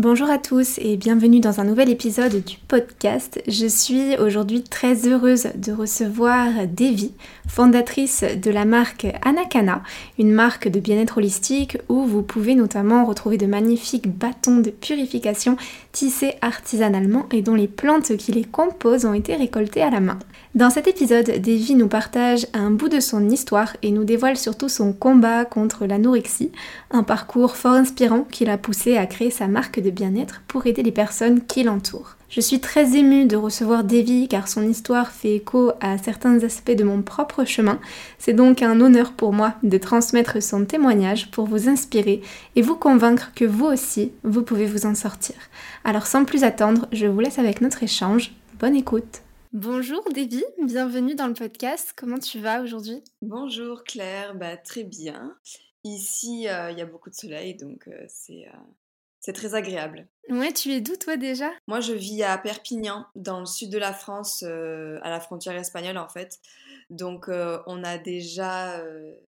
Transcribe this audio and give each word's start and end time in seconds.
Bonjour 0.00 0.30
à 0.30 0.38
tous 0.38 0.78
et 0.78 0.96
bienvenue 0.96 1.40
dans 1.40 1.60
un 1.60 1.64
nouvel 1.64 1.90
épisode 1.90 2.42
du 2.42 2.56
podcast. 2.56 3.42
Je 3.46 3.66
suis 3.66 4.16
aujourd'hui 4.16 4.62
très 4.62 5.06
heureuse 5.06 5.48
de 5.56 5.72
recevoir 5.72 6.48
Devi, 6.66 7.12
fondatrice 7.46 8.24
de 8.24 8.50
la 8.50 8.64
marque 8.64 9.06
Anakana, 9.20 9.82
une 10.18 10.32
marque 10.32 10.68
de 10.68 10.80
bien-être 10.80 11.18
holistique 11.18 11.76
où 11.90 12.04
vous 12.04 12.22
pouvez 12.22 12.54
notamment 12.54 13.04
retrouver 13.04 13.36
de 13.36 13.44
magnifiques 13.44 14.08
bâtons 14.08 14.60
de 14.60 14.70
purification 14.70 15.58
tissés 15.92 16.34
artisanalement 16.40 17.26
et 17.32 17.42
dont 17.42 17.54
les 17.54 17.68
plantes 17.68 18.16
qui 18.16 18.32
les 18.32 18.44
composent 18.44 19.04
ont 19.04 19.14
été 19.14 19.36
récoltées 19.36 19.82
à 19.82 19.90
la 19.90 20.00
main. 20.00 20.18
Dans 20.54 20.70
cet 20.70 20.86
épisode, 20.86 21.26
Devi 21.26 21.74
nous 21.74 21.88
partage 21.88 22.46
un 22.54 22.70
bout 22.70 22.88
de 22.88 23.00
son 23.00 23.28
histoire 23.28 23.76
et 23.82 23.90
nous 23.90 24.04
dévoile 24.04 24.36
surtout 24.36 24.68
son 24.68 24.92
combat 24.92 25.44
contre 25.44 25.86
l'anorexie, 25.86 26.52
un 26.90 27.02
parcours 27.02 27.56
fort 27.56 27.72
inspirant 27.72 28.22
qui 28.22 28.44
l'a 28.44 28.58
poussé 28.58 28.96
à 28.96 29.06
créer 29.06 29.30
sa 29.30 29.48
marque 29.48 29.80
de 29.80 29.90
bien-être 29.90 30.42
pour 30.48 30.66
aider 30.66 30.82
les 30.82 30.92
personnes 30.92 31.44
qui 31.46 31.62
l'entourent. 31.62 32.16
Je 32.30 32.40
suis 32.40 32.60
très 32.60 32.96
émue 32.96 33.26
de 33.26 33.34
recevoir 33.34 33.82
Devi 33.82 34.28
car 34.28 34.46
son 34.46 34.62
histoire 34.62 35.10
fait 35.10 35.34
écho 35.34 35.72
à 35.80 35.98
certains 35.98 36.44
aspects 36.44 36.70
de 36.70 36.84
mon 36.84 37.02
propre 37.02 37.44
chemin. 37.44 37.80
C'est 38.18 38.34
donc 38.34 38.62
un 38.62 38.80
honneur 38.80 39.14
pour 39.14 39.32
moi 39.32 39.56
de 39.64 39.76
transmettre 39.78 40.40
son 40.40 40.64
témoignage 40.64 41.32
pour 41.32 41.46
vous 41.46 41.68
inspirer 41.68 42.22
et 42.54 42.62
vous 42.62 42.76
convaincre 42.76 43.32
que 43.34 43.44
vous 43.44 43.66
aussi, 43.66 44.12
vous 44.22 44.42
pouvez 44.44 44.66
vous 44.66 44.86
en 44.86 44.94
sortir. 44.94 45.34
Alors 45.82 46.06
sans 46.06 46.24
plus 46.24 46.44
attendre, 46.44 46.86
je 46.92 47.08
vous 47.08 47.18
laisse 47.18 47.40
avec 47.40 47.60
notre 47.60 47.82
échange. 47.82 48.32
Bonne 48.60 48.76
écoute 48.76 49.22
Bonjour 49.52 50.04
Debbie, 50.14 50.44
bienvenue 50.62 51.16
dans 51.16 51.26
le 51.26 51.34
podcast. 51.34 51.94
Comment 51.96 52.20
tu 52.20 52.38
vas 52.38 52.62
aujourd'hui? 52.62 53.02
Bonjour 53.22 53.82
Claire, 53.82 54.36
bah, 54.36 54.56
très 54.56 54.84
bien. 54.84 55.34
Ici, 55.82 56.46
euh, 56.46 56.70
il 56.70 56.78
y 56.78 56.82
a 56.82 56.86
beaucoup 56.86 57.10
de 57.10 57.16
soleil, 57.16 57.56
donc 57.56 57.88
euh, 57.88 58.04
c'est 58.06 58.46
euh, 58.46 58.58
c'est 59.20 59.32
très 59.32 59.54
agréable. 59.54 60.08
Ouais, 60.28 60.52
tu 60.52 60.70
es 60.72 60.80
d'où 60.80 60.96
toi 60.96 61.16
déjà? 61.16 61.50
Moi, 61.66 61.80
je 61.80 61.92
vis 61.92 62.22
à 62.22 62.36
Perpignan, 62.38 63.06
dans 63.14 63.40
le 63.40 63.46
sud 63.46 63.70
de 63.70 63.78
la 63.78 63.92
France, 63.92 64.42
à 64.42 65.10
la 65.10 65.20
frontière 65.20 65.56
espagnole 65.56 65.98
en 65.98 66.08
fait. 66.08 66.38
Donc, 66.88 67.28
on 67.28 67.84
a 67.84 67.98
déjà 67.98 68.82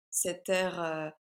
cette 0.09 0.50
air 0.50 1.13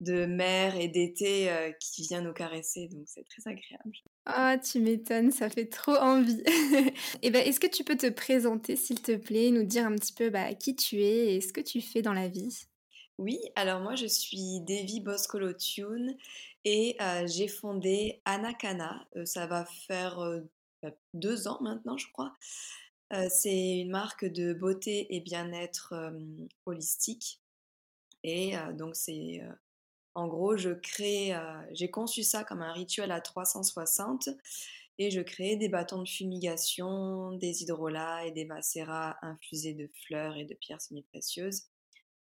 de 0.00 0.24
mer 0.24 0.76
et 0.76 0.88
d'été 0.88 1.50
qui 1.78 2.02
vient 2.02 2.22
nous 2.22 2.32
caresser, 2.32 2.88
donc 2.88 3.04
c'est 3.06 3.24
très 3.24 3.50
agréable. 3.50 3.92
Ah, 4.26 4.58
tu 4.58 4.80
m'étonnes, 4.80 5.30
ça 5.30 5.50
fait 5.50 5.66
trop 5.66 5.96
envie. 5.96 6.42
et 6.46 6.92
eh 7.22 7.30
ben, 7.30 7.46
est-ce 7.46 7.60
que 7.60 7.66
tu 7.66 7.84
peux 7.84 7.96
te 7.96 8.08
présenter, 8.08 8.76
s'il 8.76 9.02
te 9.02 9.16
plaît, 9.16 9.50
nous 9.50 9.64
dire 9.64 9.86
un 9.86 9.94
petit 9.96 10.12
peu 10.12 10.30
bah, 10.30 10.54
qui 10.54 10.76
tu 10.76 11.02
es 11.02 11.34
et 11.34 11.40
ce 11.40 11.52
que 11.52 11.60
tu 11.60 11.80
fais 11.80 12.02
dans 12.02 12.12
la 12.12 12.28
vie? 12.28 12.66
Oui, 13.18 13.38
alors 13.54 13.80
moi 13.80 13.96
je 13.96 14.06
suis 14.06 14.60
Devi 14.60 15.00
Boscolo 15.00 15.52
Tune 15.52 16.16
et 16.64 16.96
j'ai 17.26 17.48
fondé 17.48 18.20
Anakana. 18.24 19.08
ça 19.24 19.46
va 19.46 19.64
faire 19.86 20.18
bah, 20.82 20.90
deux 21.14 21.48
ans 21.48 21.58
maintenant, 21.60 21.96
je 21.96 22.06
crois. 22.12 22.34
c'est 23.28 23.78
une 23.80 23.90
marque 23.90 24.24
de 24.24 24.52
beauté 24.52 25.14
et 25.14 25.20
bien-être 25.20 25.94
holistique. 26.66 27.40
Et 28.22 28.54
donc 28.74 28.96
c'est 28.96 29.40
en 30.14 30.26
gros, 30.26 30.56
je 30.56 30.70
crée, 30.70 31.32
j'ai 31.72 31.90
conçu 31.90 32.22
ça 32.22 32.44
comme 32.44 32.62
un 32.62 32.72
rituel 32.72 33.12
à 33.12 33.20
360 33.20 34.28
et 34.98 35.10
je 35.10 35.22
crée 35.22 35.56
des 35.56 35.70
bâtons 35.70 36.02
de 36.02 36.08
fumigation, 36.08 37.32
des 37.32 37.62
hydrolats 37.62 38.26
et 38.26 38.32
des 38.32 38.44
macérats 38.44 39.16
infusés 39.22 39.72
de 39.72 39.88
fleurs 40.04 40.36
et 40.36 40.44
de 40.44 40.54
pierres 40.54 40.82
semi-précieuses. 40.82 41.62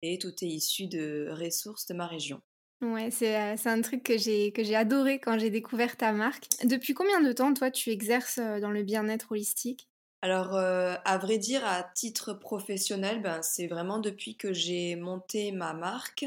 Et 0.00 0.18
tout 0.18 0.32
est 0.42 0.48
issu 0.48 0.86
de 0.86 1.28
ressources 1.32 1.86
de 1.86 1.92
ma 1.92 2.06
région. 2.06 2.40
Ouais, 2.82 3.10
c'est 3.12 3.36
euh, 3.40 3.56
un 3.64 3.80
truc 3.80 4.02
que 4.02 4.18
j'ai 4.18 4.74
adoré 4.74 5.20
quand 5.20 5.38
j'ai 5.38 5.50
découvert 5.50 5.96
ta 5.96 6.12
marque. 6.12 6.48
Depuis 6.64 6.94
combien 6.94 7.20
de 7.20 7.32
temps, 7.32 7.54
toi, 7.54 7.70
tu 7.70 7.90
exerces 7.90 8.38
euh, 8.38 8.58
dans 8.60 8.70
le 8.72 8.82
bien-être 8.82 9.30
holistique? 9.32 9.88
Alors, 10.24 10.54
à 10.56 11.18
vrai 11.18 11.38
dire, 11.38 11.64
à 11.66 11.82
titre 11.82 12.32
professionnel, 12.34 13.22
ben, 13.22 13.42
c'est 13.42 13.66
vraiment 13.66 13.98
depuis 13.98 14.36
que 14.36 14.52
j'ai 14.52 14.94
monté 14.96 15.50
ma 15.52 15.74
marque 15.74 16.24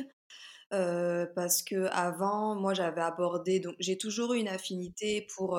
parce 0.69 1.63
que 1.63 1.85
avant, 1.91 2.55
moi, 2.55 2.73
j'avais 2.73 3.01
abordé, 3.01 3.59
donc 3.61 3.75
j'ai 3.79 3.97
toujours 3.97 4.33
eu 4.33 4.39
une 4.39 4.49
affinité 4.49 5.27
pour 5.35 5.57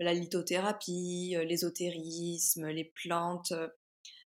la 0.00 0.14
lithothérapie, 0.14 1.36
l'ésotérisme, 1.46 2.66
les 2.68 2.84
plantes, 2.84 3.52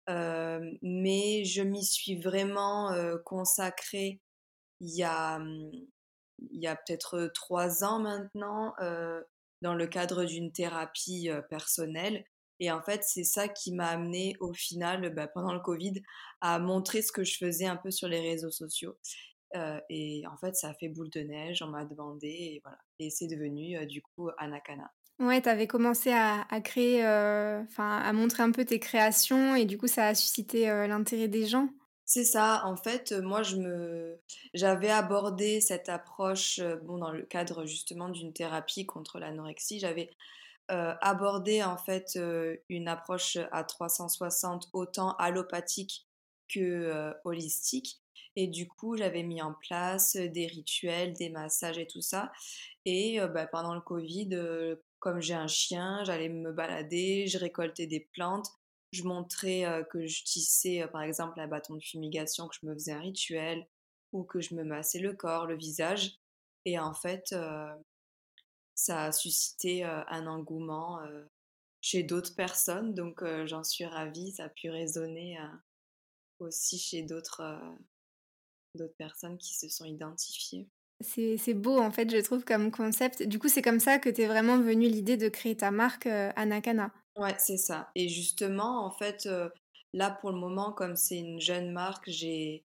mais 0.08 1.44
je 1.46 1.62
m'y 1.62 1.84
suis 1.86 2.16
vraiment 2.22 2.92
consacrée 3.26 4.22
il 4.80 4.96
y 4.96 5.04
a, 5.04 5.40
y 6.52 6.68
a 6.68 6.76
peut-être 6.76 7.32
trois 7.34 7.84
ans 7.84 8.00
maintenant, 8.00 8.74
dans 9.62 9.76
le 9.76 9.88
cadre 9.88 10.26
d'une 10.26 10.52
thérapie 10.52 11.30
personnelle. 11.50 12.26
Et 12.60 12.72
en 12.72 12.82
fait, 12.82 13.04
c'est 13.04 13.24
ça 13.24 13.48
qui 13.48 13.74
m'a 13.74 13.88
amené 13.88 14.36
au 14.40 14.54
final, 14.54 15.14
bah, 15.14 15.28
pendant 15.28 15.54
le 15.54 15.62
Covid, 15.62 16.02
à 16.42 16.60
montrer 16.60 17.02
ce 17.02 17.12
que 17.12 17.24
je 17.24 17.38
faisais 17.38 17.66
un 17.66 17.78
peu 17.78 17.92
sur 17.92 18.08
les 18.08 18.20
réseaux 18.20 18.52
sociaux 18.52 18.98
et 19.90 20.24
en 20.28 20.38
fait, 20.38 20.56
ça 20.56 20.70
a 20.70 20.74
fait 20.74 20.90
boule 20.90 21.10
de 21.10 21.22
neige, 21.22 21.62
on 21.62 21.68
m'a 21.68 21.86
demandé, 21.86 22.28
et 22.28 22.62
voilà. 22.64 22.78
Et 23.00 23.10
c'est 23.10 23.28
devenu 23.28 23.86
du 23.88 24.02
coup 24.02 24.30
Anakana. 24.38 24.92
Ouais, 25.20 25.42
tu 25.42 25.50
avais 25.50 25.68
commencé 25.68 26.12
à, 26.14 26.46
créer, 26.64 27.02
enfin, 27.04 27.98
à 27.98 28.14
montrer 28.14 28.44
un 28.44 28.52
peu 28.52 28.64
tes 28.64 28.80
créations, 28.80 29.56
et 29.56 29.66
du 29.66 29.78
coup, 29.78 29.88
ça 29.88 30.08
a 30.08 30.16
suscité 30.16 30.68
l'intérêt 30.88 31.28
des 31.28 31.46
gens? 31.46 31.70
C'est 32.12 32.24
ça, 32.26 32.64
en 32.66 32.76
fait, 32.76 33.12
moi, 33.12 33.44
j'avais 34.56 34.90
abordé 34.90 35.62
cette 35.62 35.90
approche, 35.90 36.60
dans 36.60 37.12
le 37.12 37.22
cadre 37.22 37.68
justement 37.68 38.10
d'une 38.10 38.34
thérapie 38.34 38.88
contre 38.88 39.20
l'anorexie, 39.20 39.80
j'avais 39.80 40.10
abordé 40.70 41.62
en 41.64 41.78
fait 41.78 42.18
une 42.68 42.88
approche 42.88 43.38
à 43.52 43.64
360 43.64 44.70
autant 44.74 45.12
allopathique 45.18 46.08
que 46.48 47.14
holistique. 47.26 48.02
Et 48.36 48.48
du 48.48 48.68
coup, 48.68 48.98
j'avais 48.98 49.22
mis 49.22 49.44
en 49.44 49.54
place 49.54 50.16
des 50.16 50.48
rituels, 50.48 51.14
des 51.14 51.30
massages 51.30 51.78
et 51.78 51.86
tout 51.86 52.02
ça. 52.02 52.32
Et 52.86 53.20
bah, 53.20 53.46
pendant 53.46 53.76
le 53.76 53.82
Covid, 53.82 54.30
comme 54.98 55.22
j'ai 55.22 55.36
un 55.36 55.46
chien, 55.48 56.04
j'allais 56.06 56.30
me 56.30 56.52
balader, 56.52 57.28
je 57.28 57.38
récoltais 57.38 57.86
des 57.86 58.00
plantes, 58.00 58.48
je 58.92 59.04
montrais 59.04 59.66
que 59.92 60.06
je 60.06 60.24
tissais 60.24 60.88
par 60.92 61.04
exemple 61.04 61.40
un 61.40 61.48
bâton 61.48 61.76
de 61.76 61.84
fumigation, 61.84 62.48
que 62.48 62.56
je 62.60 62.66
me 62.66 62.74
faisais 62.74 62.94
un 62.94 63.02
rituel 63.02 63.68
ou 64.12 64.24
que 64.24 64.42
je 64.42 64.56
me 64.56 64.64
massais 64.64 65.00
le 65.00 65.14
corps, 65.14 65.46
le 65.46 65.56
visage. 65.56 66.20
Et 66.66 66.80
en 66.80 66.94
fait, 66.94 67.36
ça 68.76 69.06
a 69.06 69.12
suscité 69.12 69.84
un 69.84 70.28
engouement 70.28 71.00
chez 71.82 72.04
d'autres 72.04 72.36
personnes, 72.36 72.94
donc 72.94 73.24
j'en 73.46 73.64
suis 73.64 73.86
ravie, 73.86 74.32
ça 74.32 74.46
a 74.46 74.50
pu 74.50 74.70
résonner 74.70 75.38
aussi 76.40 76.80
chez 76.80 77.04
d'autres 77.04 77.46
personnes 78.98 79.38
qui 79.38 79.56
se 79.56 79.70
sont 79.70 79.86
identifiées. 79.86 80.68
C'est 81.02 81.54
beau 81.54 81.80
en 81.80 81.92
fait, 81.92 82.10
je 82.12 82.18
trouve, 82.18 82.44
comme 82.44 82.72
concept. 82.72 83.24
Du 83.24 83.40
coup, 83.40 83.48
c'est 83.48 83.62
comme 83.62 83.80
ça 83.80 84.00
que 84.00 84.10
tu 84.10 84.22
es 84.22 84.28
vraiment 84.28 84.60
venue 84.60 84.88
l'idée 84.88 85.16
de 85.16 85.30
créer 85.30 85.56
ta 85.56 85.72
marque 85.72 86.08
euh, 86.08 86.32
Anakana. 86.36 86.92
Ouais, 87.20 87.36
c'est 87.38 87.58
ça. 87.58 87.92
Et 87.96 88.08
justement, 88.10 88.86
en 88.86 88.92
fait, 88.92 89.26
euh, 89.26 89.50
là 89.94 90.10
pour 90.10 90.32
le 90.32 90.38
moment, 90.38 90.72
comme 90.72 90.96
c'est 90.96 91.18
une 91.20 91.42
jeune 91.42 91.72
marque, 91.72 92.10
j'ai 92.10 92.64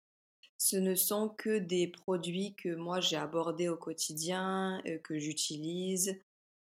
ce 0.58 0.76
ne 0.76 0.94
sont 0.94 1.28
que 1.30 1.58
des 1.58 1.88
produits 1.88 2.54
que 2.56 2.74
moi 2.74 3.00
j'ai 3.00 3.16
abordés 3.16 3.68
au 3.68 3.76
quotidien, 3.76 4.82
euh, 4.86 4.98
que 4.98 5.18
j'utilise. 5.18 6.20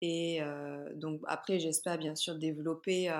Et 0.03 0.41
donc 0.97 1.23
après, 1.27 1.61
j'espère 1.61 1.99
bien 1.99 2.15
sûr 2.17 2.37
développer 2.37 3.11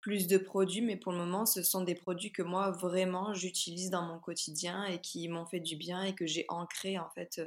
plus 0.00 0.28
de 0.28 0.38
produits, 0.38 0.82
mais 0.82 0.96
pour 0.96 1.12
le 1.12 1.18
moment, 1.18 1.46
ce 1.46 1.62
sont 1.62 1.82
des 1.82 1.96
produits 1.96 2.32
que 2.32 2.42
moi 2.42 2.70
vraiment 2.72 3.34
j'utilise 3.34 3.90
dans 3.90 4.02
mon 4.02 4.20
quotidien 4.20 4.84
et 4.86 5.00
qui 5.00 5.28
m'ont 5.28 5.46
fait 5.46 5.60
du 5.60 5.76
bien 5.76 6.04
et 6.04 6.14
que 6.14 6.26
j'ai 6.26 6.46
ancré 6.48 6.98
en 6.98 7.10
fait 7.10 7.42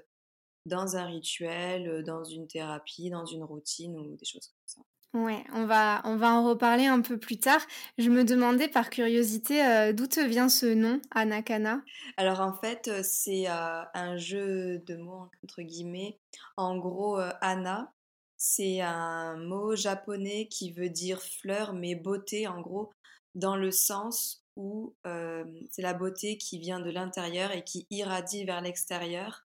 dans 0.68 0.98
un 0.98 1.06
rituel, 1.08 2.04
dans 2.06 2.24
une 2.26 2.48
thérapie, 2.48 3.10
dans 3.12 3.26
une 3.26 3.44
routine 3.46 3.98
ou 3.98 4.16
des 4.18 4.26
choses 4.26 4.48
comme 4.48 4.68
ça. 4.68 4.82
Ouais, 5.14 5.44
on 5.54 5.66
va 5.66 6.02
on 6.06 6.16
va 6.18 6.34
en 6.34 6.48
reparler 6.48 6.86
un 6.86 7.02
peu 7.02 7.18
plus 7.20 7.38
tard. 7.40 7.62
Je 7.98 8.10
me 8.10 8.24
demandais 8.24 8.68
par 8.68 8.90
curiosité, 8.92 9.64
heu, 9.66 9.94
d'où 9.94 10.06
te 10.08 10.20
vient 10.20 10.50
ce 10.50 10.68
nom, 10.68 11.00
Anakana? 11.12 11.82
Alors 12.18 12.42
en 12.42 12.54
fait, 12.54 12.88
heu, 12.88 13.02
c'est, 13.04 13.48
heu, 13.48 13.52
un 13.94 14.18
jeu 14.18 14.80
de 14.80 14.96
mots 14.96 15.30
entre 15.44 15.62
guillemets. 15.62 16.20
En 16.58 16.78
gros, 16.78 17.18
Ana, 17.42 17.94
c'est 18.38 18.82
un 18.82 19.38
mot 19.38 19.76
japonais 19.76 20.48
qui 20.48 20.72
veut 20.72 20.90
dire 20.90 21.22
fleur, 21.22 21.74
mais 21.74 21.96
beauté 21.96 22.48
en 22.48 22.62
gros, 22.62 22.92
dans 23.36 23.56
le 23.56 23.72
sens 23.72 24.44
où, 24.56 24.96
c'est 25.06 25.82
la 25.82 25.94
beauté 25.94 26.38
qui 26.38 26.60
vient 26.60 26.80
de 26.82 26.90
l'intérieur 26.92 27.52
et 27.52 27.64
qui 27.64 27.88
irradie 27.90 28.44
vers 28.46 28.62
l'extérieur 28.62 29.46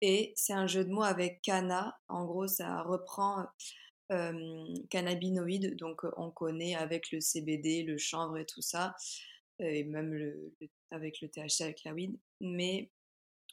et 0.00 0.32
c'est 0.36 0.52
un 0.52 0.66
jeu 0.66 0.84
de 0.84 0.90
mots 0.90 1.02
avec 1.02 1.42
kana. 1.42 1.98
En 2.08 2.24
gros, 2.24 2.46
ça 2.48 2.82
reprend, 2.82 3.46
cannabinoïdes, 4.90 5.76
donc 5.76 6.02
on 6.16 6.30
connaît 6.30 6.74
avec 6.74 7.10
le 7.10 7.20
CBD, 7.20 7.82
le 7.82 7.98
chanvre 7.98 8.38
et 8.38 8.46
tout 8.46 8.62
ça, 8.62 8.94
et 9.58 9.84
même 9.84 10.32
avec 10.90 11.20
le 11.20 11.28
THC, 11.28 11.62
avec 11.62 11.84
la 11.84 11.92
weed. 11.94 12.18
Mais 12.40 12.90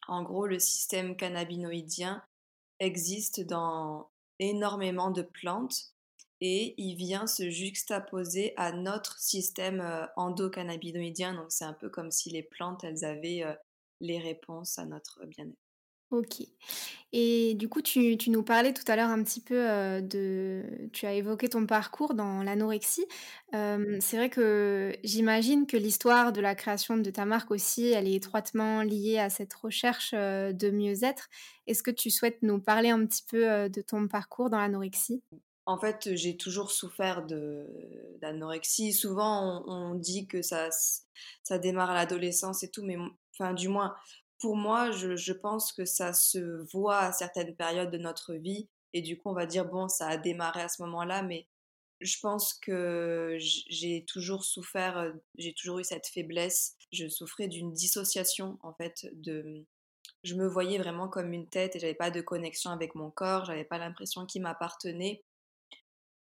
en 0.08 0.24
gros, 0.24 0.46
le 0.46 0.60
système 0.60 1.16
cannabinoïdien 1.16 2.24
existe 2.80 3.42
dans 3.42 4.12
énormément 4.40 5.12
de 5.12 5.22
plantes 5.22 5.94
et 6.42 6.76
il 6.78 6.96
vient 6.96 7.26
se 7.26 7.50
juxtaposer 7.50 8.54
à 8.58 8.74
notre 8.74 9.18
système, 9.20 10.08
endocannabinoïdien. 10.18 11.36
Donc 11.36 11.46
c'est 11.50 11.64
un 11.64 11.74
peu 11.74 11.90
comme 11.90 12.12
si 12.12 12.30
les 12.30 12.44
plantes, 12.44 12.84
elles 12.84 13.06
avaient, 13.06 13.44
les 14.02 14.20
réponses 14.20 14.78
à 14.78 14.86
notre 14.86 15.26
bien-être. 15.26 15.63
OK. 16.14 16.44
Et 17.12 17.56
du 17.56 17.70
coup, 17.70 17.82
tu 17.82 18.18
nous 18.30 18.44
parlais 18.44 18.74
tout 18.74 18.84
à 18.88 18.96
l'heure 18.96 19.10
un 19.10 19.24
petit 19.24 19.42
peu, 19.42 19.56
heu, 19.70 20.02
de 20.02 20.64
tu 20.94 21.06
as 21.08 21.14
évoqué 21.14 21.50
ton 21.50 21.66
parcours 21.68 22.14
dans 22.14 22.44
l'anorexie. 22.44 23.06
Hem, 23.54 24.00
c'est 24.02 24.18
vrai 24.18 24.30
que 24.30 24.96
j'imagine 25.04 25.68
que 25.68 25.78
l'histoire 25.78 26.32
de 26.34 26.42
la 26.42 26.56
création 26.56 26.98
de 26.98 27.10
ta 27.12 27.26
marque 27.26 27.52
aussi, 27.52 27.88
elle 27.92 28.08
est 28.08 28.14
étroitement 28.16 28.84
liée 28.84 29.20
à 29.20 29.30
cette 29.30 29.54
recherche, 29.56 30.14
heu, 30.14 30.54
de 30.54 30.70
mieux-être. 30.72 31.30
Est-ce 31.68 31.84
que 31.84 31.92
tu 31.92 32.12
souhaites 32.12 32.44
nous 32.44 32.60
parler 32.62 32.90
un 32.90 33.06
petit 33.06 33.24
peu, 33.30 33.70
de 33.70 33.82
ton 33.82 34.08
parcours 34.08 34.50
dans 34.52 34.60
l'anorexie? 34.60 35.24
En 35.66 35.78
fait, 35.80 36.16
j'ai 36.16 36.36
toujours 36.36 36.72
souffert 36.72 37.26
d'anorexie. 38.22 38.92
Souvent, 38.92 39.64
on 39.68 39.96
dit 39.96 40.28
que 40.28 40.42
ça 40.42 40.70
ça 41.44 41.58
démarre 41.58 41.92
à 41.92 41.94
l'adolescence 41.94 42.64
et 42.64 42.70
tout, 42.72 42.84
mais 42.84 42.98
enfin, 43.34 43.54
du 43.54 43.70
moins, 43.70 43.96
pour 44.44 44.58
moi, 44.58 44.92
je 44.92 45.32
pense 45.32 45.72
que 45.72 45.86
ça 45.86 46.12
se 46.12 46.70
voit 46.74 46.98
à 47.00 47.14
certaines 47.14 47.56
périodes 47.56 47.92
de 47.92 47.98
notre 47.98 48.34
vie 48.34 48.68
et 48.92 49.02
du 49.02 49.18
coup, 49.18 49.30
on 49.30 49.34
va 49.34 49.46
dire: 49.46 49.64
«Bon, 49.64 49.88
ça 49.88 50.06
a 50.10 50.18
démarré 50.18 50.62
à 50.62 50.68
ce 50.68 50.82
moment-là», 50.82 51.24
mais 51.24 51.48
je 52.02 52.18
pense 52.22 52.54
que 52.54 53.38
j'ai 53.40 54.04
toujours 54.04 54.44
souffert, 54.44 54.98
heu, 55.00 55.24
j'ai 55.38 55.54
toujours 55.54 55.80
eu 55.80 55.86
cette 55.86 56.08
faiblesse. 56.08 56.76
Je 56.92 57.08
souffrais 57.08 57.48
d'une 57.48 57.72
dissociation, 57.72 58.58
en 58.64 58.74
fait, 58.74 59.10
de 59.14 59.64
je 60.24 60.36
me 60.36 60.48
voyais 60.48 60.78
vraiment 60.78 61.08
comme 61.08 61.32
une 61.32 61.48
tête 61.48 61.78
et 61.78 61.80
j'avais 61.80 61.94
pas 61.96 62.12
de 62.12 62.20
connexion 62.22 62.72
avec 62.72 62.96
mon 62.96 63.12
corps, 63.12 63.46
j'avais 63.46 63.64
pas 63.66 63.78
l'impression 63.78 64.26
qu'il 64.26 64.42
m'appartenait 64.42 65.24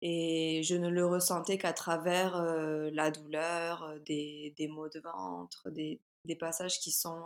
et 0.02 0.62
je 0.64 0.74
ne 0.74 0.88
le 0.88 1.06
ressentais 1.06 1.58
qu'à 1.58 1.72
travers, 1.72 2.36
heu, 2.36 2.90
la 2.90 3.10
douleur, 3.10 3.84
heu, 3.84 4.00
des 4.00 4.68
maux 4.68 4.88
de 4.88 5.00
ventre, 5.00 5.70
des 5.70 6.00
passages 6.38 6.78
qui 6.80 6.90
sont, 6.92 7.24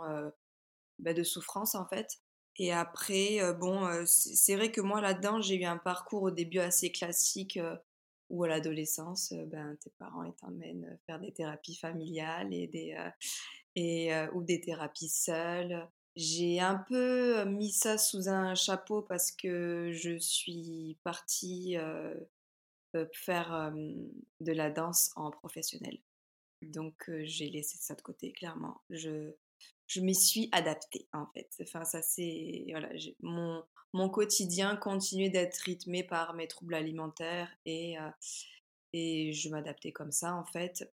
bah, 0.99 1.13
de 1.13 1.23
souffrance, 1.23 1.75
en 1.75 1.87
fait 1.87 2.19
et 2.59 2.73
après, 2.73 3.39
heu, 3.41 3.53
bon, 3.53 3.85
heu, 3.87 4.05
c'est 4.07 4.55
vrai 4.55 4.71
que 4.71 4.81
moi, 4.81 4.99
là-dedans, 4.99 5.41
j'ai 5.41 5.55
eu 5.61 5.65
un 5.65 5.77
parcours 5.77 6.23
au 6.23 6.31
début 6.31 6.57
assez 6.59 6.91
classique, 6.91 7.57
heu, 7.57 7.77
où 8.29 8.43
à 8.43 8.47
l'adolescence, 8.47 9.31
ben, 9.47 9.77
tes 9.79 9.91
parents, 9.99 10.31
t'emmènent, 10.31 10.97
faire 11.05 11.19
des 11.19 11.31
thérapies 11.31 11.75
familiales 11.75 12.51
et 12.53 12.67
des, 12.67 12.97
et 13.75 14.11
ou 14.33 14.43
des 14.43 14.59
thérapies 14.61 15.09
seules. 15.09 15.87
J'ai 16.15 16.59
un 16.59 16.75
peu, 16.89 17.45
mis 17.45 17.71
ça 17.71 17.97
sous 17.97 18.27
un 18.29 18.55
chapeau 18.55 19.03
parce 19.03 19.31
que 19.31 19.91
je 19.93 20.17
suis 20.17 20.97
partie, 21.03 21.77
faire, 23.13 23.71
de 24.39 24.51
la 24.51 24.69
danse 24.69 25.11
en 25.15 25.31
professionnel. 25.31 25.97
Donc 26.61 27.09
j'ai 27.23 27.49
laissé 27.49 27.77
ça 27.79 27.95
de 27.95 28.01
côté 28.01 28.31
clairement. 28.31 28.81
Je 28.89 29.33
je 29.87 30.01
m'y 30.01 30.15
suis 30.15 30.49
adaptée 30.51 31.07
en 31.13 31.25
fait. 31.33 31.49
Enfin 31.61 31.85
ça 31.85 32.01
c'est 32.01 32.65
voilà, 32.71 32.89
mon 33.21 33.63
mon 33.93 34.09
quotidien 34.09 34.75
continuait 34.75 35.29
d'être 35.29 35.57
rythmé 35.59 36.03
par 36.03 36.33
mes 36.33 36.47
troubles 36.47 36.75
alimentaires 36.75 37.49
et 37.65 37.97
heu 37.99 38.11
et 38.93 39.33
je 39.33 39.49
m'adaptais 39.49 39.91
comme 39.91 40.11
ça 40.11 40.33
en 40.35 40.45
fait, 40.45 40.91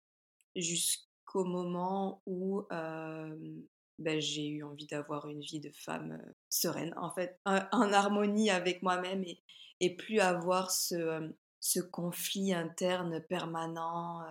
jusqu'au 0.55 1.45
moment 1.45 2.21
où, 2.25 2.63
hem, 2.71 3.63
bah, 3.99 4.19
j'ai 4.19 4.47
eu 4.47 4.63
envie 4.63 4.87
d'avoir 4.87 5.27
une 5.29 5.41
vie 5.41 5.59
de 5.59 5.71
femme, 5.71 6.13
heu, 6.13 6.35
sereine 6.49 6.93
en 6.97 7.11
fait, 7.11 7.39
en 7.45 7.93
harmonie 7.93 8.49
avec 8.49 8.81
moi-même 8.83 9.23
et 9.23 9.41
et 9.83 9.95
plus 9.95 10.19
avoir 10.19 10.69
ce, 10.71 11.33
ce 11.59 11.79
conflit 11.79 12.53
interne 12.53 13.19
permanent, 13.21 14.21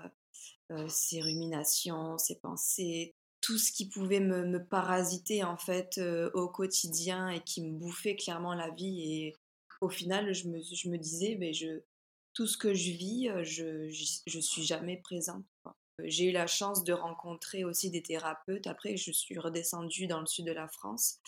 ces 0.89 1.21
ruminations, 1.21 2.19
ces 2.19 2.39
pensées, 2.39 3.15
tout 3.51 3.59
ce 3.59 3.73
qui 3.73 3.89
pouvait 3.89 4.21
me 4.21 4.45
me 4.47 4.65
parasiter 4.65 5.43
en 5.43 5.57
fait, 5.59 5.99
heu, 5.99 6.31
au 6.35 6.49
quotidien 6.49 7.31
et 7.31 7.41
qui 7.41 7.63
me 7.65 7.73
bouffait 7.77 8.15
clairement 8.15 8.55
la 8.55 8.71
vie 8.71 9.03
et 9.13 9.35
au 9.81 9.89
final 9.89 10.33
je 10.33 10.49
me 10.49 10.61
je 10.63 10.89
me 10.89 10.97
disais: 10.99 11.35
«Beh, 11.35 11.53
je 11.53 11.81
tout 12.33 12.47
ce 12.47 12.57
que 12.57 12.75
je 12.75 12.93
vis, 12.93 13.29
heu, 13.29 13.43
je 13.43 13.89
je 14.27 14.39
suis 14.41 14.63
jamais 14.65 14.99
présente, 14.99 15.45
quoi». 15.65 15.75
Heu, 16.01 16.05
j'ai 16.09 16.27
eu 16.27 16.33
la 16.33 16.47
chance 16.47 16.85
de 16.85 16.93
rencontrer 16.93 17.65
aussi 17.65 17.91
des 17.91 18.03
thérapeutes. 18.05 18.69
Après 18.69 18.97
je 18.97 19.11
suis 19.11 19.37
redescendue 19.39 20.07
dans 20.07 20.21
le 20.21 20.27
sud 20.27 20.47
de 20.47 20.53
la 20.53 20.69
France 20.69 21.19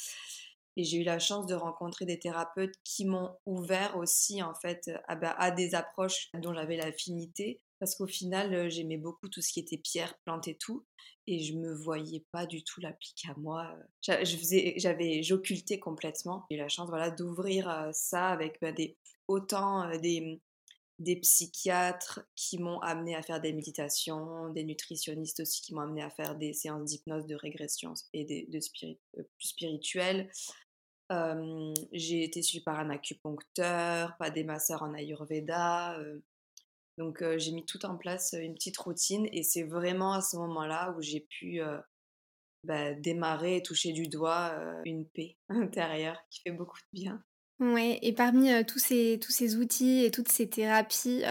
et 0.76 0.84
j'ai 0.84 0.98
eu 0.98 1.04
la 1.04 1.18
chance 1.18 1.46
de 1.46 1.54
rencontrer 1.54 2.06
des 2.06 2.18
thérapeutes 2.18 2.74
qui 2.84 3.04
m'ont 3.04 3.36
ouvert 3.46 3.96
aussi 3.98 4.42
en 4.42 4.54
fait, 4.54 4.90
à 5.08 5.16
bah, 5.16 5.32
à 5.38 5.50
des 5.50 5.74
approches 5.74 6.30
dont 6.34 6.54
j'avais 6.54 6.76
l'affinité. 6.76 7.60
Parce 7.82 7.96
qu'au 7.96 8.06
final, 8.06 8.70
j'aimais 8.70 8.96
beaucoup 8.96 9.28
tout 9.28 9.40
ce 9.40 9.52
qui 9.52 9.58
était 9.58 9.76
pierre, 9.76 10.16
plantes 10.24 10.46
et 10.46 10.54
tout 10.54 10.86
et 11.26 11.40
je 11.40 11.54
me 11.54 11.74
voyais 11.74 12.24
pas 12.30 12.46
du 12.46 12.62
tout 12.62 12.80
l'appliquer 12.80 13.30
à 13.30 13.34
moi, 13.36 13.76
j'avais 14.02 15.22
j'occultais 15.24 15.80
complètement. 15.80 16.46
J'ai 16.48 16.58
eu 16.58 16.60
la 16.60 16.68
chance, 16.68 16.88
voilà, 16.88 17.10
d'ouvrir, 17.10 17.90
ça 17.92 18.28
avec, 18.28 18.60
bah, 18.62 18.70
autant, 19.26 19.90
des, 19.98 20.20
mmh, 20.20 20.38
des 21.00 21.16
psychiatres 21.16 22.20
qui 22.36 22.58
m'ont 22.58 22.78
amenée 22.82 23.16
à 23.16 23.22
faire 23.22 23.40
des 23.40 23.52
méditations, 23.52 24.50
des 24.50 24.62
nutritionnistes 24.62 25.40
aussi 25.40 25.60
qui 25.60 25.74
m'ont 25.74 25.80
amenée 25.80 26.02
à 26.04 26.10
faire 26.10 26.36
des 26.36 26.52
séances 26.52 26.84
d'hypnose, 26.84 27.26
de 27.26 27.34
régression 27.34 27.94
et 28.12 28.46
de 28.48 28.60
spiri 28.60 29.00
heu, 29.18 29.28
plus 29.36 29.48
spirituelles. 29.48 30.30
Hem, 31.10 31.74
j'ai 31.90 32.22
été 32.22 32.42
suivie 32.42 32.62
par 32.62 32.78
un 32.78 32.90
acupuncteur, 32.90 34.16
pas 34.18 34.30
des 34.30 34.44
masseurs 34.44 34.84
en 34.84 34.94
ayurveda, 34.94 35.98
donc 37.02 37.22
heu, 37.22 37.38
j'ai 37.38 37.52
mis 37.52 37.64
tout 37.66 37.84
en 37.86 37.96
place, 37.96 38.34
une 38.38 38.54
petite 38.54 38.78
routine 38.78 39.28
et 39.32 39.42
c'est 39.42 39.64
vraiment 39.64 40.12
à 40.14 40.20
ce 40.22 40.36
moment-là 40.38 40.94
où 40.96 41.02
j'ai 41.02 41.20
pu, 41.20 41.60
heu, 41.60 41.80
bah, 42.64 42.94
démarrer 42.94 43.56
et 43.58 43.62
toucher 43.62 43.92
du 43.92 44.08
doigt, 44.08 44.56
une 44.84 45.06
paix 45.08 45.38
intérieure 45.50 46.20
qui 46.30 46.42
fait 46.42 46.52
beaucoup 46.52 46.78
de 46.80 47.00
bien. 47.00 47.24
Ouais 47.60 47.98
et 48.02 48.12
parmi, 48.12 48.48
tous 48.66 48.78
ces 48.80 49.20
tous 49.20 49.30
ces 49.30 49.56
outils 49.56 50.04
et 50.04 50.10
toutes 50.10 50.28
ces 50.30 50.48
thérapies, 50.48 51.22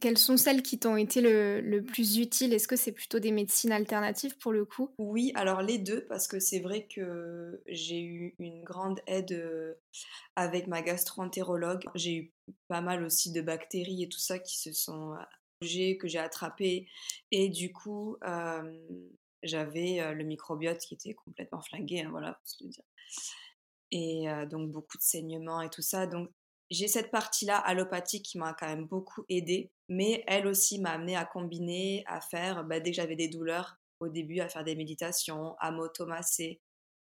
quelles 0.00 0.18
sont 0.18 0.36
celles 0.36 0.62
qui 0.62 0.78
t'ont 0.78 0.96
été 0.96 1.20
le 1.20 1.60
le 1.60 1.82
plus 1.82 2.18
utiles? 2.18 2.52
Est-ce 2.52 2.68
que 2.68 2.76
c'est 2.76 2.92
plutôt 2.92 3.20
des 3.20 3.30
médecines 3.30 3.72
alternatives 3.72 4.36
pour 4.38 4.52
le 4.52 4.64
coup? 4.64 4.90
Oui, 4.98 5.32
alors 5.34 5.62
les 5.62 5.78
2 5.78 6.04
parce 6.08 6.28
que 6.28 6.40
c'est 6.40 6.60
vrai 6.60 6.86
que 6.94 7.62
j'ai 7.66 8.00
eu 8.02 8.34
une 8.38 8.62
grande 8.64 9.00
aide, 9.06 9.76
avec 10.36 10.66
ma 10.66 10.82
gastro-entérologue. 10.82 11.84
J'ai 11.94 12.14
eu 12.16 12.32
pas 12.68 12.82
mal 12.82 13.02
aussi 13.04 13.32
de 13.32 13.40
bactéries 13.40 14.02
et 14.02 14.08
tout 14.08 14.18
ça 14.20 14.38
qui 14.38 14.58
se 14.58 14.72
sont, 14.72 15.14
que 15.60 15.66
j'ai 16.08 16.18
attrapées 16.18 16.86
et 17.30 17.48
du 17.48 17.72
coup, 17.72 18.18
j'avais, 19.42 20.14
le 20.14 20.24
microbiote 20.24 20.78
qui 20.80 20.94
était 20.94 21.14
complètement 21.14 21.62
flingué, 21.62 22.00
hein, 22.02 22.08
voilà, 22.10 22.32
faut 22.44 22.58
se 22.58 22.64
le 22.64 22.70
dire 22.70 22.84
et 23.90 24.26
donc 24.50 24.70
beaucoup 24.70 24.96
de 24.96 25.02
saignements 25.02 25.62
et 25.62 25.70
tout 25.70 25.82
ça. 25.82 26.06
Donc 26.06 26.30
j'ai 26.70 26.86
cette 26.86 27.10
partie-là 27.10 27.58
allopathique 27.58 28.24
qui 28.24 28.38
m'a 28.38 28.54
quand 28.54 28.68
même 28.68 28.86
beaucoup 28.86 29.24
aidée, 29.28 29.72
mais 29.88 30.22
elle 30.26 30.46
aussi 30.46 30.78
m'a 30.78 30.90
amenée 30.90 31.16
à 31.16 31.24
combiner, 31.24 32.04
à 32.06 32.20
faire, 32.20 32.64
bah, 32.64 32.78
dès 32.80 32.90
que 32.90 32.96
j'avais 32.96 33.16
des 33.16 33.28
douleurs, 33.28 33.76
au 33.98 34.08
début, 34.08 34.40
à 34.40 34.48
faire 34.48 34.64
des 34.64 34.76
méditations, 34.76 35.56
à 35.58 35.72
m'automasser 35.72 36.60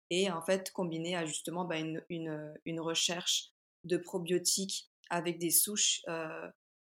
et 0.09 0.31
en 0.31 0.41
fait, 0.41 0.71
combiner 0.71 1.15
à 1.15 1.25
justement, 1.25 1.65
bah, 1.65 1.77
une 1.77 2.03
une, 2.09 2.53
une 2.65 2.79
recherche 2.79 3.51
de 3.83 3.97
probiotiques 3.97 4.89
avec 5.09 5.39
des 5.39 5.51
souches, 5.51 6.01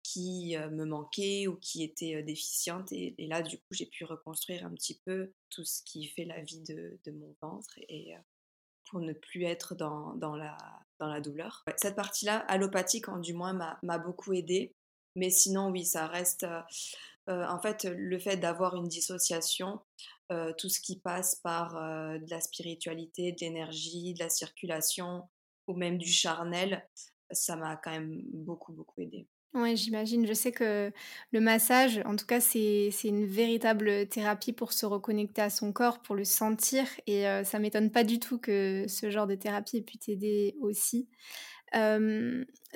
qui, 0.02 0.56
me 0.56 0.85
manquaient 0.85 1.47
ou 1.47 1.56
qui 1.56 1.82
étaient, 1.82 2.23
déficientes 2.23 2.92
et 2.92 3.14
et 3.18 3.26
là, 3.26 3.42
du 3.42 3.59
coup, 3.59 3.73
j'ai 3.73 3.87
pu 3.87 4.04
reconstruire 4.04 4.64
un 4.64 4.75
petit 4.75 5.00
peu 5.04 5.32
tout 5.50 5.64
ce 5.64 5.82
qui 5.85 6.06
fait 6.06 6.25
la 6.25 6.40
vie 6.42 6.62
de 6.62 6.99
de 7.04 7.12
mon 7.12 7.35
ventre 7.40 7.78
et 7.88 8.14
pour 8.90 9.00
ne 9.00 9.12
plus 9.12 9.44
être 9.44 9.75
dans 9.75 10.14
dans 10.14 10.37
la 10.37 10.56
dans 10.99 11.09
la 11.09 11.20
douleur. 11.20 11.64
Cette 11.76 11.97
partie-là, 11.97 12.38
allopathique, 12.49 13.09
hein, 13.09 13.18
du 13.18 13.32
moins 13.32 13.54
m'a 13.82 13.99
beaucoup 13.99 14.35
aidée 14.35 14.75
Mais 15.16 15.30
sinon, 15.30 15.70
oui, 15.70 15.87
ça 15.87 16.06
reste. 16.06 16.47
en 17.26 17.61
fait, 17.61 17.85
le 17.85 18.18
fait 18.18 18.37
d'avoir 18.37 18.76
une 18.76 18.88
dissociation, 18.88 19.80
tout 20.28 20.68
ce 20.68 20.80
qui 20.80 21.00
passe 21.00 21.37
par 21.37 21.73
de 21.73 22.30
la 22.30 22.40
spiritualité, 22.40 23.32
de 23.32 23.38
l'énergie, 23.40 24.12
de 24.12 24.18
la 24.18 24.28
circulation 24.28 25.28
ou 25.66 25.75
même 25.75 25.97
du 25.97 26.11
charnel, 26.11 26.87
ça 27.30 27.56
m'a 27.56 27.76
quand 27.76 27.92
même 27.92 28.20
beaucoup, 28.32 28.73
beaucoup 28.73 29.00
aidé. 29.00 29.26
Oui, 29.52 29.76
j'imagine. 29.76 30.26
Je 30.26 30.33
sais 30.33 30.52
que 30.52 30.92
le 31.33 31.40
massage, 31.40 32.00
en 32.04 32.14
tout 32.14 32.25
cas, 32.26 32.38
c'est 32.40 32.90
une 33.04 33.26
véritable 33.26 34.07
thérapie 34.07 34.52
pour 34.52 34.73
se 34.73 34.87
reconnecter 34.87 35.42
à 35.42 35.50
son 35.50 35.73
corps, 35.73 36.00
pour 36.02 36.14
le 36.14 36.23
sentir. 36.25 36.87
Et 37.09 37.23
ça 37.25 37.42
ça 37.45 37.59
m'étonne 37.59 37.90
pas 37.90 38.04
du 38.04 38.21
tout 38.21 38.38
que 38.38 38.85
ce 38.88 39.11
genre 39.11 39.26
de 39.26 39.35
thérapie 39.35 39.78
ait 39.78 39.83
pu 39.83 39.99
t'aider 39.99 40.54
aussi. 40.61 41.09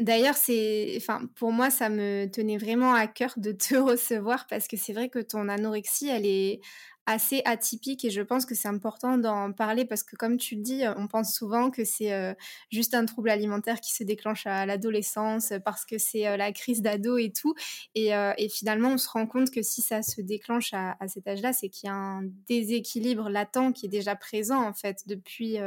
D'ailleurs, 0.00 0.34
c'est, 0.36 0.94
enfin, 0.96 1.22
pour 1.36 1.52
moi, 1.52 1.70
ça 1.70 1.88
me 1.88 2.26
tenait 2.26 2.56
vraiment 2.58 2.94
à 2.94 3.06
cœur 3.06 3.32
de 3.36 3.52
te 3.52 3.74
recevoir 3.76 4.46
parce 4.48 4.66
que 4.66 4.76
c'est 4.76 4.92
vrai 4.92 5.08
que 5.08 5.20
ton 5.20 5.48
anorexie, 5.48 6.08
elle 6.08 6.26
est 6.26 6.60
assez 7.06 7.42
atypique 7.44 8.04
et 8.04 8.10
je 8.10 8.22
pense 8.22 8.46
que 8.46 8.54
c'est 8.54 8.68
important 8.68 9.18
d'en 9.18 9.52
parler 9.52 9.84
parce 9.84 10.02
que 10.02 10.16
comme 10.16 10.36
tu 10.38 10.56
le 10.56 10.62
dis, 10.62 10.82
on 10.96 11.06
pense 11.06 11.34
souvent 11.34 11.70
que 11.70 11.84
c'est 11.84 12.12
euh, 12.12 12.34
juste 12.70 12.94
un 12.94 13.04
trouble 13.04 13.30
alimentaire 13.30 13.80
qui 13.80 13.92
se 13.94 14.04
déclenche 14.04 14.46
à 14.46 14.64
l'adolescence 14.66 15.52
parce 15.64 15.84
que 15.84 15.98
c'est 15.98 16.26
euh, 16.26 16.36
la 16.36 16.52
crise 16.52 16.82
d'ado 16.82 17.18
et 17.18 17.30
tout. 17.30 17.54
Et, 17.94 18.14
euh, 18.14 18.32
finalement, 18.50 18.90
on 18.90 18.98
se 18.98 19.08
rend 19.08 19.26
compte 19.26 19.50
que 19.50 19.62
si 19.62 19.82
ça 19.82 20.02
se 20.02 20.20
déclenche 20.20 20.72
à, 20.72 20.96
à 21.00 21.08
cet 21.08 21.26
âge-là, 21.26 21.52
c'est 21.52 21.68
qu'il 21.68 21.88
y 21.88 21.90
a 21.90 21.94
un 21.94 22.22
déséquilibre 22.48 23.28
latent 23.28 23.72
qui 23.74 23.86
est 23.86 23.88
déjà 23.88 24.16
présent 24.16 24.62
en 24.62 24.72
fait 24.72 25.02
depuis, 25.06 25.58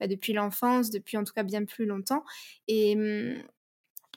bah, 0.00 0.06
depuis 0.06 0.32
l'enfance, 0.32 0.90
depuis 0.90 1.16
en 1.16 1.24
tout 1.24 1.32
cas 1.32 1.42
bien 1.42 1.64
plus 1.64 1.86
longtemps. 1.86 2.24
Et, 2.68 2.94
hum, 2.96 3.42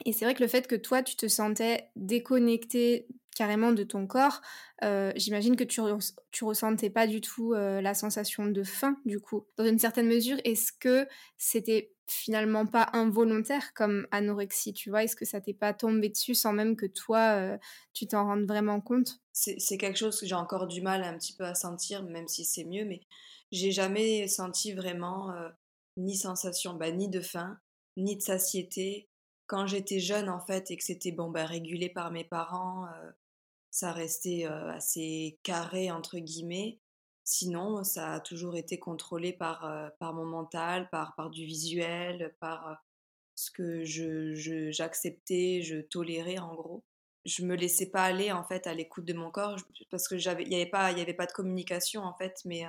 et 0.05 0.13
c'est 0.13 0.25
vrai 0.25 0.33
que 0.33 0.43
le 0.43 0.47
fait 0.47 0.67
que 0.67 0.75
toi, 0.75 1.03
tu 1.03 1.15
te 1.15 1.27
sentais 1.27 1.89
déconnecté 1.95 3.07
carrément 3.39 3.71
de 3.71 3.83
ton 3.83 4.05
corps, 4.05 4.41
euh, 4.83 5.13
j'imagine 5.15 5.55
que 5.55 5.63
tu, 5.63 5.79
tu 6.31 6.43
ressentais 6.43 6.89
pas 6.89 7.07
du 7.07 7.21
tout 7.21 7.53
euh, 7.53 7.79
la 7.79 7.93
sensation 7.93 8.47
de 8.47 8.63
faim, 8.63 8.97
du 9.05 9.21
coup. 9.21 9.47
Dans 9.57 9.65
une 9.65 9.79
certaine 9.79 10.07
mesure, 10.07 10.37
est-ce 10.43 10.73
que 10.73 11.07
c'était 11.37 11.93
finalement 12.07 12.65
pas 12.65 12.89
involontaire 12.91 13.73
comme 13.73 14.07
anorexie, 14.11 14.73
tu 14.73 14.89
vois? 14.89 15.05
Est-ce 15.05 15.15
que 15.15 15.23
ça 15.23 15.39
t'est 15.39 15.53
pas 15.53 15.73
tombé 15.73 16.09
dessus 16.09 16.35
sans 16.35 16.51
même 16.51 16.75
que 16.75 16.85
toi, 16.85 17.37
euh, 17.37 17.57
tu 17.93 18.07
t'en 18.07 18.25
rendes 18.25 18.45
vraiment 18.45 18.81
compte? 18.81 19.21
C'est 19.31 19.77
quelque 19.77 19.97
chose 19.97 20.19
que 20.19 20.25
j'ai 20.25 20.35
encore 20.35 20.67
du 20.67 20.81
mal 20.81 21.01
un 21.03 21.17
petit 21.17 21.33
peu 21.33 21.45
à 21.45 21.55
sentir, 21.55 22.03
même 22.03 22.27
si 22.27 22.43
c'est 22.43 22.65
mieux, 22.65 22.83
mais 22.83 22.99
j'ai 23.53 23.71
jamais 23.71 24.27
senti 24.27 24.73
vraiment 24.73 25.33
ni 25.95 26.17
sensation, 26.17 26.73
bah, 26.73 26.91
ni 26.91 27.07
de 27.07 27.21
faim, 27.21 27.57
ni 27.95 28.17
de 28.17 28.21
satiété, 28.21 29.07
quand 29.49 29.65
j'étais 29.65 29.99
jeune 29.99 30.29
en 30.29 30.39
fait 30.39 30.71
et 30.71 30.77
que 30.77 30.83
c'était 30.83 31.11
bon 31.11 31.29
bah, 31.29 31.45
régulé 31.45 31.89
par 31.89 32.11
mes 32.11 32.23
parents, 32.23 32.87
ça 33.71 33.91
restait 33.91 34.45
assez 34.45 35.39
carré 35.43 35.91
entre 35.91 36.19
guillemets. 36.19 36.79
Sinon, 37.23 37.83
ça 37.83 38.13
a 38.13 38.19
toujours 38.19 38.55
été 38.55 38.79
contrôlé 38.79 39.33
par, 39.33 39.91
par 39.99 40.13
mon 40.13 40.25
mental, 40.25 40.89
par, 40.91 41.15
par 41.15 41.31
du 41.31 41.45
visuel, 41.45 42.35
par 42.39 42.79
ce 43.35 43.51
que 43.51 43.83
je, 43.85 44.69
j'acceptais, 44.71 45.61
je, 45.63 45.81
tolérais 45.81 46.39
en 46.39 46.53
gros. 46.53 46.83
Je 47.25 47.43
me 47.43 47.55
laissais 47.55 47.89
pas 47.89 48.03
aller 48.03 48.31
en 48.31 48.43
fait 48.43 48.67
à 48.67 48.73
l'écoute 48.73 49.05
de 49.05 49.13
mon 49.13 49.31
corps 49.31 49.57
parce 49.89 50.07
que 50.07 50.17
j'avais, 50.17 50.43
il 50.43 50.49
n'y 50.49 50.55
avait 50.55 50.69
pas, 50.69 50.91
il 50.91 50.99
y 50.99 51.01
avait 51.01 51.13
pas 51.13 51.25
de 51.25 51.31
communication 51.31 52.03
en 52.03 52.13
fait. 52.13 52.41
Mais 52.45 52.65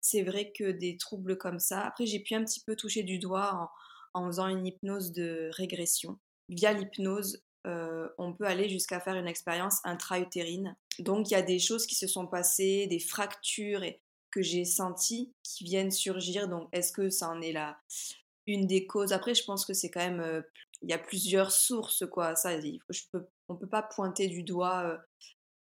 c'est 0.00 0.22
vrai 0.22 0.52
que 0.52 0.72
des 0.72 0.96
troubles 0.96 1.38
comme 1.38 1.58
ça. 1.58 1.86
Après, 1.86 2.04
j'ai 2.04 2.20
pu 2.20 2.34
un 2.34 2.44
petit 2.44 2.60
peu 2.60 2.76
toucher 2.76 3.02
du 3.02 3.18
doigt 3.18 3.70
en 4.14 4.26
faisant 4.26 4.48
une 4.48 4.66
hypnose 4.66 5.12
de 5.12 5.50
régression. 5.52 6.18
Via 6.48 6.72
l'hypnose, 6.72 7.42
euh, 7.66 8.08
on 8.18 8.32
peut 8.32 8.46
aller 8.46 8.68
jusqu'à 8.68 9.00
faire 9.00 9.14
une 9.14 9.28
expérience 9.28 9.78
intra-utérine. 9.84 10.76
Donc 10.98 11.30
il 11.30 11.34
y 11.34 11.36
a 11.36 11.42
des 11.42 11.58
choses 11.58 11.86
qui 11.86 11.94
se 11.94 12.06
sont 12.06 12.26
passées, 12.26 12.86
des 12.88 12.98
fractures 12.98 13.84
que 14.30 14.42
j'ai 14.42 14.64
senties 14.64 15.32
qui 15.42 15.64
viennent 15.64 15.90
surgir. 15.90 16.48
Donc 16.48 16.68
est-ce 16.72 16.92
que 16.92 17.10
ça 17.10 17.28
en 17.28 17.40
est 17.40 17.52
là 17.52 17.78
une 18.46 18.66
des 18.66 18.86
causes? 18.86 19.12
Après, 19.12 19.34
je 19.34 19.44
pense 19.44 19.64
que 19.64 19.72
c'est 19.72 19.90
quand 19.90 20.00
même... 20.00 20.20
Euh, 20.20 20.42
il 20.82 20.90
y 20.90 20.94
a 20.94 20.98
plusieurs 20.98 21.52
sources, 21.52 22.04
quoi. 22.10 22.34
Ça, 22.34 22.60
je 22.60 22.68
on 23.48 23.54
ne 23.54 23.58
peut 23.58 23.68
pas 23.68 23.82
pointer 23.82 24.26
du 24.26 24.42
doigt 24.42 24.82
euh, 24.84 24.98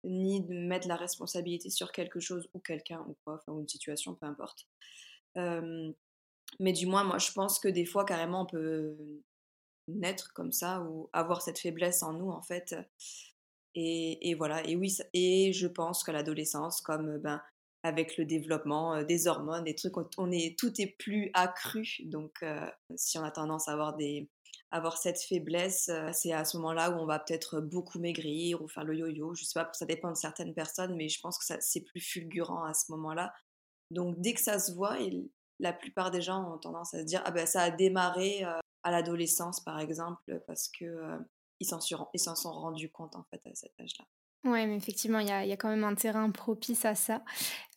ni 0.03 0.43
mettre 0.49 0.88
la 0.88 0.97
responsabilité 0.97 1.69
sur 1.69 1.93
quelque 1.93 2.21
chose 2.21 2.49
ou 2.55 2.59
quelqu'un 2.59 3.05
ou 3.07 3.14
quoi, 3.23 3.43
ou 3.49 3.61
une 3.61 3.69
situation, 3.69 4.14
peu 4.14 4.25
importe. 4.25 4.67
Mais 6.61 6.73
du 6.73 6.87
moins, 6.87 7.05
moi, 7.05 7.19
je 7.19 7.33
pense 7.33 7.59
que 7.59 7.69
des 7.69 7.85
fois, 7.85 8.05
carrément, 8.05 8.43
on 8.43 8.47
peut 8.47 8.97
naître 9.89 10.33
comme 10.33 10.53
ça 10.53 10.83
ou 10.83 11.09
avoir 11.13 11.43
cette 11.43 11.59
faiblesse 11.59 12.03
en 12.03 12.13
nous, 12.13 12.31
en 12.31 12.43
fait. 12.43 12.75
Et, 13.75 14.35
voilà. 14.35 14.67
Et 14.67 14.77
oui, 14.77 14.97
et 15.13 15.53
je 15.53 15.67
pense 15.67 16.05
qu'à 16.05 16.13
l'adolescence, 16.13 16.81
comme 16.81 17.19
ben, 17.19 17.43
avec 17.83 18.17
le 18.17 18.25
développement 18.25 19.03
des 19.03 19.27
hormones, 19.27 19.65
des 19.65 19.75
trucs, 19.75 19.95
on 20.17 20.31
est, 20.31 20.59
tout 20.59 20.81
est 20.81 20.97
plus 20.99 21.31
accru. 21.35 21.87
Donc, 22.05 22.45
si 22.97 23.19
on 23.19 23.25
a 23.25 23.31
tendance 23.31 23.69
à 23.69 23.73
avoir, 23.73 23.97
des, 23.97 24.29
avoir 24.71 24.97
cette 24.97 25.21
faiblesse, 25.21 25.91
c'est 26.13 26.33
à 26.33 26.45
ce 26.45 26.57
moment-là 26.59 26.91
où 26.91 26.95
on 26.95 27.07
va 27.07 27.19
peut-être 27.19 27.61
beaucoup 27.61 27.99
maigrir 27.99 28.63
ou 28.63 28.69
faire 28.69 28.85
le 28.85 28.97
yo-yo. 28.97 29.35
Je 29.35 29.45
sais 29.45 29.59
pas, 29.59 29.69
ça 29.73 29.87
dépend 29.87 30.11
de 30.11 30.17
certaines 30.17 30.55
personnes, 30.55 30.95
mais 30.97 31.09
je 31.09 31.21
pense 31.21 31.37
que 31.37 31.45
c'est 31.61 31.81
plus 31.83 32.01
fulgurant 32.01 32.65
à 32.65 32.75
ce 32.75 32.93
moment-là. 32.93 33.35
Donc, 33.91 34.21
dès 34.21 34.35
que 34.35 34.41
ça 34.41 34.59
se 34.59 34.73
voit, 34.73 34.99
la 35.61 35.73
plupart 35.73 36.11
des 36.11 36.21
gens 36.21 36.53
ont 36.53 36.59
tendance 36.59 36.95
à 36.95 37.01
se 37.01 37.05
dire 37.05 37.23
ah 37.25 37.31
ben 37.31 37.47
ça 37.47 37.63
a 37.63 37.71
démarré 37.71 38.45
à 38.85 38.91
l'adolescence 38.91 39.61
par 39.61 39.81
exemple 39.81 40.41
parce 40.47 40.69
que 40.69 40.85
euh, 40.85 41.19
ils 41.61 41.67
s'en 41.67 41.81
sont 41.81 42.53
rendus 42.53 42.91
compte 42.91 43.17
en 43.17 43.25
fait 43.25 43.41
à 43.47 43.55
cet 43.55 43.73
âge-là. 43.81 44.05
Oui, 44.47 44.67
mais 44.67 44.77
effectivement, 44.77 45.21
il 45.21 45.29
y 45.29 45.33
a, 45.33 45.47
y 45.47 45.53
a, 45.53 45.57
quand 45.57 45.71
même 45.71 45.85
un 45.85 45.95
terrain 45.95 46.31
propice 46.31 46.85
à 46.85 46.95
ça. 46.95 47.25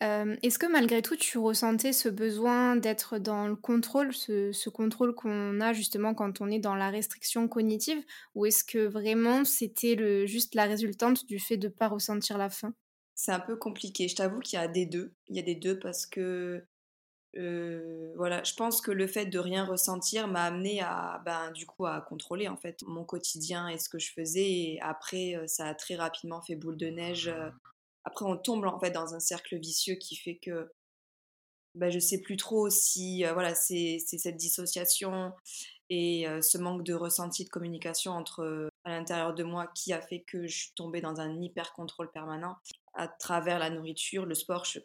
Euh, 0.03 0.35
est-ce 0.43 0.59
que 0.59 0.65
malgré 0.65 1.01
tout, 1.01 1.15
tu 1.15 1.37
ressentais 1.37 1.93
ce 1.93 2.09
besoin 2.09 2.75
d'être 2.75 3.19
dans 3.19 3.47
le 3.47 3.55
contrôle, 3.55 4.13
ce, 4.13 4.51
ce 4.51 4.69
contrôle 4.69 5.15
qu'on 5.15 5.61
a 5.61 5.71
justement 5.71 6.13
quand 6.13 6.41
on 6.41 6.51
est 6.51 6.59
dans 6.59 6.75
la 6.75 6.89
restriction 6.89 7.47
cognitive, 7.47 8.03
ou 8.35 8.45
est-ce 8.45 8.65
que 8.65 8.85
vraiment 8.85 9.45
c'était 9.45 10.27
juste 10.27 10.55
la 10.55 10.65
résultante 10.65 11.25
du 11.25 11.39
fait 11.39 11.55
de 11.55 11.67
ne 11.69 11.71
pas 11.71 11.87
ressentir 11.87 12.37
la 12.37 12.49
faim? 12.49 12.73
C'est 13.15 13.31
un 13.31 13.39
peu 13.39 13.55
compliqué. 13.55 14.09
Je 14.09 14.17
t'avoue 14.17 14.39
qu'il 14.41 14.59
y 14.59 14.61
a 14.61 14.67
des 14.67 14.85
deux. 14.85 15.13
Il 15.29 15.37
y 15.37 15.39
a 15.39 15.43
des 15.43 15.55
deux 15.55 15.79
parce 15.79 16.05
que 16.05 16.67
voilà, 18.15 18.43
je 18.43 18.53
pense 18.53 18.81
que 18.81 18.91
le 18.91 19.07
fait 19.07 19.25
de 19.25 19.39
rien 19.39 19.65
ressentir 19.65 20.27
m'a 20.27 20.43
amené 20.43 20.81
à, 20.81 21.21
ben, 21.25 21.51
du 21.51 21.65
coup, 21.65 21.85
à 21.85 22.01
contrôler 22.01 22.47
en 22.47 22.57
fait 22.57 22.83
mon 22.87 23.03
quotidien 23.03 23.67
et 23.67 23.77
ce 23.77 23.89
que 23.89 23.99
je 23.99 24.11
faisais. 24.11 24.49
Et 24.49 24.79
après, 24.81 25.35
ça 25.47 25.67
a 25.67 25.75
très 25.75 25.95
rapidement 25.95 26.41
fait 26.41 26.55
boule 26.55 26.77
de 26.77 26.87
neige. 26.87 27.33
Après, 28.03 28.25
on 28.25 28.37
tombe 28.37 28.65
en 28.65 28.79
fait 28.79 28.91
dans 28.91 29.13
un 29.13 29.19
cercle 29.19 29.57
vicieux 29.57 29.95
qui 29.95 30.15
fait 30.15 30.37
que 30.37 30.71
ben, 31.75 31.91
je 31.91 31.99
sais 31.99 32.21
plus 32.21 32.37
trop 32.37 32.69
si, 32.69 33.23
voilà, 33.23 33.53
c'est 33.53 33.99
cette 33.99 34.37
dissociation 34.37 35.33
et 35.89 36.25
ce 36.41 36.57
manque 36.57 36.83
de 36.83 36.93
ressenti 36.93 37.45
de 37.45 37.49
communication 37.49 38.13
entre 38.13 38.69
à 38.83 38.89
l'intérieur 38.89 39.33
de 39.33 39.43
moi 39.43 39.67
qui 39.75 39.93
a 39.93 40.01
fait 40.01 40.21
que 40.21 40.47
je 40.47 40.57
suis 40.57 40.71
tombée 40.73 41.01
dans 41.01 41.19
un 41.19 41.39
hyper 41.41 41.73
contrôle 41.73 42.09
permanent 42.11 42.55
à 42.93 43.07
travers 43.07 43.59
la 43.59 43.69
nourriture, 43.69 44.25
le 44.25 44.33
sport. 44.33 44.65
Je, 44.65 44.79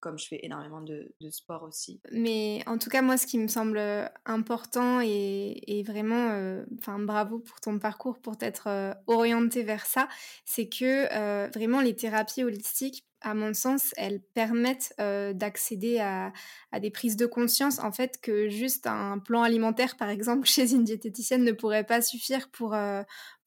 comme 0.00 0.18
je 0.18 0.26
fais 0.26 0.40
énormément 0.42 0.80
de, 0.80 1.14
sport 1.30 1.62
aussi. 1.62 2.00
Mais 2.12 2.62
en 2.66 2.78
tout 2.78 2.90
cas, 2.90 3.02
moi, 3.02 3.16
ce 3.16 3.26
qui 3.26 3.38
me 3.38 3.48
semble 3.48 3.78
euh, 3.78 4.06
important 4.24 5.00
et, 5.00 5.84
vraiment, 5.86 6.30
euh, 6.30 6.64
enfin, 6.78 6.98
bravo 6.98 7.38
pour 7.38 7.60
ton 7.60 7.78
parcours, 7.78 8.18
pour 8.18 8.36
t'être 8.36 8.68
euh, 8.68 8.94
orienté 9.06 9.62
vers 9.62 9.86
ça, 9.86 10.08
c'est 10.44 10.68
que 10.68 11.52
vraiment 11.52 11.80
les 11.80 11.94
thérapies 11.94 12.44
holistiques 12.44 13.04
à 13.20 13.34
mon 13.34 13.52
sens, 13.52 13.94
elles 13.96 14.20
permettent 14.20 14.94
d'accéder 14.98 15.98
à, 15.98 16.32
des 16.80 16.90
prises 16.90 17.16
de 17.16 17.26
conscience, 17.26 17.80
en 17.80 17.90
fait, 17.90 18.20
que 18.20 18.48
juste 18.48 18.86
un 18.86 19.18
plan 19.18 19.42
alimentaire, 19.42 19.96
par 19.96 20.08
exemple, 20.08 20.46
chez 20.46 20.72
une 20.72 20.84
diététicienne 20.84 21.42
ne 21.42 21.50
pourrait 21.50 21.82
pas 21.82 22.00
suffire 22.00 22.48
pour, 22.50 22.76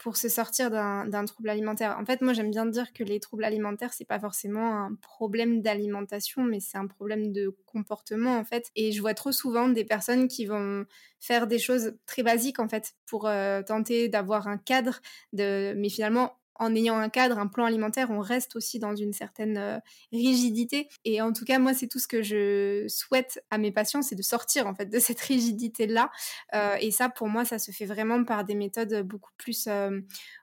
pour 0.02 0.18
se 0.18 0.30
sortir 0.30 0.72
d'un 0.72 1.26
trouble 1.26 1.50
alimentaire. 1.50 1.96
En 2.00 2.06
fait, 2.06 2.22
moi, 2.22 2.34
j'aime 2.34 2.50
bien 2.50 2.66
dire 2.66 2.92
que 2.92 3.04
les 3.04 3.20
troubles 3.20 3.44
alimentaires, 3.44 3.94
c'est 3.94 4.06
pas 4.06 4.20
forcément 4.20 4.76
un 4.76 4.96
problème 4.96 5.62
d'alimentation, 5.62 6.21
mais 6.44 6.60
c'est 6.60 6.78
un 6.78 6.88
problème 6.88 7.32
de 7.32 7.56
comportement, 7.66 8.38
en 8.38 8.44
fait. 8.44 8.70
Et 8.76 8.92
je 8.92 9.02
vois 9.02 9.14
trop 9.14 9.32
souvent 9.32 9.70
des 9.70 9.86
personnes 9.86 10.28
qui 10.28 10.46
vont 10.46 10.86
faire 11.20 11.48
des 11.48 11.60
choses 11.60 11.94
très 12.06 12.24
basiques, 12.24 12.60
en 12.60 12.70
fait, 12.70 12.94
pour 13.06 13.30
tenter 13.68 14.08
d'avoir 14.10 14.48
un 14.48 14.58
cadre, 14.58 15.02
mais 15.34 15.90
finalement, 15.90 16.38
en 16.62 16.76
ayant 16.76 16.98
un 16.98 17.10
cadre, 17.10 17.40
un 17.40 17.48
plan 17.48 17.66
alimentaire, 17.66 18.12
on 18.12 18.20
reste 18.20 18.56
aussi 18.56 18.78
dans 18.78 18.96
une 18.96 19.14
certaine 19.14 19.58
euh, 19.58 19.80
rigidité. 20.12 20.90
Et 21.06 21.20
en 21.20 21.34
tout 21.34 21.44
cas, 21.44 21.58
moi, 21.58 21.74
c'est 21.74 21.88
tout 21.88 21.98
ce 21.98 22.08
que 22.08 22.22
je 22.22 22.86
souhaite 22.88 23.44
à 23.50 23.58
mes 23.58 23.72
patients, 23.72 24.04
c'est 24.04 24.16
de 24.16 24.22
sortir 24.22 24.68
en 24.68 24.76
fait 24.76 24.86
de 24.86 25.00
cette 25.00 25.20
rigidité-là. 25.22 26.12
Euh, 26.54 26.76
et 26.80 26.92
ça, 26.92 27.10
pour 27.10 27.28
moi, 27.30 27.46
ça 27.46 27.58
se 27.58 27.72
fait 27.72 27.86
vraiment 27.86 28.24
par 28.24 28.46
des 28.46 28.54
méthodes 28.54 29.02
beaucoup 29.02 29.32
plus 29.38 29.66
euh, 29.68 30.02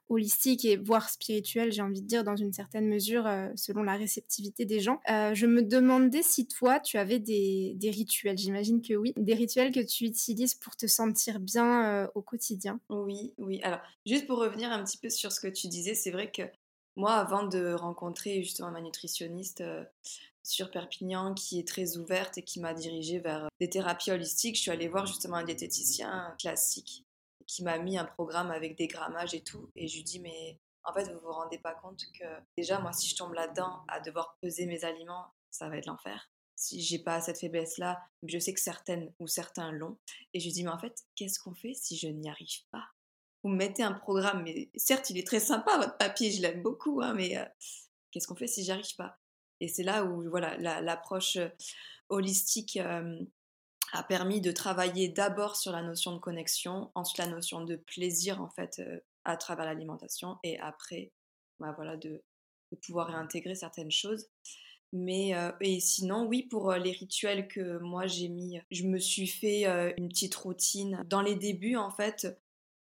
holistique 0.09 0.65
et 0.65 0.77
voire 0.77 1.09
spirituel, 1.09 1.73
j'ai 1.73 1.83
envie 1.83 2.03
de 2.03 2.07
dire, 2.07 2.25
dans 2.25 2.37
une 2.37 2.53
certaine 2.53 2.88
mesure, 2.88 3.29
selon 3.57 3.83
la 3.83 3.97
réceptivité 3.97 4.65
des 4.65 4.81
gens. 4.81 5.00
je 5.07 5.47
me 5.47 5.62
demandais 5.62 6.23
si 6.23 6.47
toi, 6.47 6.81
tu 6.81 6.99
avais 6.99 7.19
des, 7.19 7.77
rituels, 7.83 8.38
j'imagine 8.38 8.81
que 8.81 8.95
oui, 8.95 9.12
des 9.17 9.35
rituels 9.35 9.73
que 9.73 9.81
tu 9.81 10.05
utilises 10.05 10.55
pour 10.55 10.77
te 10.77 10.87
sentir 10.87 11.41
bien 11.41 12.09
au 12.15 12.23
quotidien. 12.23 12.81
Oui, 12.88 13.33
oui. 13.38 13.61
Alors, 13.62 13.81
juste 14.07 14.27
pour 14.27 14.38
revenir 14.38 14.71
un 14.73 14.83
petit 14.85 14.99
peu 14.99 15.11
sur 15.11 15.33
ce 15.33 15.41
que 15.41 15.49
tu 15.49 15.69
disais, 15.69 15.95
c'est 15.95 16.11
vrai 16.11 16.31
que 16.31 16.43
moi, 16.99 17.15
avant 17.15 17.45
de 17.45 17.73
rencontrer 17.75 18.43
justement 18.43 18.73
ma 18.73 18.81
nutritionniste 18.81 19.61
euh, 19.61 19.85
sur 20.43 20.69
Perpignan, 20.73 21.33
qui 21.33 21.61
est 21.61 21.69
très 21.69 21.97
ouverte 21.97 22.38
et 22.38 22.43
qui 22.43 22.59
m'a 22.59 22.75
dirigée 22.75 23.21
vers 23.21 23.45
euh, 23.45 23.49
des 23.61 23.71
thérapies 23.71 24.11
holistiques, 24.11 24.57
je 24.57 24.62
suis 24.62 24.71
allée 24.73 24.88
voir 24.88 25.07
justement 25.07 25.37
un 25.37 25.45
diététicien 25.45 26.35
classique 26.41 27.05
qui 27.49 27.64
m'a 27.64 27.78
mis 27.78 27.99
un 27.99 28.05
programme 28.05 28.52
avec 28.52 28.76
des 28.76 28.87
grammages 28.87 29.35
et 29.35 29.43
tout. 29.43 29.73
Et 29.75 29.88
je 29.88 29.97
lui 29.97 30.05
dis, 30.05 30.21
mais 30.21 30.61
en 30.85 30.93
fait, 30.93 31.11
vous 31.12 31.19
vous 31.21 31.33
rendez 31.33 31.59
pas 31.59 31.75
compte 31.75 32.05
que 32.19 32.25
déjà, 32.57 32.78
moi, 32.78 32.93
si 32.93 33.09
je 33.09 33.17
tombe 33.17 33.33
là-dedans 33.33 33.83
à 33.88 33.99
devoir 34.00 34.37
peser 34.40 34.67
mes 34.67 34.85
aliments, 34.85 35.26
ça 35.50 35.69
va 35.69 35.78
être 35.78 35.87
l'enfer. 35.87 36.31
Si 36.55 36.81
j'ai 36.83 36.99
pas 36.99 37.21
cette 37.21 37.38
faiblesse-là, 37.38 38.00
je 38.23 38.38
sais 38.38 38.52
que 38.52 38.61
certaines 38.61 39.12
ou 39.19 39.26
certains 39.26 39.73
l'ont. 39.73 39.99
Et 40.35 40.40
je 40.40 40.47
lui 40.47 40.52
dis, 40.52 40.62
mais 40.62 40.71
en 40.71 40.78
fait, 40.78 41.05
qu'est-ce 41.17 41.40
qu'on 41.40 41.55
fait 41.55 41.75
si 41.75 41.97
je 41.97 42.09
n'y 42.09 42.28
arrive 42.28 42.64
pas? 42.71 42.85
Vous 43.43 43.50
mettez 43.50 43.83
un 43.83 43.93
programme, 43.93 44.43
mais 44.43 44.69
certes, 44.75 45.11
il 45.11 45.19
est 45.19 45.26
très 45.26 45.40
sympa, 45.40 45.78
votre 45.78 45.97
papier, 45.97 46.31
je 46.31 46.43
l'aime 46.43 46.62
beaucoup, 46.62 47.00
hein, 47.00 47.14
mais 47.14 47.38
euh, 47.38 47.45
qu'est-ce 48.11 48.26
qu'on 48.26 48.35
fait 48.35 48.49
si 48.49 48.64
j'y 48.64 48.73
arrive 48.73 48.97
pas? 48.97 49.19
Et 49.61 49.69
c'est 49.69 49.85
là 49.85 50.05
où 50.05 50.28
voilà, 50.28 50.57
l'approche 50.81 51.37
euh, 51.37 51.49
holistique 52.09 52.76
euh, 52.76 53.19
a 53.92 54.02
permis 54.02 54.40
de 54.40 54.52
travailler 54.52 55.09
d'abord 55.09 55.57
sur 55.57 55.73
la 55.73 55.83
notion 55.83 56.12
de 56.12 56.18
connexion, 56.18 56.90
ensuite 56.95 57.18
la 57.18 57.26
notion 57.26 57.64
de 57.64 57.76
plaisir 57.76 58.40
en 58.42 58.50
fait 58.50 58.83
à 59.25 59.37
travers 59.37 59.66
l'alimentation, 59.66 60.38
et 60.42 60.59
après, 60.59 61.12
bah, 61.59 61.73
voilà, 61.76 61.97
de, 61.97 62.23
pouvoir 62.83 63.09
réintégrer 63.09 63.54
certaines 63.54 63.90
choses. 63.90 64.28
Mais 64.92 65.33
et 65.61 65.80
sinon, 65.80 66.26
oui, 66.26 66.42
pour 66.42 66.73
les 66.73 66.92
rituels 66.92 67.49
que 67.49 67.78
moi 67.78 68.07
j'ai 68.07 68.28
mis, 68.28 68.61
je 68.71 68.85
me 68.85 68.99
suis 68.99 69.26
fait 69.26 69.64
une 69.97 70.09
petite 70.09 70.35
routine. 70.35 71.02
Dans 71.07 71.23
les 71.23 71.35
débuts, 71.35 71.76
en 71.76 71.90
fait, 71.90 72.26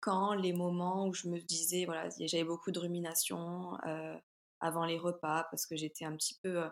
quand 0.04 0.34
les 0.34 0.52
moments 0.52 1.08
où 1.08 1.14
je 1.14 1.30
me 1.30 1.40
disais, 1.40 1.86
voilà, 1.86 2.10
j'avais 2.20 2.44
beaucoup 2.44 2.72
de 2.72 2.80
ruminations 2.80 3.78
euh, 3.88 4.18
avant 4.60 4.84
les 4.84 4.98
repas 4.98 5.48
parce 5.50 5.66
que 5.66 5.78
j'étais 5.78 6.04
un 6.04 6.14
petit 6.18 6.38
peu. 6.44 6.66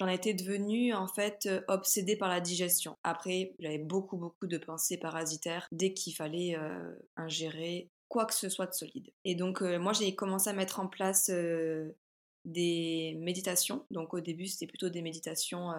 Euh, 0.00 0.04
j'en 0.04 0.08
étais 0.08 0.34
devenue 0.34 0.94
en 0.94 1.06
fait 1.06 1.46
euh, 1.46 1.60
obsédée 1.68 2.16
par 2.16 2.28
la 2.28 2.40
digestion. 2.40 2.96
Après, 3.02 3.54
j'avais 3.58 3.78
beaucoup, 3.78 4.16
beaucoup 4.16 4.46
de 4.46 4.58
pensées 4.58 4.98
parasitaires 4.98 5.68
dès 5.72 5.92
qu'il 5.92 6.14
fallait 6.14 6.56
ingérer 7.16 7.90
quoi 8.08 8.26
que 8.26 8.34
ce 8.34 8.48
soit 8.48 8.66
de 8.66 8.74
solide. 8.74 9.10
Et 9.24 9.34
donc, 9.34 9.60
moi, 9.60 9.92
j'ai 9.92 10.14
commencé 10.14 10.48
à 10.48 10.52
mettre 10.52 10.80
en 10.80 10.86
place 10.86 11.30
des 12.44 13.16
méditations. 13.18 13.84
Donc 13.90 14.14
au 14.14 14.20
début, 14.20 14.46
c'était 14.46 14.66
plutôt 14.66 14.88
des 14.88 15.02
méditations 15.02 15.72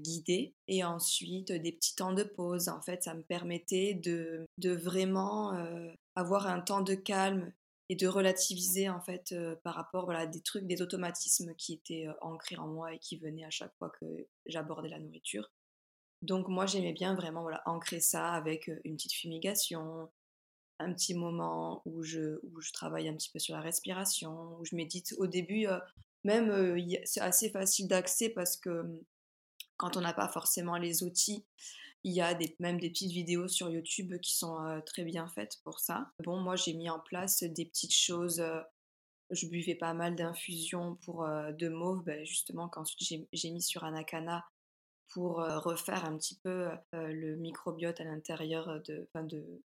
guidées 0.00 0.54
et 0.66 0.84
ensuite 0.84 1.52
des 1.52 1.72
petits 1.72 1.94
temps 1.94 2.12
de 2.12 2.24
pause. 2.24 2.68
En 2.68 2.82
fait, 2.82 3.02
ça 3.04 3.14
me 3.14 3.22
permettait 3.22 3.94
de, 3.94 4.44
de 4.58 4.70
vraiment 4.72 5.52
avoir 6.16 6.48
un 6.48 6.60
temps 6.60 6.80
de 6.80 6.94
calme 6.94 7.52
et 7.88 7.96
de 7.96 8.06
relativiser 8.06 8.88
en 8.88 9.00
fait 9.00 9.32
euh, 9.32 9.56
par 9.64 9.74
rapport 9.74 10.04
voilà 10.04 10.26
des 10.26 10.40
trucs 10.40 10.66
des 10.66 10.82
automatismes 10.82 11.54
qui 11.54 11.72
étaient 11.72 12.06
euh, 12.06 12.12
ancrés 12.20 12.56
en 12.56 12.66
moi 12.66 12.92
et 12.92 12.98
qui 12.98 13.16
venaient 13.16 13.44
à 13.44 13.50
chaque 13.50 13.74
fois 13.78 13.90
que 13.90 14.26
j'abordais 14.46 14.88
la 14.88 14.98
nourriture. 14.98 15.50
Donc 16.22 16.48
moi 16.48 16.66
j'aimais 16.66 16.92
bien 16.92 17.14
vraiment 17.14 17.42
voilà 17.42 17.62
ancrer 17.66 18.00
ça 18.00 18.32
avec 18.32 18.68
euh, 18.68 18.80
une 18.84 18.96
petite 18.96 19.14
fumigation 19.14 20.10
un 20.80 20.92
petit 20.92 21.14
moment 21.14 21.82
où 21.86 22.02
je 22.02 22.38
où 22.44 22.60
je 22.60 22.72
travaille 22.72 23.08
un 23.08 23.14
petit 23.14 23.30
peu 23.30 23.38
sur 23.38 23.54
la 23.54 23.60
respiration 23.60 24.56
où 24.58 24.64
je 24.64 24.76
médite. 24.76 25.14
Au 25.18 25.26
début 25.26 25.66
même 26.24 26.78
c'est 27.04 27.20
assez 27.20 27.50
facile 27.50 27.88
d'accès 27.88 28.28
parce 28.28 28.56
que 28.56 28.84
quand 29.76 29.96
on 29.96 30.00
n'a 30.00 30.12
pas 30.12 30.28
forcément 30.28 30.76
les 30.76 31.02
outils 31.02 31.44
il 32.08 32.14
y 32.14 32.22
a 32.22 32.34
des, 32.34 32.56
même 32.58 32.80
des 32.80 32.88
petites 32.88 33.12
vidéos 33.12 33.48
sur 33.48 33.68
YouTube 33.68 34.18
qui 34.20 34.32
sont 34.32 34.64
euh, 34.64 34.80
très 34.80 35.04
bien 35.04 35.28
faites 35.28 35.58
pour 35.62 35.78
ça. 35.78 36.10
Bon, 36.24 36.40
moi 36.40 36.56
j'ai 36.56 36.72
mis 36.72 36.88
en 36.88 36.98
place 36.98 37.42
des 37.42 37.66
petites 37.66 37.94
choses. 37.94 38.40
Euh, 38.40 38.60
je 39.30 39.46
buvais 39.46 39.74
pas 39.74 39.92
mal 39.92 40.16
d'infusions 40.16 40.96
pour 41.04 41.24
euh, 41.24 41.52
de 41.52 41.68
mauve, 41.68 42.02
ben, 42.04 42.24
justement 42.24 42.68
qu'ensuite 42.68 43.26
j'ai 43.30 43.50
mis 43.50 43.62
sur 43.62 43.84
Anakana 43.84 44.46
pour 45.12 45.36
refaire 45.36 46.04
un 46.04 46.18
petit 46.18 46.38
peu 46.44 46.68
le 46.92 47.34
microbiote 47.36 47.98
à 47.98 48.04
l'intérieur 48.04 48.82
de, 48.82 49.08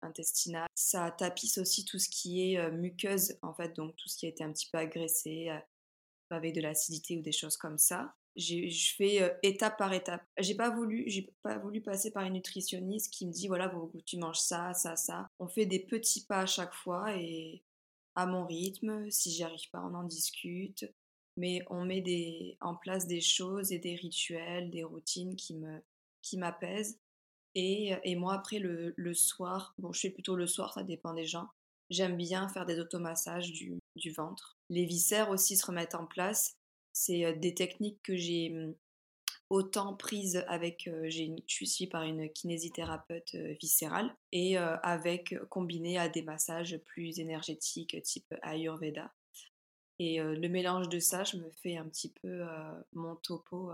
intestinal. 0.03 0.67
Ça 0.75 1.09
tapisse 1.09 1.57
aussi 1.57 1.83
tout 1.83 1.97
ce 1.97 2.09
qui 2.09 2.53
est 2.53 2.69
muqueuse 2.69 3.39
en 3.41 3.51
fait, 3.55 3.75
donc 3.75 3.95
tout 3.95 4.07
ce 4.07 4.17
qui 4.17 4.27
a 4.27 4.29
été 4.29 4.43
un 4.43 4.51
petit 4.53 4.69
peu 4.71 4.77
agressé 4.77 5.49
avec 6.29 6.53
de 6.53 6.61
l'acidité 6.61 7.17
ou 7.17 7.23
des 7.23 7.31
choses 7.31 7.57
comme 7.57 7.79
ça 7.79 8.13
je 8.35 8.93
fais 8.95 9.21
euh, 9.21 9.29
étape 9.43 9.77
par 9.77 9.93
étape. 9.93 10.23
J'ai 10.37 10.55
pas 10.55 10.69
voulu, 10.69 11.03
j'ai 11.07 11.33
pas 11.43 11.57
voulu 11.57 11.81
passer 11.81 12.11
par 12.11 12.23
une 12.23 12.33
nutritionniste 12.33 13.11
qui 13.13 13.25
me 13.25 13.31
dit 13.31 13.47
voilà, 13.47 13.71
tu 14.05 14.17
manges 14.17 14.39
ça, 14.39 14.73
ça, 14.73 14.95
ça. 14.95 15.29
On 15.39 15.47
fait 15.47 15.65
des 15.65 15.79
petits 15.79 16.25
pas 16.25 16.39
à 16.39 16.45
chaque 16.45 16.73
fois 16.73 17.15
et 17.17 17.61
à 18.15 18.25
mon 18.25 18.45
rythme. 18.45 19.09
Si 19.11 19.31
j'y 19.31 19.43
arrive 19.43 19.69
pas, 19.71 19.81
on 19.81 19.93
en 19.93 20.03
discute. 20.03 20.85
Mais 21.37 21.61
on 21.69 21.85
met 21.85 22.01
des, 22.01 22.57
en 22.59 22.75
place 22.75 23.07
des 23.07 23.21
choses 23.21 23.71
et 23.71 23.79
des 23.79 23.95
rituels, 23.95 24.69
des 24.69 24.83
routines 24.83 25.35
qui 25.35 25.55
me, 25.55 25.81
qui 26.21 26.37
m'apaisent. 26.37 26.99
Et, 27.55 27.93
et, 28.03 28.15
moi 28.15 28.33
après 28.33 28.59
le, 28.59 28.93
le, 28.95 29.13
soir, 29.13 29.73
bon 29.77 29.91
je 29.91 30.01
fais 30.01 30.09
plutôt 30.09 30.35
le 30.35 30.47
soir, 30.47 30.73
ça 30.73 30.83
dépend 30.83 31.13
des 31.13 31.25
gens. 31.25 31.47
J'aime 31.89 32.15
bien 32.15 32.47
faire 32.47 32.65
des 32.65 32.79
automassages 32.79 33.51
du, 33.51 33.79
du 33.95 34.11
ventre. 34.11 34.57
Les 34.69 34.85
viscères 34.85 35.29
aussi 35.29 35.57
se 35.57 35.65
remettent 35.65 35.95
en 35.95 36.05
place 36.05 36.57
c'est 36.93 37.33
des 37.33 37.53
techniques 37.53 38.01
que 38.03 38.15
j'ai 38.15 38.49
mmh, 38.49 38.75
autant 39.49 39.95
prises 39.95 40.43
avec, 40.47 40.87
euh, 40.87 41.09
je 41.09 41.35
suis 41.47 41.67
suivie 41.67 41.89
par 41.89 42.03
une 42.03 42.29
kinésithérapeute 42.29 43.35
viscérale 43.59 44.15
et 44.31 44.57
avec 44.57 45.35
combiné 45.49 45.97
à 45.97 46.07
des 46.07 46.21
massages 46.21 46.77
plus 46.85 47.19
énergétiques 47.19 48.01
type 48.03 48.33
Ayurveda. 48.41 49.13
Et 49.99 50.19
le 50.19 50.47
mélange 50.47 50.89
de 50.89 50.99
ça, 50.99 51.23
je 51.23 51.37
me 51.37 51.51
fais 51.61 51.77
un 51.77 51.87
petit 51.87 52.11
peu 52.21 52.43
mon 52.93 53.15
topo 53.17 53.71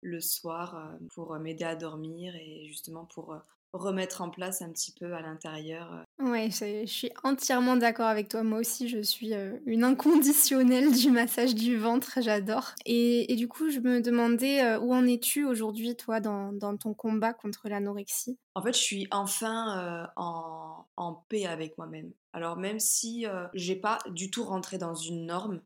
le 0.00 0.20
soir 0.20 0.96
pour 1.12 1.34
m'aider 1.40 1.64
à 1.64 1.74
dormir 1.74 2.36
et 2.36 2.66
justement 2.68 3.04
pour 3.06 3.34
remettre 3.72 4.22
en 4.22 4.30
place 4.30 4.62
un 4.62 4.70
petit 4.70 4.92
peu 4.92 5.14
à 5.14 5.20
l'intérieur. 5.20 5.92
Euh. 5.92 6.30
Ouais, 6.30 6.50
je 6.50 6.84
suis 6.86 7.10
entièrement 7.22 7.76
d'accord 7.76 8.06
avec 8.06 8.28
toi. 8.28 8.42
Moi 8.42 8.58
aussi, 8.58 8.88
je 8.88 9.00
suis 9.00 9.34
euh, 9.34 9.58
une 9.66 9.84
inconditionnelle 9.84 10.92
du 10.92 11.10
massage 11.10 11.54
du 11.54 11.76
ventre, 11.76 12.18
j'adore. 12.20 12.72
Et, 12.86 13.34
du 13.36 13.48
coup, 13.48 13.70
je 13.70 13.80
me 13.80 14.00
demandais 14.00 14.62
euh, 14.62 14.80
où 14.80 14.92
en 14.92 15.06
es-tu 15.06 15.44
aujourd'hui, 15.44 15.96
toi, 15.96 16.20
dans, 16.20 16.76
ton 16.76 16.94
combat 16.94 17.32
contre 17.32 17.68
l'anorexie? 17.68 18.38
En 18.54 18.62
fait, 18.62 18.72
je 18.72 18.80
suis 18.80 19.06
enfin 19.10 20.10
en, 20.16 20.84
en, 20.96 21.14
paix 21.28 21.46
avec 21.46 21.78
moi-même. 21.78 22.12
Alors, 22.32 22.56
même 22.56 22.80
si 22.80 23.26
j'ai 23.54 23.76
pas 23.76 23.98
du 24.10 24.30
tout 24.30 24.44
rentré 24.44 24.78
dans 24.78 24.94
une 24.94 25.26
norme, 25.26 25.60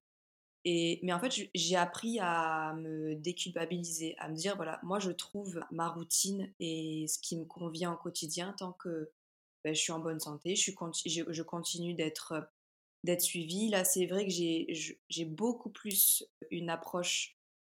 mais 0.64 1.12
en 1.12 1.20
fait, 1.20 1.48
j'ai 1.54 1.76
appris 1.76 2.18
à 2.20 2.74
me 2.74 3.14
déculpabiliser, 3.14 4.16
à 4.18 4.28
me 4.28 4.34
dire, 4.34 4.56
voilà, 4.56 4.80
moi 4.82 4.98
je 4.98 5.10
trouve 5.10 5.62
ma 5.70 5.88
routine 5.88 6.52
et 6.58 7.06
ce 7.08 7.18
qui 7.18 7.36
me 7.36 7.44
convient 7.44 7.92
au 7.92 7.96
quotidien 7.96 8.54
tant 8.58 8.72
que 8.72 9.10
ben, 9.62 9.74
je 9.74 9.80
suis 9.80 9.92
en 9.92 9.98
bonne 9.98 10.20
santé, 10.20 10.56
je, 10.56 11.42
continue 11.42 11.94
d'être 11.94 12.34
d'être 13.02 13.20
suivie. 13.20 13.68
Là, 13.68 13.84
c'est 13.84 14.06
vrai 14.06 14.26
que 14.26 14.32
j'ai 14.32 15.24
beaucoup 15.24 15.70
plus 15.70 16.26
une 16.50 16.70
approche 16.70 17.36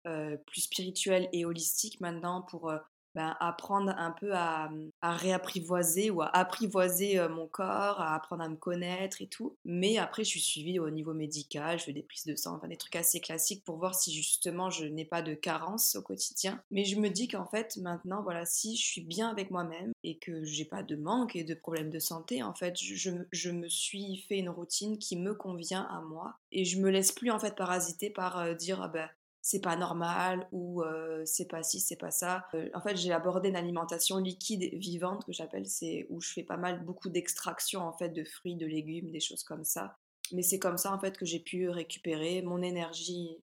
euh, 0.07 0.37
plus 0.47 0.63
spirituelle 0.63 1.31
et 1.33 1.47
holistique 1.47 2.01
maintenant 2.01 2.43
pour 2.43 2.71
euh, 2.71 2.79
ben, 3.15 3.37
apprendre 3.41 3.95
un 3.97 4.11
peu 4.11 4.35
à, 4.35 4.71
à, 5.03 5.17
réapprivoiser 5.17 6.11
ou 6.11 6.23
à 6.23 6.27
apprivoiser 6.37 7.27
mon 7.29 7.47
corps, 7.47 8.01
à 8.01 8.15
apprendre 8.15 8.43
à 8.43 8.49
me 8.49 8.57
connaître 8.57 9.23
et 9.23 9.27
tout. 9.27 9.57
Mais 9.65 9.99
après, 9.99 10.25
je 10.25 10.31
suis 10.31 10.41
suivie 10.41 10.79
au 10.79 10.91
niveau 10.91 11.15
médical, 11.15 11.79
je 11.79 11.85
fais 11.85 11.93
des 11.93 12.03
prises 12.03 12.25
de 12.27 12.37
sang, 12.37 12.57
enfin 12.57 12.69
des 12.69 12.77
trucs 12.77 12.97
assez 12.97 13.21
classiques 13.21 13.65
pour 13.65 13.77
voir 13.77 13.95
si 13.95 14.13
justement 14.13 14.71
je 14.71 14.85
n'ai 14.85 15.05
pas 15.05 15.23
de 15.23 15.35
carence 15.35 15.97
au 15.97 16.03
quotidien. 16.03 16.61
Mais 16.71 16.85
je 16.85 16.99
me 16.99 17.09
dis 17.09 17.29
qu'en 17.29 17.47
fait, 17.47 17.77
maintenant, 17.77 18.23
voilà, 18.23 18.45
si 18.47 18.77
je 18.77 18.85
suis 18.85 19.03
bien 19.03 19.29
avec 19.29 19.51
moi-même 19.51 19.93
et 20.03 20.19
que 20.19 20.45
j'ai 20.45 20.65
pas 20.65 20.83
de 20.83 20.97
manque 20.97 21.37
et 21.37 21.45
de 21.45 21.55
problèmes 21.55 21.91
de 21.91 21.99
santé, 21.99 22.43
en 22.43 22.55
fait, 22.55 22.77
je, 22.77 23.51
me 23.51 23.69
suis 23.69 24.17
fait 24.29 24.39
une 24.39 24.49
routine 24.49 24.99
qui 24.99 25.17
me 25.17 25.35
convient 25.35 25.83
à 25.83 26.01
moi 26.01 26.37
et 26.53 26.65
je 26.65 26.81
me 26.81 26.91
laisse 26.91 27.13
plus 27.13 27.31
en 27.31 27.39
fait 27.39 27.55
parasiter 27.55 28.11
par 28.11 28.55
dire 28.57 28.81
ah 28.83 28.89
ben 28.89 29.09
c'est 29.47 29.61
pas 29.61 29.77
normal 29.77 30.49
ou 30.53 30.83
euh, 30.83 31.23
c'est 31.27 31.45
pas 31.45 31.63
ci, 31.63 31.79
c'est 31.79 31.99
pas 31.99 32.11
ça. 32.11 32.47
Euh, 32.55 32.71
en 32.73 32.81
fait, 32.81 32.97
j'ai 32.97 33.13
abordé 33.13 33.51
une 33.51 33.57
alimentation 33.57 34.17
liquide 34.17 34.73
vivante 34.73 35.27
que 35.27 35.33
j'appelle, 35.33 35.67
c'est 35.67 36.07
où 36.09 36.19
je 36.23 36.33
fais 36.33 36.43
pas 36.43 36.57
mal 36.57 36.83
beaucoup 36.83 37.11
d'extraction 37.11 37.83
en 37.83 37.93
fait 37.93 38.09
de 38.09 38.25
fruits, 38.25 38.57
de 38.57 38.65
légumes, 38.65 39.11
des 39.11 39.21
choses 39.21 39.45
comme 39.45 39.63
ça. 39.63 39.99
Mais 40.33 40.41
c'est 40.41 40.59
comme 40.59 40.79
ça 40.79 40.95
en 40.95 40.99
fait 40.99 41.19
que 41.19 41.27
j'ai 41.27 41.41
pu 41.41 41.69
récupérer 41.69 42.41
mon 42.41 42.63
énergie, 42.63 43.37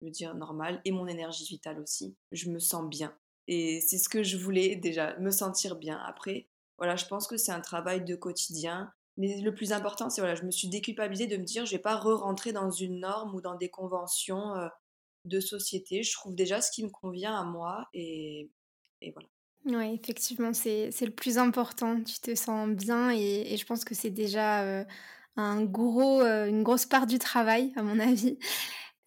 je 0.00 0.06
veux 0.06 0.10
dire 0.10 0.34
normale, 0.34 0.80
et 0.86 0.92
mon 0.92 1.06
énergie 1.06 1.44
vitale 1.44 1.78
aussi. 1.78 2.16
Je 2.32 2.48
me 2.48 2.58
sens 2.58 2.88
bien 2.88 3.14
et 3.48 3.82
c'est 3.82 3.98
ce 3.98 4.08
que 4.08 4.22
je 4.22 4.38
voulais 4.38 4.76
déjà, 4.76 5.14
me 5.18 5.30
sentir 5.30 5.76
bien. 5.76 5.98
Après, 6.06 6.48
voilà, 6.78 6.96
je 6.96 7.04
pense 7.04 7.26
que 7.26 7.36
c'est 7.36 7.52
un 7.52 7.60
travail 7.60 8.02
de 8.02 8.14
quotidien 8.14 8.92
Mais 9.18 9.40
le 9.42 9.54
plus 9.54 9.72
important, 9.72 10.08
c'est 10.08 10.22
voilà, 10.22 10.36
je 10.36 10.44
me 10.44 10.50
suis 10.50 10.68
déculpabilisée 10.68 11.26
de 11.26 11.36
me 11.36 11.44
dire, 11.44 11.66
je 11.66 11.72
vais 11.72 11.82
pas 11.82 11.96
re-rentrer 11.96 12.52
dans 12.52 12.70
une 12.70 13.00
norme 13.00 13.34
ou 13.34 13.42
dans 13.42 13.56
des 13.56 13.68
conventions 13.68 14.54
de 15.28 15.40
société. 15.40 16.02
Je 16.02 16.12
trouve 16.12 16.34
déjà 16.34 16.60
ce 16.60 16.70
qui 16.70 16.84
me 16.84 16.90
convient 16.90 17.34
à 17.34 17.44
moi 17.44 17.88
et, 17.94 18.50
et 19.00 19.12
voilà. 19.12 19.28
Oui, 19.64 19.98
effectivement, 20.02 20.54
c'est 20.54 20.90
le 21.00 21.10
plus 21.10 21.36
important. 21.36 22.02
Tu 22.02 22.18
te 22.20 22.34
sens 22.34 22.68
bien 22.70 23.10
et, 23.10 23.56
je 23.56 23.66
pense 23.66 23.84
que 23.84 23.94
c'est 23.94 24.10
déjà 24.10 24.86
un 25.36 25.62
gros, 25.64 26.22
une 26.22 26.62
grosse 26.62 26.86
part 26.86 27.06
du 27.06 27.18
travail, 27.18 27.72
à 27.76 27.82
mon 27.82 27.98
avis. 27.98 28.38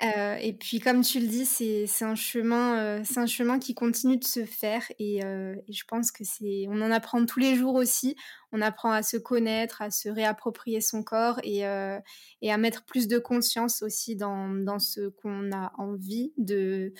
Euh, 0.03 0.35
et 0.35 0.53
puis 0.53 0.79
comme 0.79 1.01
tu 1.01 1.19
le 1.19 1.27
dis, 1.27 1.45
c'est 1.45 1.87
un 2.03 2.15
chemin, 2.15 2.77
euh, 2.79 3.03
un 3.15 3.25
chemin 3.27 3.59
qui 3.59 3.75
continue 3.75 4.17
de 4.17 4.23
se 4.23 4.45
faire 4.45 4.83
et, 4.97 5.23
euh, 5.23 5.55
et 5.67 5.73
je 5.73 5.83
pense 5.85 6.11
que 6.11 6.23
c'est, 6.23 6.65
on 6.69 6.81
en 6.81 6.91
apprend 6.91 7.23
tous 7.25 7.39
les 7.39 7.55
jours 7.55 7.75
aussi 7.75 8.15
on 8.51 8.61
apprend 8.61 8.91
à 8.91 9.03
se 9.03 9.17
connaître, 9.17 9.81
à 9.81 9.91
se 9.91 10.09
réapproprier 10.09 10.81
son 10.81 11.03
corps 11.03 11.39
et, 11.43 11.65
euh, 11.65 11.99
à 12.43 12.57
mettre 12.57 12.83
plus 12.83 13.07
de 13.07 13.17
conscience 13.17 13.81
aussi 13.81 14.15
dans, 14.15 14.79
ce 14.79 15.09
qu'on 15.09 15.51
a 15.51 15.71
envie 15.77 16.33
de, 16.37 16.93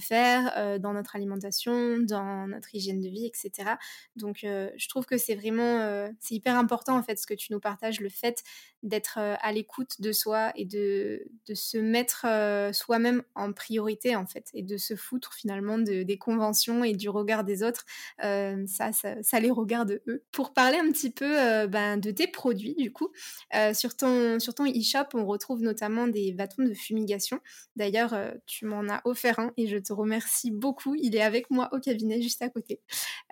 faire 0.00 0.52
euh, 0.56 0.78
dans 0.78 0.92
notre 0.92 1.16
alimentation, 1.16 1.98
dans 1.98 2.46
notre 2.48 2.74
hygiène 2.74 3.00
de 3.00 3.08
vie, 3.08 3.26
etc. 3.26 3.70
Donc, 4.16 4.44
euh, 4.44 4.70
je 4.76 4.88
trouve 4.88 5.06
que 5.06 5.16
c'est 5.16 5.34
vraiment, 5.34 6.08
c'est 6.20 6.34
hyper 6.34 6.56
important 6.56 6.96
en 6.96 7.02
fait 7.02 7.18
ce 7.18 7.26
que 7.26 7.34
tu 7.34 7.52
nous 7.52 7.60
partages, 7.60 8.00
le 8.00 8.08
fait 8.08 8.42
d'être 8.82 9.18
à 9.18 9.52
l'écoute 9.52 10.00
de 10.00 10.12
soi 10.12 10.52
et 10.54 10.64
de, 10.64 11.24
se 11.54 11.78
mettre 11.78 12.26
soi-même 12.74 13.22
en 13.34 13.52
priorité 13.52 14.16
en 14.16 14.26
fait 14.26 14.48
et 14.54 14.62
de 14.62 14.76
se 14.76 14.96
foutre 14.96 15.34
finalement 15.34 15.78
de, 15.78 16.02
des 16.02 16.18
conventions 16.18 16.84
et 16.84 16.94
du 16.94 17.08
regard 17.08 17.44
des 17.44 17.62
autres. 17.62 17.84
ça, 18.18 18.92
ça, 18.92 19.22
ça 19.22 19.40
les 19.40 19.50
regarde 19.50 20.00
eux. 20.06 20.24
Pour 20.32 20.52
parler 20.52 20.78
un 20.78 20.90
peu 21.14 21.38
euh, 21.38 21.66
ben, 21.66 21.96
de 21.96 22.10
tes 22.10 22.26
produits, 22.26 22.74
du 22.74 22.92
coup. 22.92 23.10
Euh, 23.54 23.74
sur 23.74 23.96
ton 23.96 24.38
sur 24.38 24.54
ton 24.54 24.64
e-shop, 24.66 25.06
on 25.14 25.24
retrouve 25.26 25.62
notamment 25.62 26.06
des 26.06 26.32
bâtons 26.32 26.64
de 26.64 26.74
fumigation. 26.74 27.40
D'ailleurs, 27.76 28.14
euh, 28.14 28.30
tu 28.46 28.66
m'en 28.66 28.88
as 28.88 29.00
offert 29.04 29.38
un 29.38 29.52
et 29.56 29.66
je 29.66 29.76
te 29.76 29.92
remercie 29.92 30.50
beaucoup. 30.50 30.94
Il 30.94 31.14
est 31.16 31.22
avec 31.22 31.50
moi 31.50 31.68
au 31.72 31.78
cabinet 31.78 32.20
juste 32.20 32.42
à 32.42 32.48
côté. 32.48 32.80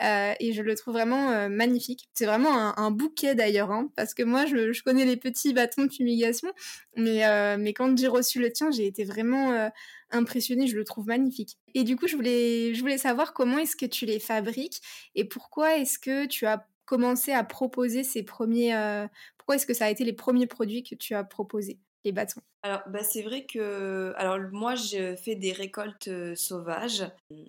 et 0.00 0.52
je 0.52 0.62
le 0.62 0.74
trouve 0.74 0.94
vraiment 0.94 1.48
magnifique. 1.48 2.08
C'est 2.14 2.26
vraiment 2.26 2.78
un, 2.78 2.90
bouquet 2.90 3.34
d'ailleurs, 3.34 3.72
hein, 3.72 3.90
parce 3.96 4.14
que 4.14 4.22
moi, 4.22 4.46
je, 4.46 4.72
je, 4.72 4.82
connais 4.82 5.04
les 5.04 5.16
petits 5.16 5.52
bâtons 5.52 5.84
de 5.84 5.92
fumigation, 5.92 6.52
mais, 6.96 7.22
mais 7.56 7.72
quand 7.72 7.96
j'ai 7.98 8.08
reçu 8.08 8.40
le 8.40 8.52
tien, 8.52 8.70
j'ai 8.70 8.86
été 8.86 9.04
vraiment 9.04 9.70
impressionnée, 10.14 10.66
je 10.66 10.76
le 10.76 10.84
trouve 10.84 11.06
magnifique. 11.06 11.58
Et 11.74 11.84
du 11.84 11.96
coup, 11.96 12.06
je 12.06 12.16
voulais, 12.16 12.74
je 12.74 12.80
voulais 12.80 12.98
savoir 12.98 13.34
comment 13.34 13.58
est-ce 13.58 13.76
que 13.76 13.86
tu 13.86 14.06
les 14.06 14.20
fabriques 14.20 14.80
et 15.14 15.24
pourquoi 15.24 15.76
est-ce 15.76 15.98
que 15.98 16.26
tu 16.26 16.46
as 16.46 16.66
commencé 16.86 17.32
à 17.32 17.44
proposer 17.44 18.04
ces 18.04 18.22
premiers... 18.22 18.74
Euh, 18.74 19.06
pourquoi 19.38 19.56
est-ce 19.56 19.66
que 19.66 19.74
ça 19.74 19.86
a 19.86 19.90
été 19.90 20.04
les 20.04 20.12
premiers 20.12 20.46
produits 20.46 20.82
que 20.82 20.94
tu 20.94 21.14
as 21.14 21.24
proposés, 21.24 21.78
les 22.04 22.12
bâtons? 22.12 22.40
Alors, 22.62 22.80
bah, 22.88 23.02
c'est 23.02 23.20
vrai 23.20 23.44
que. 23.44 24.14
Alors, 24.16 24.38
moi, 24.52 24.74
je 24.74 25.16
fais 25.16 25.34
des 25.34 25.52
récoltes 25.52 26.08
euh, 26.08 26.34
sauvages. 26.34 27.04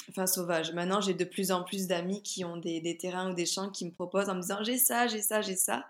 Enfin, 0.09 0.27
sauvages. 0.27 0.73
Maintenant, 0.73 0.99
j'ai 0.99 1.13
de 1.13 1.23
plus 1.23 1.51
en 1.51 1.63
plus 1.63 1.87
d'amis 1.87 2.21
qui 2.21 2.43
ont 2.43 2.57
des, 2.57 2.97
terrains 2.97 3.31
ou 3.31 3.33
des 3.33 3.45
champs 3.45 3.69
qui 3.69 3.85
me 3.85 3.91
proposent 3.91 4.27
en 4.27 4.35
me 4.35 4.41
disant 4.41 4.61
j'ai 4.61 4.77
ça, 4.77 5.07
j'ai 5.07 5.21
ça, 5.21 5.41
j'ai 5.41 5.55
ça. 5.55 5.85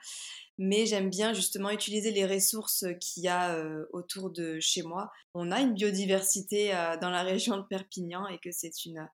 Mais 0.60 0.86
j'aime 0.86 1.10
bien 1.10 1.34
justement 1.34 1.72
utiliser 1.72 2.12
les 2.12 2.26
ressources 2.26 2.86
qu'il 3.02 3.24
y 3.24 3.28
a 3.28 3.56
euh, 3.56 3.86
autour 3.92 4.30
de 4.30 4.60
chez 4.60 4.84
moi. 4.84 5.12
On 5.34 5.52
a 5.52 5.60
une 5.60 5.74
biodiversité 5.74 6.72
dans 7.02 7.10
la 7.10 7.24
région 7.24 7.58
de 7.58 7.64
Perpignan 7.64 8.28
et 8.28 8.38
que 8.38 8.52
c'est 8.52 8.86
une, 8.86 9.10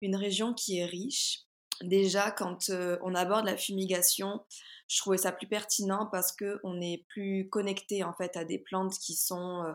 une 0.00 0.16
région 0.16 0.54
qui 0.54 0.78
est 0.78 0.86
riche 0.86 1.44
déjà 1.82 2.30
quand 2.30 2.70
euh, 2.70 2.98
on 3.02 3.14
aborde 3.14 3.46
la 3.46 3.56
fumigation, 3.56 4.44
je 4.88 4.98
trouvais 4.98 5.18
ça 5.18 5.32
plus 5.32 5.46
pertinent 5.46 6.06
parce 6.10 6.32
que 6.32 6.60
on 6.64 6.80
est 6.80 7.04
plus 7.08 7.48
connecté 7.48 8.02
en 8.04 8.12
fait 8.12 8.36
à 8.36 8.44
des 8.44 8.58
plantes 8.58 8.98
qui 8.98 9.14
sont 9.14 9.62
euh, 9.64 9.72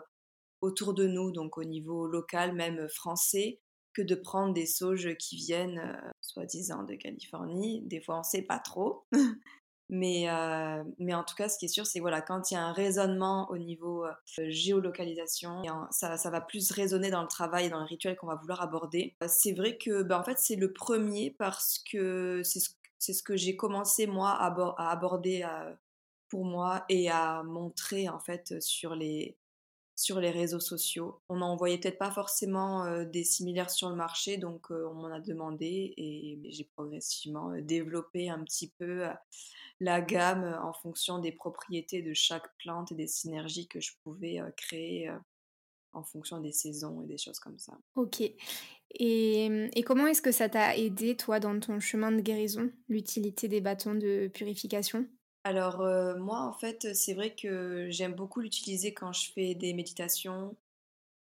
autour 0.61 0.93
de 0.93 1.07
nous, 1.07 1.31
donc 1.31 1.57
au 1.57 1.63
niveau 1.63 2.07
local, 2.07 2.53
même 2.53 2.87
français, 2.89 3.59
que 3.93 4.01
de 4.01 4.15
prendre 4.15 4.53
des 4.53 4.65
sauges 4.65 5.15
qui 5.17 5.37
viennent 5.37 5.79
euh, 5.79 6.09
soi-disant 6.21 6.83
de 6.83 6.95
Californie. 6.95 7.81
Des 7.83 8.01
fois, 8.01 8.19
on 8.19 8.23
sait 8.23 8.41
pas 8.41 8.59
trop. 8.59 9.05
Mais, 9.89 10.27
euh, 10.29 10.83
mais 10.97 11.13
en 11.13 11.23
tout 11.23 11.35
cas, 11.35 11.47
ce 11.47 11.59
qui 11.59 11.65
est 11.65 11.69
sûr, 11.69 11.85
c'est 11.85 11.99
voilà, 11.99 12.21
quand 12.21 12.49
il 12.49 12.55
y 12.55 12.57
a 12.57 12.63
un 12.63 12.73
raisonnement 12.73 13.47
au 13.51 13.57
niveau 13.57 14.03
euh, 14.03 14.11
géolocalisation, 14.49 15.61
ça, 15.91 16.17
ça, 16.17 16.29
va 16.31 16.41
plus 16.41 16.71
résonner 16.71 17.11
dans 17.11 17.21
le 17.21 17.27
travail 17.27 17.67
et 17.67 17.69
dans 17.69 17.79
le 17.79 17.85
rituel 17.85 18.15
qu'on 18.15 18.25
va 18.27 18.35
vouloir 18.35 18.61
aborder. 18.61 19.15
Euh, 19.21 19.27
c'est 19.29 19.53
vrai 19.53 19.77
que 19.77 20.01
ben, 20.01 20.19
en 20.19 20.23
fait, 20.23 20.39
c'est 20.39 20.55
le 20.55 20.73
premier 20.73 21.35
parce 21.37 21.77
que 21.79 22.41
c'est 22.43 22.59
ce, 22.59 22.71
ce, 22.99 23.21
que 23.21 23.35
j'ai 23.35 23.55
commencé 23.55 24.07
moi 24.07 24.31
à, 24.31 24.47
à 24.77 24.91
aborder 24.91 25.47
pour 26.29 26.45
moi 26.45 26.83
et 26.89 27.09
à 27.11 27.43
montrer 27.43 28.09
en 28.09 28.19
fait 28.19 28.59
sur 28.61 28.95
les, 28.95 29.37
sur 29.95 30.19
les 30.19 30.31
réseaux 30.31 30.59
sociaux. 30.59 31.21
On 31.29 31.37
n'en 31.37 31.55
voyait 31.55 31.77
peut-être 31.77 31.97
pas 31.97 32.11
forcément 32.11 33.03
des 33.05 33.23
similaires 33.23 33.69
sur 33.69 33.89
le 33.89 33.95
marché, 33.95 34.37
donc 34.37 34.69
on 34.69 34.93
m'en 34.93 35.07
a 35.07 35.19
demandé 35.19 35.93
et 35.97 36.39
j'ai 36.49 36.65
progressivement 36.75 37.51
développé 37.61 38.29
un 38.29 38.43
petit 38.43 38.71
peu 38.77 39.07
la 39.79 40.01
gamme 40.01 40.43
euh, 40.43 40.61
en 40.61 40.73
fonction 40.73 41.19
des 41.19 41.31
propriétés 41.31 42.01
de 42.01 42.13
chaque 42.13 42.55
plante 42.57 42.91
et 42.91 42.95
des 42.95 43.07
synergies 43.07 43.67
que 43.67 43.79
je 43.79 43.91
pouvais 44.03 44.39
euh, 44.39 44.49
créer 44.55 45.09
euh, 45.09 45.17
en 45.93 46.03
fonction 46.03 46.39
des 46.39 46.51
saisons 46.51 47.01
et 47.03 47.07
des 47.07 47.17
choses 47.17 47.39
comme 47.39 47.57
ça. 47.57 47.77
Ok. 47.95 48.21
Et 48.97 49.83
comment 49.85 50.07
est-ce 50.07 50.21
que 50.21 50.31
ça 50.31 50.49
t'a 50.49 50.75
aidé, 50.77 51.15
toi, 51.15 51.39
dans 51.39 51.57
ton 51.59 51.79
chemin 51.79 52.11
de 52.11 52.21
guérison, 52.21 52.69
l'utilité 52.89 53.47
des 53.47 53.61
bâtons 53.61 53.95
de 53.95 54.29
purification? 54.33 55.07
Alors, 55.45 55.77
moi, 56.17 56.39
en 56.41 56.53
fait, 56.53 56.95
c'est 56.95 57.13
vrai 57.13 57.35
que 57.35 57.87
j'aime 57.91 58.15
beaucoup 58.15 58.41
l'utiliser 58.41 58.95
quand 58.95 59.13
je 59.13 59.31
fais 59.31 59.53
des 59.53 59.73
méditations, 59.73 60.57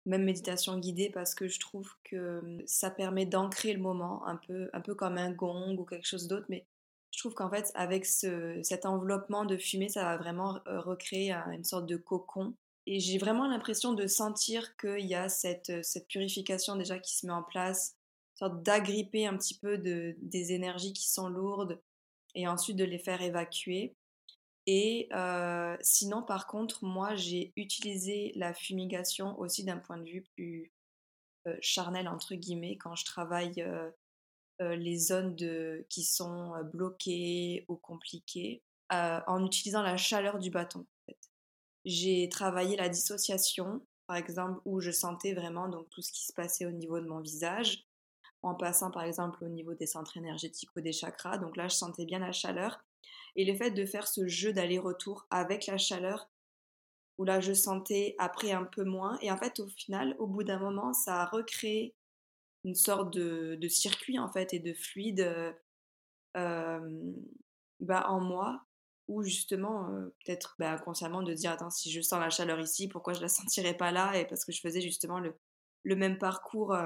même 0.06 0.24
méditation 0.26 0.78
guidée, 0.80 1.10
parce 1.10 1.36
que 1.36 1.48
je 1.48 1.60
trouve 1.60 1.90
que 2.04 2.42
mmh, 2.42 2.64
ça 2.68 2.92
permet 2.92 3.26
d'ancrer 3.26 3.74
le 3.74 3.82
moment, 3.82 4.28
un 4.28 4.36
peu, 4.36 4.70
un 4.74 4.82
peu 4.82 4.96
comme 4.96 5.18
un 5.18 5.32
gong 5.32 5.78
ou 5.78 5.86
quelque 5.86 6.08
chose 6.08 6.28
d'autre, 6.28 6.48
mais 6.50 6.66
je 7.12 7.20
trouve 7.20 7.36
qu'en 7.36 7.50
fait, 7.50 7.72
avec 7.76 8.06
cet 8.06 8.86
enveloppement 8.86 9.46
de 9.46 9.58
fumée, 9.58 9.90
ça 9.90 10.04
va 10.04 10.18
vraiment 10.18 10.60
euh, 10.68 10.82
recréer 10.82 11.34
une 11.34 11.64
sorte 11.64 11.86
de 11.86 11.98
cocon. 11.98 12.56
Et 12.88 13.00
j'ai 13.00 13.18
vraiment 13.18 13.48
l'impression 13.48 13.94
de 13.94 14.08
sentir 14.08 14.76
qu'il 14.78 15.06
y 15.06 15.16
a 15.16 15.30
cette, 15.30 15.86
cette 15.86 16.08
purification 16.08 16.76
déjà 16.76 17.00
qui 17.00 17.16
se 17.18 17.26
met 17.28 17.34
en 17.34 17.44
place, 17.44 17.96
sorte 18.36 18.64
d'agripper 18.64 19.28
un 19.28 19.38
petit 19.38 19.58
peu 19.58 19.78
de, 19.78 20.16
des 20.22 20.54
énergies 20.54 20.94
qui 20.94 21.10
sont 21.10 21.30
lourdes 21.30 21.80
et 22.36 22.48
ensuite 22.48 22.78
de 22.78 22.86
les 22.86 23.00
faire 23.00 23.22
évacuer. 23.22 23.96
Et 24.68 25.10
euh, 25.14 25.76
sinon, 25.82 26.22
par 26.22 26.48
contre, 26.48 26.86
moi, 26.86 27.16
j'ai 27.16 27.52
utilisé 27.56 28.32
la 28.36 28.54
fumigation 28.54 29.40
aussi 29.40 29.64
d'un 29.64 29.78
point 29.78 29.98
de 29.98 30.10
vue 30.10 30.24
plus 30.36 30.72
euh, 31.48 31.58
charnel, 31.62 32.08
entre 32.08 32.36
guillemets, 32.36 32.78
quand 32.78 32.96
je 32.96 33.06
travaille 33.06 33.62
euh, 33.62 33.90
les 34.60 34.98
zones 34.98 35.36
de, 35.36 35.86
qui 35.90 36.04
sont 36.04 36.54
bloquées 36.72 37.66
ou 37.68 37.76
compliquées 37.76 38.62
en 38.92 39.46
utilisant 39.46 39.82
la 39.82 39.96
chaleur 39.96 40.38
du 40.38 40.52
bâton. 40.52 40.86
J'ai 41.86 42.30
travaillé 42.30 42.76
la 42.76 42.90
dissociation, 42.90 43.82
par 44.06 44.18
exemple, 44.18 44.60
où 44.66 44.82
je 44.82 44.92
sentais 44.92 45.34
vraiment 45.34 45.70
donc, 45.70 45.90
tout 45.90 46.02
ce 46.02 46.12
qui 46.12 46.26
se 46.26 46.34
passait 46.34 46.66
au 46.66 46.72
niveau 46.72 47.00
de 47.00 47.08
mon 47.08 47.22
visage, 47.22 47.88
en 48.44 48.54
passant 48.54 48.92
par 48.92 49.04
exemple 49.04 49.44
au 49.44 49.48
niveau 49.48 49.74
des 49.74 49.88
centres 49.88 50.18
énergétiques 50.18 50.70
ou 50.76 50.82
des 50.82 50.92
chakras. 50.92 51.38
Donc 51.38 51.58
là, 51.58 51.68
je 51.68 51.76
sentais 51.76 52.06
bien 52.06 52.20
la 52.20 52.32
chaleur. 52.32 52.84
Et 53.36 53.46
le 53.46 53.56
fait 53.56 53.72
de 53.72 53.86
faire 53.86 54.08
ce 54.08 54.28
jeu 54.28 54.54
d'aller-retour 54.54 55.26
avec 55.30 55.68
la 55.68 55.78
chaleur, 55.78 56.30
où 57.18 57.24
là, 57.24 57.40
je 57.40 57.54
sentais 57.54 58.16
après 58.18 58.52
un 58.52 58.66
peu 58.66 58.84
moins. 58.84 59.18
Et 59.22 59.32
en 59.32 59.38
fait, 59.38 59.60
au 59.60 59.68
final, 59.68 60.16
au 60.20 60.28
bout 60.28 60.44
d'un 60.44 60.60
moment, 60.60 60.94
ça 60.94 61.22
a 61.22 61.26
recréé 61.26 61.96
une 62.64 62.76
sorte 62.76 63.14
de, 63.14 63.68
circuit 63.68 64.20
en 64.20 64.32
fait 64.32 64.54
et 64.54 64.60
de 64.60 64.74
fluide 64.74 65.56
euh, 66.38 67.14
bah, 67.80 68.06
en 68.08 68.22
moi 68.22 68.66
ou 69.08 69.24
justement 69.24 69.88
peut-être 70.24 70.56
bah, 70.60 70.74
inconsciemment 70.74 71.24
de 71.24 71.34
dire 71.34 71.52
attends 71.52 71.72
si 71.72 71.92
je 71.92 72.02
sens 72.02 72.20
la 72.20 72.30
chaleur 72.30 72.60
ici 72.60 72.88
pourquoi 72.88 73.14
je 73.14 73.22
la 73.22 73.28
sentirais 73.30 73.76
pas 73.76 73.92
là? 73.92 74.16
Et 74.18 74.26
parce 74.26 74.46
que 74.46 74.52
je 74.52 74.62
faisais 74.62 74.82
justement 74.82 75.20
le 75.20 75.96
même 75.96 76.18
parcours 76.18 76.78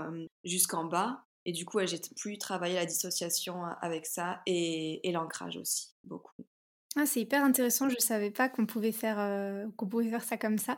jusqu'en 0.43 0.85
bas 0.85 1.25
et 1.45 1.51
du 1.51 1.65
coup 1.65 1.79
j'ai 1.85 1.99
pu 2.15 2.37
travailler 2.37 2.75
la 2.75 2.85
dissociation 2.85 3.63
avec 3.81 4.05
ça 4.05 4.41
et, 4.45 5.07
et 5.07 5.11
l'ancrage 5.11 5.57
aussi 5.57 5.95
beaucoup 6.03 6.45
ah, 6.97 7.05
c'est 7.05 7.19
hyper 7.19 7.43
intéressant, 7.43 7.89
je 7.89 7.95
ne 7.95 7.99
savais 7.99 8.31
pas 8.31 8.47
qu'on 8.47 8.65
pouvait, 8.65 8.93
faire, 8.93 9.19
euh, 9.19 9.65
qu'on 9.75 9.85
pouvait 9.85 10.09
faire 10.09 10.23
ça 10.23 10.37
comme 10.37 10.57
ça. 10.57 10.77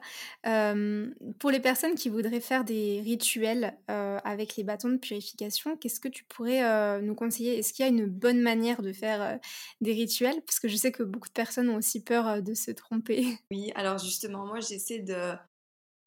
pour 1.37 1.51
les 1.51 1.59
personnes 1.59 1.93
qui 1.93 2.09
voudraient 2.09 2.39
faire 2.39 2.63
des 2.63 3.01
rituels 3.01 3.77
euh, 3.91 4.17
avec 4.23 4.55
les 4.55 4.63
bâtons 4.63 4.89
de 4.89 4.97
purification, 4.97 5.77
qu'est-ce 5.77 5.99
que 5.99 6.07
tu 6.07 6.23
pourrais 6.23 6.63
euh, 6.63 7.01
nous 7.01 7.13
conseiller? 7.13 7.59
Est-ce 7.59 7.71
qu'il 7.71 7.85
y 7.85 7.87
a 7.87 7.91
une 7.91 8.07
bonne 8.07 8.41
manière 8.41 8.81
de 8.81 8.93
faire 8.93 9.39
des 9.81 9.93
rituels? 9.93 10.41
Parce 10.47 10.59
que 10.59 10.67
je 10.67 10.75
sais 10.75 10.91
que 10.91 11.03
beaucoup 11.03 11.27
de 11.27 11.33
personnes 11.33 11.69
ont 11.69 11.77
aussi 11.77 12.03
peur 12.03 12.41
de 12.41 12.55
se 12.55 12.71
tromper. 12.71 13.37
Oui, 13.51 13.71
alors 13.75 13.99
justement, 13.99 14.47
moi 14.47 14.59
j'essaie 14.59 14.99
de, 14.99 15.35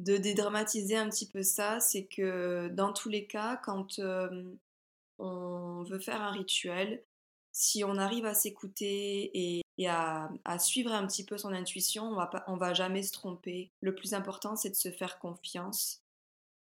de 0.00 0.16
dédramatiser 0.16 0.96
un 0.96 1.08
petit 1.08 1.28
peu 1.28 1.42
ça. 1.42 1.80
C'est 1.80 2.04
que 2.04 2.68
dans 2.72 2.92
tous 2.92 3.08
les 3.08 3.26
cas, 3.26 3.56
quand 3.64 4.00
on 5.18 5.82
veut 5.84 5.98
faire 5.98 6.22
un 6.22 6.32
rituel, 6.32 7.02
si 7.52 7.84
on 7.84 7.96
arrive 7.96 8.26
à 8.26 8.34
s'écouter 8.34 9.30
et 9.34 9.62
à, 9.86 10.58
suivre 10.58 10.92
un 10.92 11.06
petit 11.06 11.24
peu 11.24 11.38
son 11.38 11.52
intuition. 11.52 12.04
On 12.04 12.14
va 12.14 12.26
pas, 12.26 12.44
on 12.46 12.56
va 12.56 12.74
jamais 12.74 13.02
se 13.02 13.12
tromper. 13.12 13.70
Le 13.80 13.94
plus 13.94 14.14
important, 14.14 14.56
c'est 14.56 14.70
de 14.70 14.74
se 14.74 14.90
faire 14.90 15.18
confiance. 15.18 16.02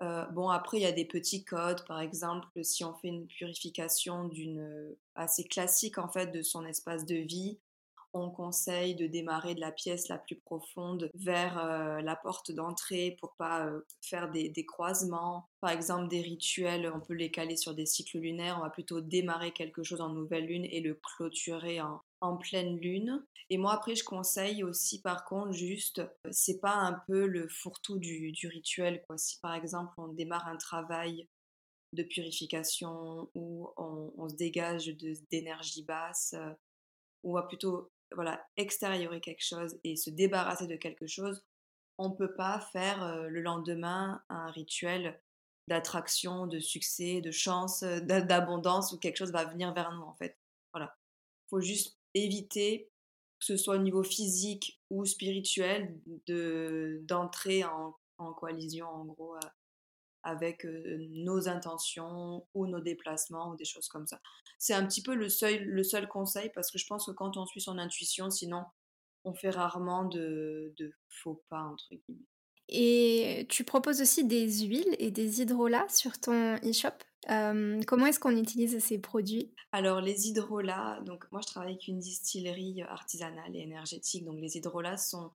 Euh, 0.02 0.24
bon, 0.26 0.48
après, 0.48 0.78
il 0.78 0.82
y 0.82 0.86
a 0.86 0.92
des 0.92 1.04
petits 1.04 1.44
codes. 1.44 1.84
Par 1.86 2.00
exemple, 2.00 2.48
si 2.62 2.84
on 2.84 2.94
fait 2.94 3.08
une 3.08 3.26
purification 3.26 4.24
d'une 4.28 4.94
assez 5.14 5.44
classique 5.44 5.98
en 5.98 6.08
fait 6.08 6.28
de 6.28 6.42
son 6.42 6.64
espace 6.64 7.04
de 7.06 7.16
vie, 7.16 7.58
on 8.12 8.30
conseille 8.30 8.94
de 8.94 9.06
démarrer 9.06 9.54
de 9.54 9.60
la 9.60 9.72
pièce 9.72 10.08
la 10.08 10.18
plus 10.18 10.36
profonde 10.36 11.10
vers 11.14 11.58
euh, 11.58 12.00
la 12.00 12.16
porte 12.16 12.50
d'entrée 12.50 13.16
pour 13.20 13.34
pas 13.36 13.66
euh, 13.66 13.80
faire 14.02 14.30
des, 14.30 14.52
croisements. 14.66 15.48
Par 15.60 15.70
exemple, 15.70 16.08
des 16.08 16.22
rituels, 16.22 16.90
on 16.94 17.00
peut 17.00 17.14
les 17.14 17.30
caler 17.30 17.56
sur 17.56 17.74
des 17.74 17.86
cycles 17.86 18.18
lunaires. 18.18 18.56
On 18.58 18.62
va 18.62 18.70
plutôt 18.70 19.00
démarrer 19.00 19.52
quelque 19.52 19.82
chose 19.82 20.00
en 20.00 20.10
nouvelle 20.10 20.46
lune 20.46 20.64
et 20.64 20.80
le 20.80 20.94
clôturer 20.94 21.80
en, 21.80 22.36
pleine 22.38 22.78
lune. 22.78 23.24
Et 23.50 23.58
moi, 23.58 23.72
après, 23.72 23.94
je 23.94 24.04
conseille 24.04 24.62
aussi, 24.62 25.00
par 25.00 25.24
contre, 25.24 25.52
juste, 25.52 26.00
euh, 26.00 26.30
c'est 26.30 26.60
pas 26.60 26.74
un 26.74 27.00
peu 27.06 27.26
le 27.26 27.48
fourre-tout 27.48 27.98
du, 27.98 28.34
rituel. 28.44 29.02
Quoi. 29.06 29.18
Si 29.18 29.38
par 29.40 29.54
exemple, 29.54 29.92
on 29.98 30.08
démarre 30.08 30.48
un 30.48 30.56
travail 30.56 31.28
de 31.94 32.02
purification 32.02 33.30
ou 33.34 33.70
on, 33.78 34.28
se 34.28 34.34
dégage 34.34 34.88
d'énergie 35.30 35.84
basse, 35.84 36.34
ou 37.22 37.34
va 37.34 37.42
plutôt 37.42 37.90
voilà, 38.14 38.44
extériorer 38.56 39.20
quelque 39.20 39.44
chose 39.44 39.78
et 39.84 39.96
se 39.96 40.10
débarrasser 40.10 40.66
de 40.66 40.76
quelque 40.76 41.06
chose, 41.06 41.44
on 41.98 42.10
ne 42.10 42.14
peut 42.14 42.34
pas 42.34 42.60
faire 42.72 43.02
euh, 43.02 43.28
le 43.28 43.40
lendemain 43.40 44.22
un 44.28 44.50
rituel 44.50 45.20
d'attraction, 45.66 46.46
de 46.46 46.60
succès, 46.60 47.20
de 47.20 47.30
chance, 47.30 47.82
euh, 47.82 48.00
d'abondance 48.00 48.92
où 48.92 48.98
quelque 48.98 49.16
chose 49.16 49.32
va 49.32 49.44
venir 49.44 49.74
vers 49.74 49.92
nous 49.92 50.02
en 50.02 50.14
fait. 50.14 50.38
Voilà. 50.72 50.96
Faut 51.50 51.60
juste 51.60 51.98
éviter 52.14 52.90
que 53.40 53.46
ce 53.46 53.56
soit 53.56 53.76
au 53.76 53.82
niveau 53.82 54.02
physique 54.02 54.80
ou 54.90 55.04
spirituel 55.04 55.94
de 56.26 57.00
d'entrer 57.04 57.64
en, 57.64 57.96
en, 58.18 58.32
coalition 58.32 58.88
en 58.88 59.04
gros 59.04 59.36
avec 60.28 60.64
nos 60.64 61.48
intentions 61.48 62.46
ou 62.54 62.66
nos 62.66 62.80
déplacements 62.80 63.50
ou 63.50 63.56
des 63.56 63.64
choses 63.64 63.88
comme 63.88 64.06
ça. 64.06 64.20
C'est 64.58 64.74
un 64.74 64.86
petit 64.86 65.02
peu 65.02 65.14
le 65.14 65.28
seul, 65.28 65.64
le 65.64 65.82
seul 65.82 66.08
conseil 66.08 66.50
parce 66.54 66.70
que 66.70 66.78
je 66.78 66.86
pense 66.86 67.06
que 67.06 67.12
quand 67.12 67.36
on 67.36 67.46
suit 67.46 67.60
son 67.60 67.78
intuition, 67.78 68.30
sinon 68.30 68.64
on 69.24 69.34
fait 69.34 69.50
rarement 69.50 70.04
de, 70.04 70.72
de 70.76 70.92
faux 71.08 71.42
pas, 71.48 71.62
entre 71.62 71.88
guillemets. 71.90 72.26
Et 72.68 73.46
tu 73.48 73.64
proposes 73.64 74.02
aussi 74.02 74.24
des 74.24 74.60
huiles 74.60 74.94
et 74.98 75.10
des 75.10 75.40
hydrolats 75.40 75.88
sur 75.88 76.20
ton 76.20 76.56
e-shop. 76.56 76.98
comment 77.26 78.06
est-ce 78.06 78.20
qu'on 78.20 78.36
utilise 78.36 78.78
ces 78.78 78.98
produits? 78.98 79.54
Alors 79.72 80.00
les 80.00 80.28
hydrolats, 80.28 81.00
donc 81.06 81.24
moi 81.32 81.40
je 81.40 81.46
travaille 81.46 81.72
avec 81.72 81.88
une 81.88 81.98
distillerie 81.98 82.82
artisanale 82.82 83.56
et 83.56 83.60
énergétique, 83.60 84.24
donc 84.24 84.38
les 84.40 84.56
hydrolats 84.56 84.98
sont 84.98 85.30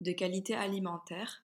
de 0.00 0.12
qualité 0.12 0.54
alimentaire 0.54 1.44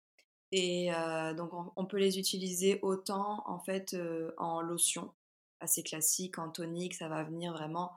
et 0.56 0.94
euh, 0.94 1.34
donc 1.34 1.50
on, 1.74 1.84
peut 1.84 1.96
les 1.96 2.16
utiliser 2.16 2.78
autant 2.82 3.42
en 3.46 3.58
fait 3.58 3.92
euh, 3.94 4.30
en 4.38 4.60
lotion, 4.60 5.12
assez 5.58 5.82
classique, 5.82 6.38
en 6.38 6.48
tonique, 6.48 6.94
ça 6.94 7.08
va 7.08 7.24
venir 7.24 7.52
vraiment 7.52 7.90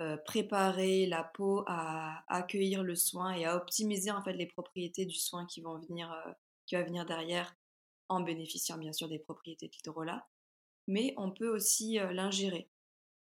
euh, 0.00 0.16
préparer 0.16 1.06
la 1.06 1.22
peau 1.22 1.62
à 1.68 2.24
accueillir 2.26 2.82
le 2.82 2.96
soin 2.96 3.30
et 3.34 3.44
à 3.44 3.54
optimiser 3.54 4.10
en 4.10 4.20
fait 4.20 4.32
les 4.32 4.46
propriétés 4.46 5.06
du 5.06 5.14
soin 5.14 5.46
qui 5.46 5.60
vont 5.60 5.78
venir, 5.78 6.12
qui 6.66 6.74
va 6.74 6.82
venir 6.82 7.06
derrière, 7.06 7.54
en 8.08 8.20
bénéficiant 8.20 8.78
bien 8.78 8.92
sûr 8.92 9.08
des 9.08 9.20
propriétés 9.20 9.68
de 9.68 9.72
l'hydrolat. 9.72 10.26
Mais 10.88 11.14
on 11.18 11.30
peut 11.30 11.54
aussi 11.54 12.00
l'ingérer. 12.10 12.68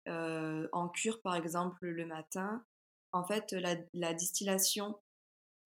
en 0.07 0.87
cure 0.87 1.21
par 1.21 1.35
exemple 1.35 1.85
le 1.85 2.05
matin, 2.05 2.63
en 3.11 3.25
fait 3.25 3.53
la 3.93 4.13
distillation 4.13 4.97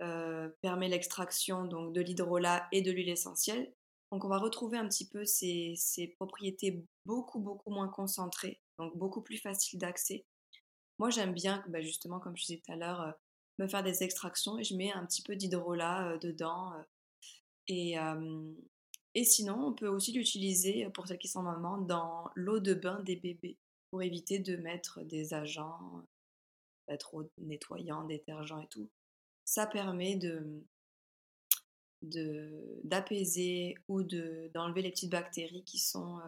euh, 0.04 0.50
permet 0.62 0.90
l'extraction 0.90 1.66
donc 1.66 1.92
de 1.92 2.02
l'hydrolat 2.02 2.68
et 2.72 2.84
de 2.84 2.92
l'huile 2.92 3.10
essentielle. 3.10 3.74
Donc 4.12 4.26
on 4.26 4.28
va 4.30 4.38
retrouver 4.38 4.78
un 4.78 4.88
petit 4.88 5.10
peu 5.10 5.26
ces, 5.26 5.76
propriétés 6.18 6.86
beaucoup 7.06 7.40
beaucoup 7.40 7.72
moins 7.72 7.88
concentrées, 7.88 8.62
donc 8.78 8.96
beaucoup 8.96 9.22
plus 9.22 9.38
faciles 9.38 9.80
d'accès. 9.80 10.24
Moi 11.00 11.10
j'aime 11.10 11.34
bien, 11.34 11.66
bah, 11.70 11.82
justement 11.82 12.20
comme 12.20 12.38
je 12.38 12.46
disais 12.46 12.62
tout 12.64 12.72
à 12.72 12.76
l'heure, 12.76 13.02
euh, 13.02 13.12
me 13.58 13.68
faire 13.68 13.82
des 13.82 14.04
extractions 14.04 14.60
et 14.60 14.64
je 14.64 14.76
mets 14.76 14.92
un 14.92 15.04
petit 15.06 15.24
peu 15.24 15.36
d'hydrolat 15.36 16.12
euh, 16.12 16.18
dedans. 16.20 16.74
et, 17.68 17.96
et 19.16 19.24
sinon 19.24 19.70
on 19.70 19.74
peut 19.74 19.88
aussi 19.88 20.12
l'utiliser 20.12 20.88
pour 20.94 21.08
celles 21.08 21.18
qui 21.18 21.28
sont 21.28 21.42
mamans 21.42 21.80
dans 21.80 22.30
l'eau 22.36 22.60
de 22.60 22.76
bain 22.76 23.02
des 23.02 23.16
bébés 23.16 23.58
pour 23.90 24.04
éviter 24.04 24.38
de 24.38 24.58
mettre 24.58 25.02
des 25.02 25.34
agents 25.34 26.04
trop 27.00 27.24
nettoyants, 27.40 28.04
détergents 28.04 28.62
et 28.62 28.68
tout 28.68 28.90
ça 29.48 29.66
permet 29.66 30.20
d'apaiser 32.84 33.76
ou 33.88 34.04
de 34.04 34.52
d'enlever 34.54 34.82
les 34.82 34.92
petites 34.92 35.10
bactéries 35.10 35.64
qui 35.64 35.80
sont 35.80 36.20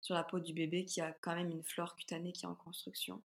sur 0.00 0.16
la 0.16 0.24
peau 0.24 0.40
du 0.40 0.52
bébé 0.52 0.84
qui 0.84 1.00
a 1.00 1.12
quand 1.20 1.36
même 1.36 1.50
une 1.50 1.62
flore 1.62 1.94
cutanée 1.94 2.32
qui 2.32 2.44
est 2.44 2.48
en 2.48 2.56
construction. 2.56 3.22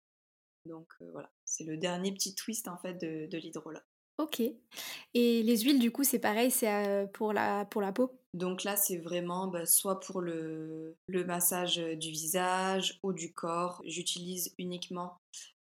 Donc 0.65 0.91
voilà, 1.11 1.31
c'est 1.45 1.65
le 1.65 1.77
dernier 1.77 2.11
petit 2.11 2.33
twist 2.33 2.67
en 2.67 2.77
fait 2.79 2.95
de, 2.95 3.27
de 3.27 3.37
l'hydrolat. 3.37 3.83
Ok. 4.17 4.41
Et 5.13 5.43
les 5.43 5.57
huiles, 5.59 5.79
du 5.79 5.91
coup, 5.91 6.03
c'est 6.03 6.17
pareil, 6.17 6.49
c'est 6.49 7.07
pour, 7.13 7.33
la, 7.33 7.65
pour 7.65 7.81
la 7.81 7.93
peau? 7.93 8.19
Donc 8.37 8.63
là, 8.63 8.75
c'est 8.75 8.97
vraiment 8.97 9.47
bah, 9.47 9.65
soit 9.65 9.99
pour 9.99 10.21
le, 10.21 10.95
le, 11.07 11.25
massage 11.25 11.77
du 11.77 12.11
visage 12.11 12.99
ou 13.01 13.11
du 13.11 13.33
corps. 13.33 13.81
J'utilise 13.83 14.53
uniquement 14.59 15.17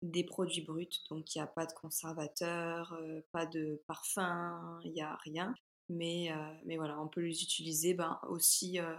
des 0.02 0.24
produits 0.24 0.62
bruts, 0.62 0.88
donc 1.10 1.36
il 1.36 1.38
n'y 1.38 1.44
a 1.44 1.48
pas 1.48 1.66
de 1.66 1.74
conservateur, 1.74 2.94
euh, 2.94 3.22
pas 3.34 3.46
de 3.46 3.82
parfum, 3.88 4.80
il 4.86 4.94
n'y 4.94 5.02
a 5.02 5.18
rien. 5.18 5.54
Mais, 5.90 6.32
euh, 6.32 6.54
mais 6.66 6.78
voilà, 6.78 6.98
on 7.02 7.10
peut 7.10 7.20
les 7.20 7.44
utiliser 7.44 7.94
ben, 7.94 8.18
aussi 8.30 8.80
euh, 8.80 8.96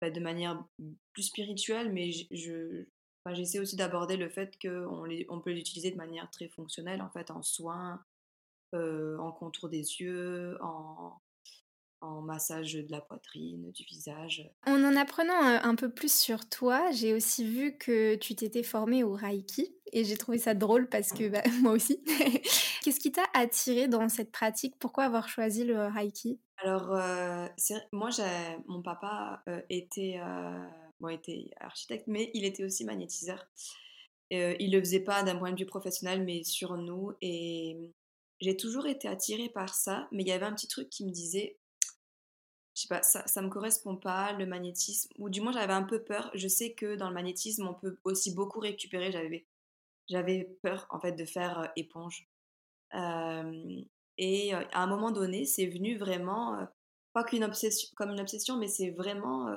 ben, 0.00 0.10
de 0.10 0.20
manière 0.20 0.64
plus 1.12 1.24
spirituelle, 1.24 1.92
mais 1.92 2.10
je, 2.30 2.86
j'essaie 3.32 3.58
aussi 3.58 3.76
d'aborder 3.76 4.16
le 4.16 4.30
fait 4.30 4.58
qu'on 4.62 5.06
on 5.28 5.40
peut 5.40 5.50
les 5.50 5.60
utiliser 5.60 5.90
de 5.90 5.98
manière 5.98 6.30
très 6.30 6.48
fonctionnelle, 6.48 7.02
en 7.02 7.10
fait, 7.10 7.30
en 7.30 7.42
soins, 7.42 8.02
en 8.72 9.30
contour 9.30 9.68
des 9.68 10.00
yeux, 10.00 10.58
en, 10.60 11.20
en 12.04 12.20
massage 12.20 12.74
de 12.74 12.90
la 12.90 13.00
poitrine, 13.00 13.70
du 13.72 13.84
visage. 13.84 14.48
En 14.66 14.82
en 14.84 14.96
apprenant 14.96 15.42
euh, 15.44 15.58
un 15.62 15.74
peu 15.74 15.90
plus 15.90 16.12
sur 16.12 16.48
toi, 16.48 16.90
j'ai 16.92 17.14
aussi 17.14 17.44
vu 17.44 17.76
que 17.76 18.14
tu 18.16 18.34
t'étais 18.34 18.62
formée 18.62 19.02
au 19.02 19.12
Reiki 19.12 19.74
et 19.92 20.04
j'ai 20.04 20.16
trouvé 20.16 20.38
ça 20.38 20.54
drôle 20.54 20.88
parce 20.88 21.12
que 21.12 21.28
bah, 21.28 21.42
moi 21.62 21.72
aussi. 21.72 22.02
Qu'est-ce 22.82 23.00
qui 23.00 23.12
t'a 23.12 23.24
attiré 23.32 23.88
dans 23.88 24.08
cette 24.08 24.30
pratique? 24.30 24.74
Pourquoi 24.78 25.04
avoir 25.04 25.28
choisi 25.28 25.64
le 25.64 25.86
Reiki? 25.86 26.38
Alors, 26.58 26.94
euh, 26.94 27.46
moi, 27.92 28.10
mon 28.66 28.82
papa 28.82 29.42
euh, 29.48 29.60
était, 29.70 30.20
bon, 31.00 31.08
était 31.08 31.50
architecte, 31.60 32.04
mais 32.06 32.30
il 32.34 32.44
était 32.44 32.64
aussi 32.64 32.84
magnétiseur. 32.84 33.46
il 34.30 34.70
le 34.70 34.80
faisait 34.80 35.00
pas 35.00 35.22
d'un 35.22 35.36
point 35.36 35.52
de 35.52 35.58
vue 35.58 35.66
professionnel, 35.66 36.22
mais 36.24 36.44
sur 36.44 36.76
nous. 36.76 37.12
Et 37.22 37.94
j'ai 38.40 38.56
toujours 38.56 38.86
été 38.86 39.08
attirée 39.08 39.48
par 39.48 39.74
ça, 39.74 40.08
mais 40.12 40.22
il 40.22 40.28
y 40.28 40.32
avait 40.32 40.44
un 40.44 40.52
petit 40.52 40.68
truc 40.68 40.90
qui 40.90 41.06
me 41.06 41.10
disait 41.10 41.56
je 42.74 42.82
sais 42.82 42.88
pas, 42.88 43.02
ça, 43.02 43.26
ça 43.26 43.40
me 43.40 43.48
correspond 43.48 43.96
pas, 43.96 44.32
le 44.32 44.46
magnétisme, 44.46 45.12
ou 45.18 45.30
du 45.30 45.40
moins 45.40 45.52
j'avais 45.52 45.72
un 45.72 45.84
peu 45.84 46.02
peur. 46.02 46.30
Je 46.34 46.48
sais 46.48 46.72
que 46.74 46.96
dans 46.96 47.08
le 47.08 47.14
magnétisme, 47.14 47.68
on 47.68 47.74
peut 47.74 47.98
aussi 48.04 48.34
beaucoup 48.34 48.58
récupérer. 48.58 49.12
J'avais, 49.12 49.46
j'avais 50.08 50.44
peur 50.62 50.86
en 50.90 50.98
fait 51.00 51.12
de 51.12 51.24
faire 51.24 51.60
euh, 51.60 51.66
éponge. 51.76 52.28
Euh, 52.94 53.80
et 54.18 54.54
euh, 54.54 54.64
à 54.72 54.82
un 54.82 54.86
moment 54.88 55.12
donné, 55.12 55.44
c'est 55.44 55.66
venu 55.66 55.96
vraiment, 55.96 56.66
pas 57.12 57.24
qu'une 57.24 57.44
obsession, 57.44 57.88
comme 57.96 58.10
une 58.10 58.20
obsession, 58.20 58.58
mais 58.58 58.68
c'est 58.68 58.90
vraiment, 58.90 59.56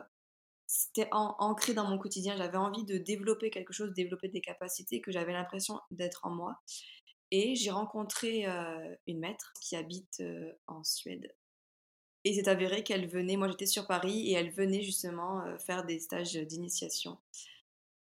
c'était 0.67 1.09
ancré 1.11 1.73
dans 1.73 1.85
mon 1.87 1.97
quotidien. 1.97 2.37
J'avais 2.37 2.57
envie 2.57 2.85
de 2.85 2.97
développer 2.97 3.49
quelque 3.49 3.73
chose, 3.73 3.93
développer 3.93 4.29
des 4.29 4.41
capacités 4.41 5.01
que 5.01 5.11
j'avais 5.11 5.33
l'impression 5.33 5.79
d'être 5.91 6.25
en 6.25 6.31
moi. 6.31 6.59
Et 7.31 7.55
j'ai 7.55 7.71
rencontré 7.71 8.45
une 9.05 9.19
maître 9.19 9.53
qui 9.61 9.75
habite 9.75 10.23
en 10.67 10.83
Suède 10.83 11.31
et 12.27 12.33
c'est 12.33 12.49
avéré 12.49 12.83
qu'elle 12.83 13.07
venait, 13.07 13.37
moi 13.37 13.47
j'étais 13.47 13.65
sur 13.65 13.87
Paris 13.87 14.29
et 14.29 14.33
elle 14.33 14.51
venait 14.51 14.81
justement 14.81 15.41
euh, 15.43 15.57
faire 15.57 15.85
des 15.85 15.97
stages 15.99 16.33
d'initiation 16.33 17.17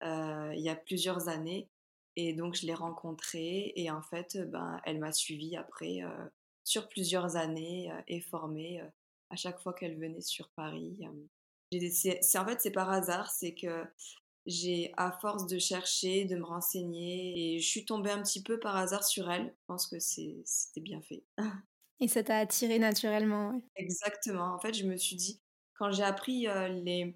euh, 0.02 0.52
il 0.52 0.60
y 0.60 0.68
a 0.68 0.74
plusieurs 0.74 1.28
années. 1.28 1.68
Et 2.16 2.32
donc 2.32 2.54
je 2.54 2.66
l'ai 2.66 2.74
rencontrée 2.74 3.72
et 3.76 3.88
en 3.90 4.02
fait, 4.02 4.38
ben, 4.50 4.80
elle 4.84 4.98
m'a 4.98 5.12
suivie 5.12 5.56
après 5.56 6.02
euh, 6.02 6.08
sur 6.64 6.88
plusieurs 6.88 7.36
années 7.36 7.92
et 8.08 8.20
formée 8.20 8.82
à 9.30 9.36
chaque 9.36 9.60
fois 9.60 9.74
qu'elle 9.74 9.96
venait 9.96 10.22
sur 10.22 10.48
Paris. 10.50 10.98
C'est, 11.92 12.38
en 12.38 12.46
fait, 12.46 12.60
c'est 12.60 12.70
par 12.72 12.90
hasard, 12.90 13.30
c'est 13.30 13.54
que 13.54 13.84
j'ai, 14.46 14.92
à 14.96 15.12
force 15.12 15.46
de 15.46 15.58
chercher, 15.58 16.24
de 16.24 16.36
me 16.36 16.44
renseigner, 16.44 17.54
et 17.54 17.60
je 17.60 17.68
suis 17.68 17.84
tombée 17.84 18.10
un 18.10 18.22
petit 18.22 18.42
peu 18.42 18.58
par 18.58 18.76
hasard 18.76 19.04
sur 19.04 19.30
elle. 19.30 19.46
Je 19.46 19.64
pense 19.66 19.86
que 19.86 19.98
c'était 20.00 20.80
bien 20.80 21.02
fait. 21.02 21.22
Et 22.00 22.08
ça 22.08 22.22
t'a 22.22 22.38
attiré 22.38 22.78
naturellement. 22.78 23.60
Exactement. 23.76 24.54
En 24.54 24.58
fait, 24.58 24.74
je 24.74 24.84
me 24.84 24.96
suis 24.96 25.16
dit, 25.16 25.40
quand 25.74 25.90
j'ai 25.92 26.02
appris 26.02 26.46
les... 26.82 27.14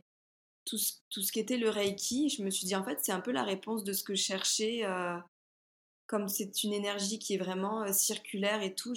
tout, 0.64 0.78
ce, 0.78 0.94
tout 1.10 1.22
ce 1.22 1.32
qu'était 1.32 1.58
le 1.58 1.68
Reiki, 1.68 2.30
je 2.30 2.42
me 2.42 2.50
suis 2.50 2.66
dit, 2.66 2.74
en 2.74 2.84
fait, 2.84 2.98
c'est 3.02 3.12
un 3.12 3.20
peu 3.20 3.32
la 3.32 3.44
réponse 3.44 3.84
de 3.84 3.92
ce 3.92 4.02
que 4.02 4.14
je 4.14 4.22
cherchais 4.22 4.84
comme 6.10 6.26
c'est 6.26 6.64
une 6.64 6.72
énergie 6.72 7.20
qui 7.20 7.34
est 7.34 7.38
vraiment 7.38 7.90
circulaire 7.92 8.62
et 8.62 8.74
tout, 8.74 8.96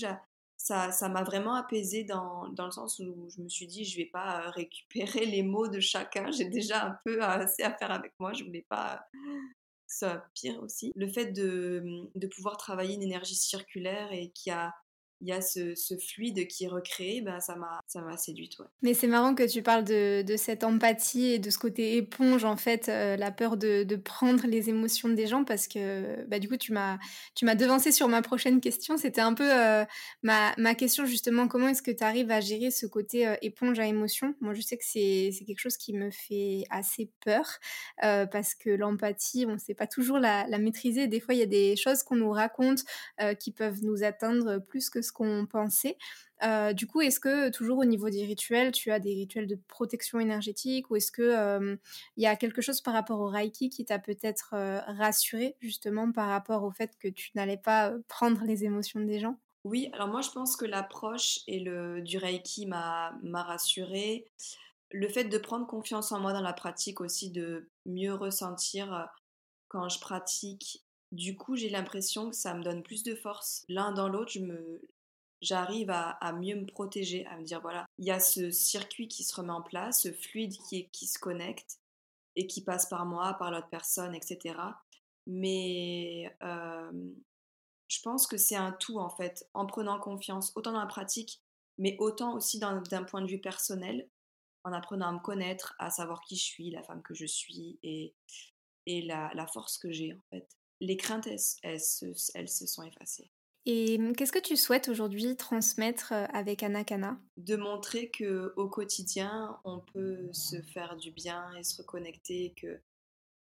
ça, 0.58 0.92
ça 0.92 1.10
m'a 1.10 1.24
vraiment 1.24 1.54
apaisée 1.54 2.04
dans, 2.04 2.48
dans, 2.50 2.66
le 2.66 2.72
sens 2.72 2.98
où 2.98 3.30
je 3.30 3.40
me 3.40 3.48
suis 3.48 3.68
dit, 3.68 3.86
je 3.86 3.98
vais 3.98 4.08
pas 4.08 4.50
récupérer 4.50 5.28
les 5.28 5.44
mots 5.44 5.68
de 5.68 5.80
chacun. 5.80 6.32
J'ai 6.32 6.46
déjà 6.46 6.88
un 6.88 6.98
peu 7.06 7.22
assez 7.22 7.62
à 7.62 7.72
faire 7.72 7.92
avec 7.92 8.14
moi. 8.18 8.34
Je 8.34 8.44
voulais 8.44 8.66
pas 8.68 9.06
que 9.14 9.20
ça 9.86 10.26
pire 10.34 10.60
aussi. 10.64 10.92
Le 10.96 11.08
fait 11.08 11.28
de, 11.28 12.10
de 12.16 12.28
pouvoir 12.28 12.58
travailler 12.58 12.96
une 12.96 13.04
énergie 13.04 13.36
circulaire 13.36 14.12
et 14.12 14.32
qui 14.32 14.50
a 14.50 14.74
il 15.24 15.30
y 15.30 15.32
a 15.32 15.42
ce, 15.42 15.74
fluide 15.98 16.48
qui 16.48 16.66
est 16.66 16.68
recréé, 16.68 17.22
ben 17.22 17.40
ça 17.40 17.56
m'a 17.56 18.18
séduite. 18.18 18.60
Ouais. 18.60 18.66
Mais 18.82 18.94
c'est 18.94 19.08
marrant 19.08 19.36
que 19.36 19.50
tu 19.50 19.64
parles 19.64 19.86
de, 19.86 20.22
de, 20.22 20.36
cette 20.36 20.66
empathie 20.66 21.32
et 21.32 21.40
de 21.40 21.50
ce 21.50 21.58
côté 21.58 21.96
éponge 21.96 22.44
en 22.44 22.58
fait, 22.58 22.90
euh, 22.90 23.16
la 23.16 23.32
peur 23.32 23.56
de, 23.56 23.84
de, 23.84 23.96
prendre 23.96 24.46
les 24.46 24.70
émotions 24.70 25.08
des 25.08 25.28
gens 25.28 25.46
parce 25.46 25.70
que 25.70 26.26
bah, 26.26 26.40
du 26.40 26.50
coup 26.50 26.58
tu 26.58 26.74
m'as 26.74 26.98
devancé 27.56 27.94
sur 27.94 28.10
ma 28.10 28.22
prochaine 28.22 28.60
question. 28.60 28.98
C'était 28.98 29.22
un 29.22 29.34
peu 29.34 29.50
euh, 29.50 29.86
ma, 30.24 30.54
ma 30.58 30.76
question 30.76 31.06
justement 31.06 31.48
comment 31.48 31.70
est-ce 31.70 31.82
que 31.82 31.92
tu 31.92 32.04
arrives 32.04 32.30
à 32.30 32.42
gérer 32.42 32.70
ce 32.70 32.86
côté 32.86 33.26
euh, 33.26 33.36
éponge 33.42 33.80
à 33.80 33.88
émotion. 33.88 34.36
Moi 34.42 34.54
je 34.54 34.62
sais 34.62 34.76
que 34.76 34.84
c'est 34.86 35.32
quelque 35.48 35.60
chose 35.60 35.78
qui 35.78 35.94
me 35.94 36.12
fait 36.12 36.66
assez 36.70 37.10
peur 37.24 37.46
parce 38.02 38.56
que 38.56 38.70
l'empathie 38.70 39.46
on 39.48 39.54
ne 39.54 39.58
sait 39.58 39.74
pas 39.74 39.88
toujours 39.88 40.20
la, 40.20 40.46
la 40.48 40.58
maîtriser. 40.58 41.08
Des 41.08 41.22
fois 41.22 41.34
il 41.34 41.40
y 41.40 41.44
a 41.44 41.48
des 41.48 41.78
choses 41.78 42.04
qu'on 42.04 42.18
nous 42.18 42.32
raconte 42.32 42.84
qui 43.40 43.52
peuvent 43.52 43.82
nous 43.84 44.04
atteindre 44.04 44.60
plus 44.60 44.90
que 44.90 45.02
ce 45.02 45.13
qu'on 45.14 45.46
pensait. 45.46 45.98
Euh, 46.44 46.74
du 46.74 46.88
coup, 46.88 47.02
est-ce 47.02 47.20
que 47.20 47.50
toujours 47.50 47.78
au 47.78 47.86
niveau 47.86 48.10
des 48.10 48.26
rituels, 48.26 48.72
tu 48.72 48.92
as 48.92 49.00
des 49.00 49.14
rituels 49.14 49.48
de 49.48 49.58
protection 49.68 50.20
énergétique 50.20 50.90
ou 50.90 50.98
est-ce 50.98 51.12
que 51.12 51.22
euh, 51.22 51.78
il 52.18 52.24
y 52.24 52.28
a 52.28 52.36
quelque 52.36 52.62
chose 52.62 52.82
par 52.82 52.94
rapport 52.94 53.20
au 53.20 53.28
Reiki 53.28 53.70
qui 53.70 53.86
t'a 53.86 54.00
peut-être 54.00 54.54
euh, 54.54 54.80
rassuré 54.88 55.56
justement 55.62 56.12
par 56.12 56.28
rapport 56.28 56.64
au 56.64 56.72
fait 56.72 56.98
que 57.00 57.08
tu 57.08 57.32
n'allais 57.36 57.58
pas 57.58 57.94
prendre 58.10 58.44
les 58.44 58.66
émotions 58.66 59.00
des 59.00 59.20
gens? 59.20 59.38
Oui, 59.64 59.90
alors 59.94 60.10
moi 60.10 60.22
je 60.22 60.30
pense 60.32 60.58
que 60.58 60.66
l'approche 60.66 61.40
et 61.48 61.62
du 62.02 62.18
Reiki 62.18 62.66
m'a 62.66 63.18
m'a 63.24 63.44
rassuré. 63.44 64.26
Le 64.92 65.08
fait 65.08 65.24
de 65.24 65.38
prendre 65.38 65.66
confiance 65.66 66.12
en 66.12 66.20
moi 66.20 66.34
dans 66.34 66.42
la 66.42 66.52
pratique 66.52 67.00
aussi, 67.00 67.32
de 67.32 67.70
mieux 67.86 68.14
ressentir 68.14 69.10
quand 69.70 69.88
je 69.88 70.00
pratique 70.00 70.84
du 71.14 71.36
coup, 71.36 71.56
j'ai 71.56 71.70
l'impression 71.70 72.32
que 72.32 72.36
ça 72.36 72.56
me 72.56 72.64
donne 72.64 72.82
plus 72.82 73.04
de 73.04 73.14
force. 73.14 73.66
L'un 73.70 73.92
dans 73.92 74.10
l'autre, 74.10 74.32
je 74.32 74.40
me, 74.40 74.82
j'arrive 75.44 75.90
à, 75.92 76.34
mieux 76.34 76.56
me 76.56 76.66
protéger, 76.66 77.26
à 77.28 77.38
me 77.38 77.44
dire 77.44 77.62
voilà, 77.62 77.86
il 77.98 78.06
y 78.06 78.12
a 78.12 78.20
ce 78.20 78.50
circuit 78.50 79.08
qui 79.08 79.24
se 79.24 79.36
remet 79.36 79.52
en 79.52 79.62
place, 79.62 80.04
ce 80.04 80.12
fluide 80.12 80.54
qui, 80.70 81.08
se 81.08 81.20
connecte 81.20 81.80
et 82.36 82.48
qui 82.48 82.64
passe 82.64 82.88
par 82.88 83.06
moi, 83.06 83.34
par 83.34 83.52
l'autre 83.52 83.70
personne, 83.70 84.16
etc. 84.16 84.56
Mais 85.28 86.36
je 86.42 88.02
pense 88.02 88.26
que 88.26 88.38
c'est 88.38 88.56
un 88.56 88.72
tout 88.72 89.00
en 89.00 89.10
fait, 89.10 89.48
en 89.54 89.66
prenant 89.66 90.00
confiance, 90.00 90.52
autant 90.56 90.72
dans 90.72 90.80
la 90.80 90.88
pratique, 90.88 91.42
mais 91.78 91.96
autant 92.00 92.36
aussi 92.36 92.60
d'un 92.60 93.04
point 93.04 93.22
de 93.22 93.28
vue 93.28 93.42
personnel, 93.42 94.08
en 94.64 94.72
apprenant 94.72 95.08
à 95.08 95.12
me 95.12 95.20
connaître, 95.20 95.76
à 95.78 95.90
savoir 95.90 96.22
qui 96.22 96.38
je 96.38 96.44
suis, 96.44 96.72
la 96.72 96.84
femme 96.84 97.04
que 97.04 97.14
je 97.14 97.26
suis 97.26 97.80
et, 97.84 98.16
la 98.88 99.48
force 99.48 99.78
que 99.78 99.92
j'ai 99.92 100.14
en 100.14 100.22
fait. 100.30 100.48
Les 100.80 100.98
craintes, 100.98 101.28
elles 101.28 101.80
se 101.80 102.66
sont 102.66 102.84
effacées. 102.84 103.30
Et 103.66 103.98
mmh, 103.98 104.16
qu'est-ce 104.16 104.32
que 104.32 104.40
tu 104.40 104.58
souhaites 104.58 104.90
aujourd'hui 104.90 105.36
transmettre 105.38 106.12
avec 106.34 106.64
Anakana? 106.64 107.18
De 107.38 107.56
montrer 107.56 108.10
que 108.10 108.54
au 108.58 108.68
quotidien, 108.68 109.60
on 109.64 109.80
peut 109.80 110.30
se 110.34 110.62
faire 110.62 110.98
du 110.98 111.12
bien 111.12 111.50
et 111.54 111.64
se 111.64 111.82
reconnecter, 111.82 112.54
que 112.58 112.82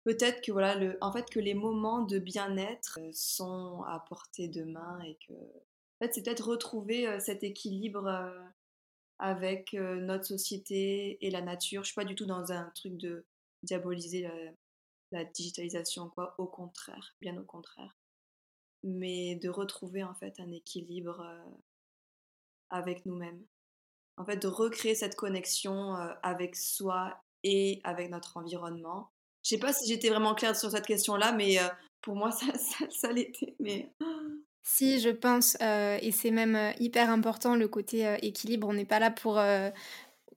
peut-être 0.04 0.42
que 0.42 0.52
voilà, 0.52 0.78
en 1.00 1.12
fait, 1.12 1.28
que 1.30 1.40
les 1.40 1.54
moments 1.54 2.02
de 2.02 2.18
bien-être 2.18 2.98
sont 3.12 3.82
à 3.86 4.04
portée 4.08 4.48
de 4.48 4.64
main 4.64 5.00
et 5.00 5.16
que, 5.26 5.32
en 5.32 6.04
fait, 6.04 6.14
c'est 6.14 6.22
peut-être 6.22 6.48
retrouver 6.48 7.18
cet 7.20 7.42
équilibre 7.42 8.30
avec 9.18 9.72
notre 9.72 10.24
société 10.24 11.24
et 11.24 11.30
la 11.30 11.40
nature. 11.40 11.82
Je 11.82 11.88
suis 11.88 11.94
pas 11.94 12.04
du 12.04 12.14
tout 12.14 12.26
dans 12.26 12.52
un 12.52 12.70
truc 12.74 12.96
de 12.98 13.24
diaboliser 13.62 14.22
la, 14.22 14.34
la 15.12 15.24
digitalisation, 15.24 16.10
quoi. 16.10 16.34
Au 16.38 16.46
contraire, 16.46 17.14
bien 17.20 17.36
au 17.38 17.44
contraire 17.44 17.99
mais 18.82 19.36
de 19.36 19.48
retrouver 19.48 20.02
en 20.02 20.14
fait 20.14 20.40
un 20.40 20.50
équilibre 20.50 21.24
avec 22.70 23.06
nous-mêmes. 23.06 23.42
En 24.16 24.24
fait, 24.24 24.36
de 24.36 24.48
recréer 24.48 24.94
cette 24.94 25.16
connexion 25.16 25.94
avec 26.22 26.56
soi 26.56 27.22
et 27.42 27.80
avec 27.84 28.10
notre 28.10 28.36
environnement. 28.36 29.10
Je 29.42 29.50
sais 29.50 29.58
pas 29.58 29.72
si 29.72 29.88
j'étais 29.88 30.10
vraiment 30.10 30.34
claire 30.34 30.54
sur 30.56 30.70
cette 30.70 30.86
question-là, 30.86 31.32
mais 31.32 31.58
pour 32.02 32.16
moi, 32.16 32.30
ça, 32.32 32.52
ça, 32.90 33.12
l'était. 33.12 33.54
Mais... 33.58 33.90
Si, 34.62 35.00
je 35.00 35.08
pense, 35.08 35.56
et 35.60 36.12
c'est 36.12 36.30
même 36.30 36.74
hyper 36.78 37.08
important 37.08 37.56
le 37.56 37.66
côté 37.66 38.16
équilibre. 38.22 38.68
On 38.68 38.74
n'est 38.74 38.84
pas 38.84 38.98
là 38.98 39.10
pour 39.10 39.40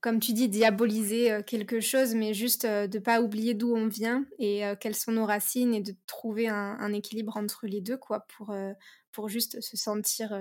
comme 0.04 0.20
tu 0.20 0.34
dis, 0.34 0.50
diaboliser 0.50 1.32
euh, 1.32 1.42
quelque 1.42 1.80
chose, 1.80 2.14
mais 2.14 2.34
juste 2.34 2.66
euh, 2.66 2.86
de 2.86 2.98
pas 2.98 3.22
oublier 3.22 3.54
d'où 3.54 3.74
on 3.74 3.88
vient 3.88 4.26
et 4.38 4.66
euh, 4.66 4.76
quelles 4.78 4.94
sont 4.94 5.12
nos 5.12 5.24
racines 5.24 5.72
et 5.72 5.80
de 5.80 5.94
trouver 6.06 6.46
un, 6.46 6.92
équilibre 6.92 7.38
entre 7.38 7.66
les 7.66 7.80
deux, 7.80 7.96
quoi, 7.96 8.26
pour, 8.36 8.54
pour 9.12 9.30
juste 9.30 9.62
se 9.62 9.78
sentir 9.78 10.38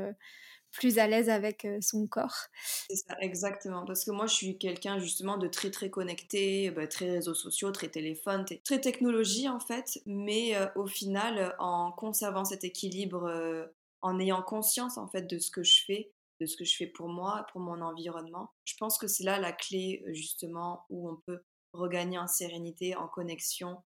plus 0.71 0.99
à 0.99 1.07
l'aise 1.07 1.29
avec 1.29 1.65
son 1.79 2.05
corps. 2.07 2.47
C'est 2.89 2.97
ça, 2.97 3.15
exactement. 3.21 3.85
Parce 3.85 4.03
que 4.03 4.11
moi, 4.11 4.27
je 4.27 4.33
suis 4.33 4.57
quelqu'un 4.57 4.99
justement 4.99 5.37
de 5.37 5.47
très 5.47 5.71
très 5.71 5.89
connecté, 5.89 6.69
bah, 6.71 6.85
très 6.87 7.09
réseaux 7.09 7.33
sociaux, 7.33 7.71
très 7.71 7.87
téléphone, 7.87 8.45
très 8.65 8.81
technologie 8.81 9.47
en 9.47 9.59
fait. 9.59 10.01
Mais 10.05 10.53
au 10.75 10.87
final, 10.87 11.55
en 11.59 11.93
conservant 11.93 12.43
cet 12.43 12.65
équilibre, 12.65 13.31
en 14.01 14.19
ayant 14.19 14.41
conscience 14.41 14.97
en 14.97 15.07
fait 15.07 15.25
de 15.25 15.39
ce 15.39 15.49
que 15.49 15.63
je 15.63 15.85
fais, 15.85 16.11
de 16.43 16.47
ce 16.47 16.57
que 16.57 16.65
je 16.65 16.75
fais 16.75 16.87
pour 16.87 17.07
moi, 17.07 17.45
pour 17.51 17.61
mon 17.61 17.81
environnement. 17.81 18.51
Je 18.65 18.75
pense 18.77 18.97
que 18.97 19.07
c'est 19.07 19.23
là 19.23 19.39
la 19.39 19.53
clé 19.53 20.03
euh, 20.05 20.13
justement 20.13 20.85
où 20.89 21.09
on 21.09 21.15
peut 21.25 21.41
regagner 21.71 22.19
en 22.19 22.27
sérénité, 22.27 22.95
en 22.95 23.07
connexion 23.07 23.81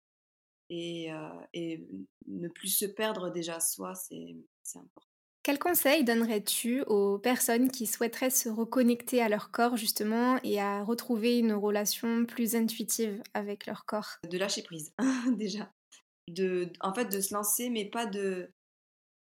et, 0.69 1.13
euh, 1.13 1.29
et 1.53 1.87
ne 2.27 2.49
plus 2.49 2.69
se 2.69 2.85
perdre 2.85 3.29
déjà 3.29 3.59
soi, 3.59 3.93
c'est 3.95 4.35
important. 4.75 5.07
Quel 5.43 5.59
conseil 5.59 6.03
donnerais-tu 6.03 6.81
aux 6.81 7.19
personnes 7.19 7.71
qui 7.71 7.85
souhaiteraient 7.85 8.31
se 8.31 8.49
reconnecter 8.49 9.21
à 9.21 9.29
leur 9.29 9.49
corps 9.51 9.77
justement 9.77 10.37
et 10.43 10.59
à 10.59 10.83
retrouver 10.83 11.37
une 11.37 11.53
relation 11.53 12.25
plus 12.25 12.55
intuitive 12.55 13.21
avec 13.33 13.65
leur 13.65 13.85
corps? 13.85 14.17
De 14.29 14.37
lâcher 14.37 14.63
prise 14.63 14.93
déjà. 15.37 15.71
De, 16.27 16.69
en 16.81 16.93
fait, 16.93 17.05
de 17.05 17.21
se 17.21 17.33
lancer, 17.33 17.69
mais 17.69 17.85
pas 17.85 18.05
de, 18.05 18.51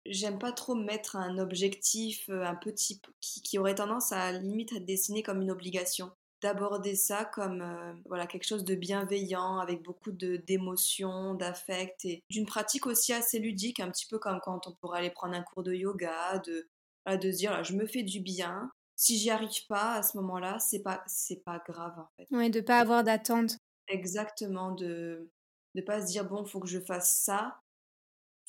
j'aime 0.05 0.39
pas 0.39 0.51
trop 0.51 0.75
mettre 0.75 1.15
un 1.15 1.37
objectif, 1.37 2.29
euh, 2.29 2.43
un 2.43 2.55
petit 2.55 3.01
qui, 3.19 3.57
aurait 3.57 3.75
tendance 3.75 4.11
à 4.11 4.31
limite 4.31 4.73
à 4.73 4.79
dessiner 4.79 5.23
comme 5.23 5.41
une 5.41 5.51
obligation. 5.51 6.11
D'aborder 6.41 6.95
ça 6.95 7.23
comme 7.25 7.61
euh, 7.61 7.93
voilà 8.05 8.25
quelque 8.25 8.47
chose 8.47 8.63
de 8.63 8.73
bienveillant, 8.73 9.59
avec 9.59 9.83
beaucoup 9.83 10.11
d'émotions, 10.11 11.35
d'affect 11.35 12.03
et 12.05 12.23
d'une 12.31 12.47
pratique 12.47 12.87
aussi 12.87 13.13
assez 13.13 13.37
ludique, 13.37 13.79
un 13.79 13.91
petit 13.91 14.07
peu 14.07 14.17
comme 14.17 14.39
quand 14.41 14.65
on 14.67 14.73
pourrait 14.73 14.99
aller 14.99 15.11
prendre 15.11 15.35
un 15.35 15.43
cours 15.43 15.63
de 15.63 15.73
yoga, 15.73 16.39
de 16.39 16.67
de 17.07 17.31
se 17.31 17.37
dire 17.37 17.63
je 17.63 17.73
me 17.73 17.85
fais 17.85 18.03
du 18.03 18.21
bien. 18.21 18.71
Si 18.95 19.17
j'y 19.17 19.29
arrive 19.29 19.65
pas 19.67 19.95
à 19.95 20.03
ce 20.03 20.17
moment-là, 20.17 20.57
c'est 20.59 20.81
pas 20.81 21.03
c'est 21.05 21.43
pas 21.43 21.61
grave 21.67 21.97
en 21.99 22.07
fait. 22.17 22.27
Oui, 22.31 22.49
de 22.49 22.61
pas 22.61 22.79
avoir 22.79 23.03
d'attente. 23.03 23.57
Exactement, 23.87 24.71
de 24.71 25.29
ne 25.75 25.81
pas 25.81 26.01
se 26.01 26.07
dire 26.07 26.25
bon 26.25 26.45
faut 26.45 26.59
que 26.59 26.67
je 26.67 26.79
fasse 26.79 27.19
ça 27.19 27.59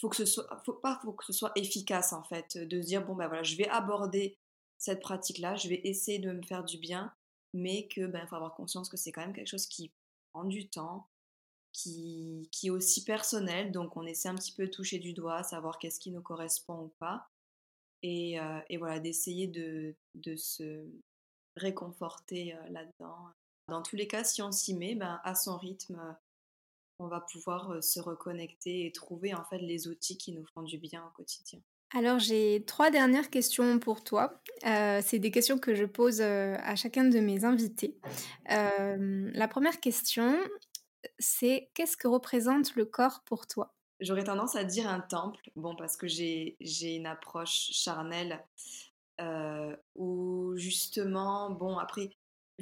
faut 0.03 0.09
que 0.09 0.17
ce 0.17 0.27
soit, 0.27 0.49
faut 0.67 0.73
pas, 0.73 0.99
faut 1.01 1.13
que 1.13 1.25
ce 1.25 1.33
soit 1.33 1.53
efficace 1.55 2.13
en 2.13 2.25
fait, 2.25 2.59
de 2.59 2.83
se 2.83 2.87
dire 2.87 3.07
bon 3.07 3.15
ben 3.15 3.29
voilà, 3.29 3.45
je 3.45 3.55
vais 3.57 3.69
aborder 3.69 4.37
cette 4.77 5.01
pratique-là, 5.01 5.55
je 5.55 5.69
vais 5.69 5.81
essayer 5.85 6.19
de 6.19 6.33
me 6.33 6.43
faire 6.43 6.65
du 6.65 6.77
bien, 6.77 7.15
mais 7.55 7.87
que 7.87 8.07
ben 8.07 8.27
faut 8.27 8.35
avoir 8.35 8.53
conscience 8.55 8.89
que 8.89 8.97
c'est 8.97 9.13
quand 9.13 9.21
même 9.21 9.33
quelque 9.33 9.49
chose 9.49 9.67
qui 9.67 9.93
prend 10.33 10.43
du 10.43 10.69
temps, 10.69 11.07
qui, 11.73 12.49
qui 12.51 12.67
est 12.67 12.71
aussi 12.71 13.05
personnel, 13.05 13.71
donc 13.71 13.97
on 13.97 14.05
essaie 14.05 14.29
un 14.29 14.35
petit 14.35 14.51
peu 14.51 14.67
de 14.67 14.73
toucher 14.73 14.99
du 14.99 15.13
doigt, 15.13 15.45
savoir 15.45 15.79
qu'est-ce 15.79 16.01
qui 16.01 16.11
nous 16.11 16.21
correspond 16.21 16.81
ou 16.81 16.93
pas, 16.99 17.29
et, 18.03 18.41
euh, 18.41 18.59
et 18.71 18.79
voilà 18.79 18.99
d'essayer 18.99 19.47
de, 19.47 19.95
de 20.17 20.35
se 20.35 20.85
réconforter 21.55 22.57
euh, 22.57 22.69
là-dedans. 22.71 23.29
Dans 23.69 23.83
tous 23.83 23.95
les 23.95 24.09
cas, 24.09 24.25
si 24.25 24.43
on 24.43 24.51
s'y 24.51 24.75
met, 24.75 24.97
ben, 24.97 25.21
à 25.23 25.37
son 25.37 25.57
rythme, 25.57 26.17
on 27.03 27.09
va 27.09 27.21
pouvoir 27.21 27.83
se 27.83 28.01
reconnecter 28.01 28.87
et 28.87 28.93
trouver 28.93 29.35
en 29.35 29.45
fait 29.45 29.59
les 29.59 29.89
outils 29.89 30.17
qui 30.17 30.33
nous 30.33 30.45
font 30.55 30.63
du 30.63 30.79
bien 30.79 31.05
au 31.07 31.11
quotidien. 31.17 31.61
Alors 31.95 32.19
j'ai 32.19 32.65
trois 32.67 32.91
dernières 32.91 33.29
questions 33.29 33.79
pour 33.79 34.03
toi. 34.03 34.41
c'est 34.63 35.19
des 35.19 35.31
questions 35.31 35.59
que 35.59 35.75
je 35.75 35.85
pose 35.85 36.23
à 36.23 36.75
chacun 36.75 37.05
de 37.05 37.21
mes 37.21 37.45
invités. 37.45 37.99
la 38.49 39.49
première 39.49 39.79
question, 39.81 40.39
c'est 41.19 41.71
qu'est-ce 41.75 41.97
que 41.97 42.09
représente 42.09 42.75
le 42.77 42.87
corps 42.87 43.23
pour 43.27 43.47
toi? 43.47 43.75
J'aurais 44.01 44.25
tendance 44.25 44.57
à 44.57 44.65
dire 44.65 44.89
un 44.89 45.01
temple, 45.01 45.51
bon 45.55 45.77
parce 45.77 45.97
que 45.97 46.07
j'ai 46.09 46.57
une 46.97 47.07
approche 47.07 47.71
charnelle 47.73 48.43
où 49.95 50.55
justement, 50.57 51.51
bon 51.51 51.77
après 51.77 52.11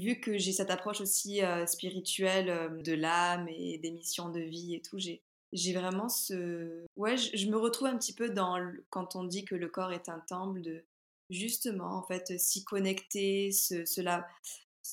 vu 0.01 0.21
que 0.21 0.39
j'ai 0.39 0.53
cette 0.53 0.71
approche 0.71 1.01
aussi 1.01 1.41
spirituelle 1.67 2.83
de 2.83 2.93
l'âme 2.93 3.49
et 3.49 3.79
des 3.79 3.91
missions 3.91 4.31
de 4.31 4.41
vie 4.41 4.75
et 4.75 4.81
tout, 4.83 4.99
j'ai 4.99 5.23
j'ai 5.53 5.73
vraiment 5.73 6.09
ce... 6.09 6.87
Ouais, 6.97 7.17
je, 7.17 7.49
me 7.49 7.57
retrouve 7.57 7.89
un 7.89 7.97
petit 7.97 8.15
peu 8.15 8.31
dans... 8.31 8.59
Quand 8.91 9.17
on 9.17 9.25
dit 9.25 9.45
que 9.45 9.55
le 9.55 9.69
corps 9.69 9.93
est 9.93 10.09
un 10.09 10.21
temple, 10.21 10.61
de 10.61 10.85
justement, 11.29 11.97
en 11.97 12.03
fait, 12.03 12.39
s'y 12.39 12.65
connecter, 12.65 13.53
ce, 13.53 13.85
cela... 13.85 14.27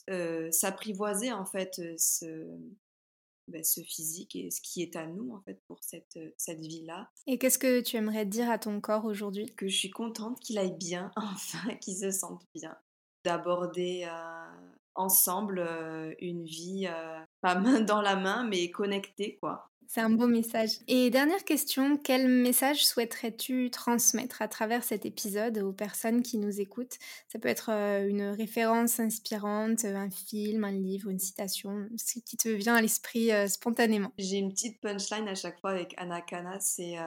Euh, 0.10 0.52
s'apprivoiser, 0.52 1.32
en 1.32 1.46
fait, 1.46 1.82
ce... 1.98 2.46
Ben, 3.50 3.64
ce 3.64 3.80
physique 3.80 4.36
et 4.36 4.52
ce 4.52 4.60
qui 4.60 4.82
est 4.82 4.98
à 4.98 5.08
nous 5.08 5.34
en 5.34 5.40
fait 5.40 5.62
pour 5.68 5.82
cette, 5.82 6.20
cette 6.36 6.60
vie-là. 6.60 7.10
Et 7.28 7.38
qu'est-ce 7.38 7.58
que 7.58 7.80
tu 7.80 7.96
aimerais 7.96 8.26
dire 8.26 8.50
à 8.50 8.60
ton 8.60 8.82
corps 8.82 9.06
aujourd'hui? 9.06 9.54
Que 9.56 9.70
je 9.70 9.78
suis 9.78 9.90
contente 9.90 10.42
qu'il 10.42 10.58
aille 10.58 10.76
bien, 10.76 11.14
enfin, 11.16 11.74
qu'il 11.76 11.96
se 11.96 12.12
sente 12.12 12.44
bien, 12.54 12.78
d'aborder 13.24 14.06
ensemble 14.98 15.66
une 16.20 16.44
vie, 16.44 16.88
pas 17.42 17.56
main 17.60 17.80
dans 17.82 18.02
la 18.02 18.16
main, 18.16 18.46
mais 18.46 18.70
connectée, 18.70 19.38
quoi. 19.42 19.70
C'est 19.90 20.02
un 20.02 20.10
beau 20.10 20.28
message. 20.28 20.72
Et 20.90 21.10
dernière 21.10 21.46
question, 21.46 21.96
quel 21.96 22.28
message 22.28 22.86
souhaiterais-tu 22.86 23.72
transmettre 23.72 24.42
à 24.42 24.50
travers 24.50 24.84
cet 24.84 25.06
épisode 25.06 25.60
aux 25.60 25.72
personnes 25.72 26.24
qui 26.24 26.38
nous 26.38 26.60
écoutent? 26.60 26.98
Ça 27.30 27.40
peut 27.40 27.48
être 27.48 27.70
une 27.70 28.24
référence 28.24 29.00
inspirante, 29.00 29.86
un 29.86 30.10
film, 30.10 30.66
un 30.66 30.74
livre, 30.74 31.10
une 31.10 31.20
citation, 31.20 31.88
ce 31.96 32.20
qui 32.20 32.36
te 32.36 32.50
vient 32.50 32.76
à 32.76 32.82
l'esprit 32.82 33.30
spontanément. 33.48 34.12
J'ai 34.18 34.38
une 34.38 34.52
petite 34.52 34.82
punchline 34.82 35.30
à 35.30 35.36
chaque 35.36 35.62
fois 35.62 35.72
avec 35.72 35.94
Anakana, 35.98 36.60
c'est 36.60 36.98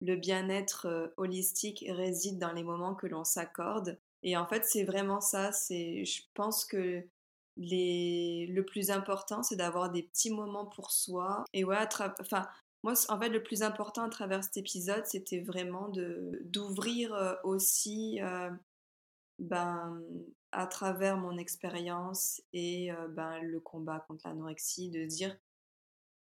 le 0.00 0.16
bien-être 0.16 1.12
holistique 1.18 1.84
réside 1.88 2.38
dans 2.38 2.52
les 2.52 2.62
moments 2.62 2.94
que 2.94 3.06
l'on 3.06 3.24
s'accorde. 3.24 3.98
Et 4.22 4.36
en 4.38 4.46
fait, 4.46 4.64
c'est 4.64 4.84
vraiment 4.84 5.20
ça. 5.20 5.52
C'est, 5.52 6.04
je 6.06 6.22
pense 6.32 6.64
que 6.64 7.04
le 7.56 8.60
plus 8.62 8.90
important, 8.90 9.42
c'est 9.42 9.56
d'avoir 9.56 9.90
des 9.90 10.02
petits 10.02 10.30
moments 10.30 10.66
pour 10.66 10.90
soi. 10.90 11.44
Et 11.52 11.64
ouais, 11.64 11.76
enfin, 12.20 12.46
moi, 12.84 12.92
en 13.08 13.18
fait, 13.18 13.30
le 13.30 13.42
plus 13.42 13.62
important 13.62 14.02
à 14.02 14.10
travers 14.10 14.44
cet 14.44 14.58
épisode, 14.58 15.06
c'était 15.06 15.40
vraiment 15.40 15.88
d'ouvrir 15.88 17.14
euh, 17.14 17.34
aussi, 17.42 18.20
euh, 18.20 18.50
ben, 19.38 20.02
à 20.52 20.66
travers 20.66 21.16
mon 21.16 21.38
expérience 21.38 22.42
et 22.52 22.92
euh, 22.92 23.08
ben, 23.08 23.40
le 23.40 23.58
combat 23.58 24.00
contre 24.00 24.28
l'anorexie, 24.28 24.90
de 24.90 25.06
dire 25.06 25.34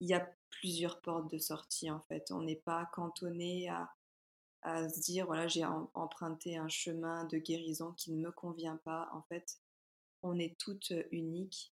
il 0.01 0.09
y 0.09 0.13
a 0.13 0.29
plusieurs 0.49 0.99
portes 1.01 1.31
de 1.31 1.37
sortie 1.37 1.89
en 1.89 2.01
fait. 2.01 2.31
On 2.31 2.41
n'est 2.41 2.55
pas 2.57 2.89
cantonné 2.93 3.69
à, 3.69 3.89
à 4.63 4.89
se 4.89 4.99
dire 4.99 5.27
voilà 5.27 5.47
j'ai 5.47 5.63
emprunté 5.93 6.57
un 6.57 6.67
chemin 6.67 7.23
de 7.25 7.37
guérison 7.37 7.93
qui 7.93 8.11
ne 8.11 8.21
me 8.21 8.31
convient 8.31 8.77
pas. 8.83 9.09
En 9.13 9.21
fait, 9.21 9.60
on 10.23 10.37
est 10.39 10.57
toutes 10.57 10.93
uniques 11.11 11.73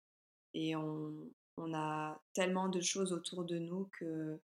et 0.55 0.77
on, 0.77 1.31
a 1.73 2.21
tellement 2.35 2.69
de 2.69 2.81
choses 2.81 3.13
autour 3.13 3.45
de 3.45 3.59
nous 3.59 3.89
que 3.99 4.39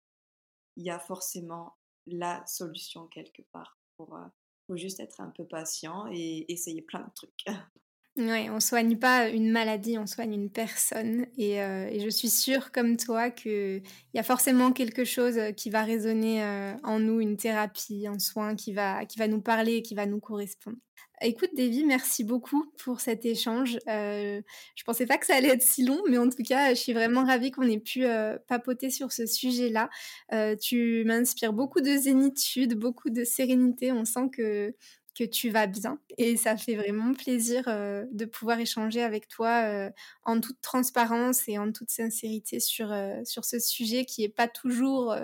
il 0.76 0.84
y 0.84 0.90
a 0.90 0.98
forcément 0.98 1.76
la 2.07 2.44
solution 2.46 3.07
quelque 3.07 3.42
part. 3.53 3.78
Pour, 3.96 4.18
faut 4.66 4.76
juste 4.76 4.98
être 5.00 5.20
un 5.20 5.28
peu 5.28 5.44
patient 5.44 6.07
et 6.11 6.46
essayer 6.50 6.80
plein 6.82 7.00
de 7.00 7.11
trucs. 7.14 7.44
Oui, 8.18 8.50
on 8.50 8.60
soigne 8.60 8.98
pas 8.98 9.30
une 9.30 9.50
maladie, 9.50 9.96
on 9.96 10.06
soigne 10.06 10.34
une 10.34 10.50
personne. 10.50 11.26
Et, 11.38 11.56
je 11.98 12.08
suis 12.10 12.28
sûre, 12.28 12.70
comme 12.70 12.98
toi, 12.98 13.30
qu'il 13.30 13.82
y 14.12 14.18
a 14.18 14.22
forcément 14.22 14.72
quelque 14.72 15.04
chose 15.04 15.38
qui 15.56 15.70
va 15.70 15.82
résonner 15.82 16.44
en 16.84 16.98
nous, 16.98 17.20
une 17.20 17.38
thérapie, 17.38 18.06
un 18.06 18.18
soin 18.18 18.54
qui 18.54 18.74
va, 18.74 19.06
qui 19.06 19.18
va 19.18 19.28
nous 19.28 19.40
parler 19.40 19.76
et 19.76 19.82
qui 19.82 19.94
va 19.94 20.04
nous 20.04 20.20
correspondre. 20.20 20.76
Écoute, 21.24 21.50
Davy, 21.54 21.84
merci 21.84 22.24
beaucoup 22.24 22.64
pour 22.78 23.00
cet 23.00 23.24
échange. 23.24 23.78
Euh, 23.88 24.42
je 24.74 24.82
pensais 24.82 25.06
pas 25.06 25.18
que 25.18 25.26
ça 25.26 25.36
allait 25.36 25.50
être 25.50 25.62
si 25.62 25.84
long, 25.84 26.00
mais 26.08 26.18
en 26.18 26.28
tout 26.28 26.42
cas, 26.42 26.70
je 26.70 26.80
suis 26.80 26.92
vraiment 26.92 27.24
ravie 27.24 27.52
qu'on 27.52 27.62
ait 27.62 27.78
pu 27.78 28.04
euh, 28.04 28.38
papoter 28.48 28.90
sur 28.90 29.12
ce 29.12 29.24
sujet-là. 29.26 29.88
Euh, 30.32 30.56
tu 30.56 31.04
m'inspires 31.04 31.52
beaucoup 31.52 31.80
de 31.80 31.96
zénitude, 31.96 32.74
beaucoup 32.74 33.08
de 33.08 33.22
sérénité. 33.22 33.92
On 33.92 34.04
sent 34.04 34.30
que 34.32 34.74
que 35.14 35.24
tu 35.24 35.50
vas 35.50 35.66
bien 35.66 35.98
et 36.16 36.36
ça 36.36 36.56
fait 36.56 36.74
vraiment 36.74 37.12
plaisir 37.12 37.64
euh, 37.68 38.04
de 38.12 38.24
pouvoir 38.24 38.58
échanger 38.60 39.02
avec 39.02 39.28
toi 39.28 39.64
euh, 39.64 39.90
en 40.24 40.40
toute 40.40 40.60
transparence 40.60 41.48
et 41.48 41.58
en 41.58 41.70
toute 41.72 41.90
sincérité 41.90 42.60
sur, 42.60 42.90
euh, 42.92 43.20
sur 43.24 43.44
ce 43.44 43.58
sujet 43.58 44.04
qui 44.04 44.24
est 44.24 44.28
pas 44.28 44.48
toujours 44.48 45.14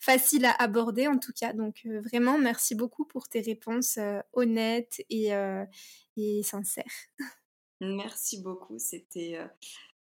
facile 0.00 0.46
à 0.46 0.52
aborder 0.62 1.08
en 1.08 1.18
tout 1.18 1.32
cas. 1.32 1.52
Donc 1.52 1.86
vraiment 1.86 2.38
merci 2.38 2.74
beaucoup 2.74 3.04
pour 3.04 3.28
tes 3.28 3.40
réponses 3.40 3.98
honnêtes 4.32 5.02
et, 5.10 5.30
et 6.16 6.42
sincères. 6.42 6.84
Merci 7.80 8.40
beaucoup, 8.40 8.78
c'était 8.78 9.38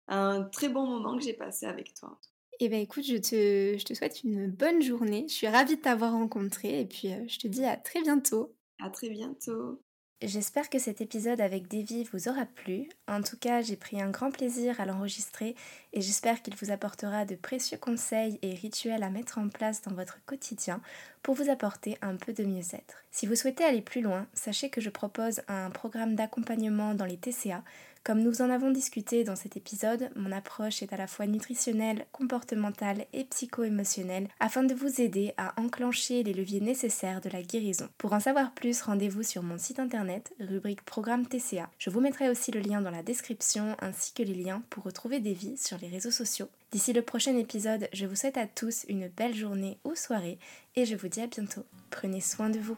un 0.08 0.44
très 0.44 0.70
bon 0.70 0.86
moment 0.86 1.18
que 1.18 1.24
j'ai 1.24 1.34
passé 1.34 1.66
avec 1.66 1.94
toi. 1.94 2.20
Eh 2.60 2.70
bien 2.70 2.80
écoute, 2.80 3.06
je 3.06 3.18
te, 3.18 3.78
je 3.78 3.84
te 3.84 3.94
souhaite 3.94 4.24
une 4.24 4.48
bonne 4.48 4.82
journée. 4.82 5.26
Je 5.28 5.34
suis 5.34 5.48
ravie 5.48 5.78
de 5.78 5.82
t'avoir 5.82 6.12
rencontré 6.12 6.82
et 6.82 6.86
puis 6.86 7.10
je 7.28 7.40
te 7.40 7.48
dis 7.48 7.66
à 7.66 7.78
très 7.78 8.02
bientôt. 8.02 8.56
À 8.82 8.90
très 8.90 9.10
bientôt. 9.10 9.80
J'espère 10.24 10.70
que 10.70 10.78
cet 10.78 11.02
épisode 11.02 11.42
avec 11.42 11.68
Davy 11.68 12.04
vous 12.12 12.28
aura 12.28 12.46
plu. 12.46 12.90
En 13.08 13.24
tout 13.24 13.38
cas, 13.38 13.62
j'ai 13.62 13.76
pris 13.76 14.00
un 14.00 14.12
grand 14.12 14.30
plaisir 14.30 14.80
à 14.80 14.86
l'enregistrer 14.86 15.56
et 15.94 16.02
j'espère 16.02 16.44
qu'il 16.44 16.56
vous 16.56 16.72
apportera 16.72 17.26
de 17.26 17.36
précieux 17.36 17.78
conseils 17.78 18.38
et 18.44 18.54
rituels 18.54 19.02
à 19.02 19.10
mettre 19.10 19.40
en 19.40 19.50
place 19.50 19.82
dans 19.82 19.94
votre 19.94 20.24
quotidien 20.26 20.80
pour 21.24 21.34
vous 21.34 21.50
apporter 21.50 21.98
un 22.04 22.16
peu 22.18 22.34
de 22.34 22.44
mieux-être. 22.44 23.04
Si 23.10 23.26
vous 23.26 23.36
souhaitez 23.36 23.64
aller 23.64 23.82
plus 23.82 24.02
loin, 24.02 24.28
sachez 24.34 24.70
que 24.70 24.82
je 24.82 24.92
propose 24.92 25.42
un 25.48 25.72
programme 25.72 26.16
d'accompagnement 26.16 26.94
dans 26.94 27.06
les 27.06 27.18
TCA 27.18 27.64
comme 28.04 28.22
nous 28.22 28.42
en 28.42 28.50
avons 28.50 28.72
discuté 28.72 29.24
dans 29.24 29.36
cet 29.36 29.58
épisode, 29.58 30.10
mon 30.16 30.32
approche 30.32 30.82
est 30.82 30.92
à 30.92 30.98
la 30.98 31.06
fois 31.06 31.28
nutritionnelle, 31.28 32.06
comportementale 32.12 33.06
et 33.14 33.26
psycho-émotionnelle 33.26 34.28
afin 34.40 34.64
de 34.64 34.74
vous 34.74 35.02
aider 35.02 35.34
à 35.38 35.54
enclencher 35.62 36.24
les 36.24 36.34
leviers 36.34 36.62
nécessaires 36.62 37.22
de 37.22 37.30
la 37.30 37.44
guérison. 37.44 37.90
Pour 38.00 38.14
en 38.14 38.20
savoir 38.20 38.54
plus, 38.54 38.82
rendez-vous 38.82 39.22
sur 39.22 39.44
mon 39.44 39.60
site 39.60 39.80
internet, 39.80 40.34
rubrique 40.40 40.84
Programme 40.84 41.28
TCA. 41.28 41.70
Je 41.78 41.92
vous 41.92 42.02
mettrai 42.02 42.30
aussi 42.30 42.52
le 42.52 42.62
lien 42.62 42.82
dans 42.82 42.90
la 42.90 43.04
description 43.04 43.76
ainsi 43.80 44.14
que 44.14 44.24
les 44.24 44.34
liens 44.34 44.64
pour 44.72 44.84
retrouver 44.84 45.20
des 45.20 45.34
vies 45.34 45.58
sur 45.58 45.78
les 45.78 45.90
réseaux 45.90 46.12
sociaux. 46.12 46.50
D'ici 46.72 46.94
le 46.94 47.04
prochain 47.04 47.38
épisode, 47.38 47.88
je 47.94 48.06
vous 48.08 48.16
souhaite 48.16 48.38
à 48.38 48.48
tous 48.48 48.86
une 48.90 49.10
belle 49.10 49.36
journée 49.36 49.78
ou 49.84 49.94
soirée 49.96 50.40
et 50.76 50.86
je 50.86 50.96
vous 50.96 51.08
dis 51.08 51.22
à 51.22 51.28
bientôt. 51.28 51.66
Prenez 51.92 52.22
soin 52.22 52.50
de 52.50 52.60
vous. 52.60 52.78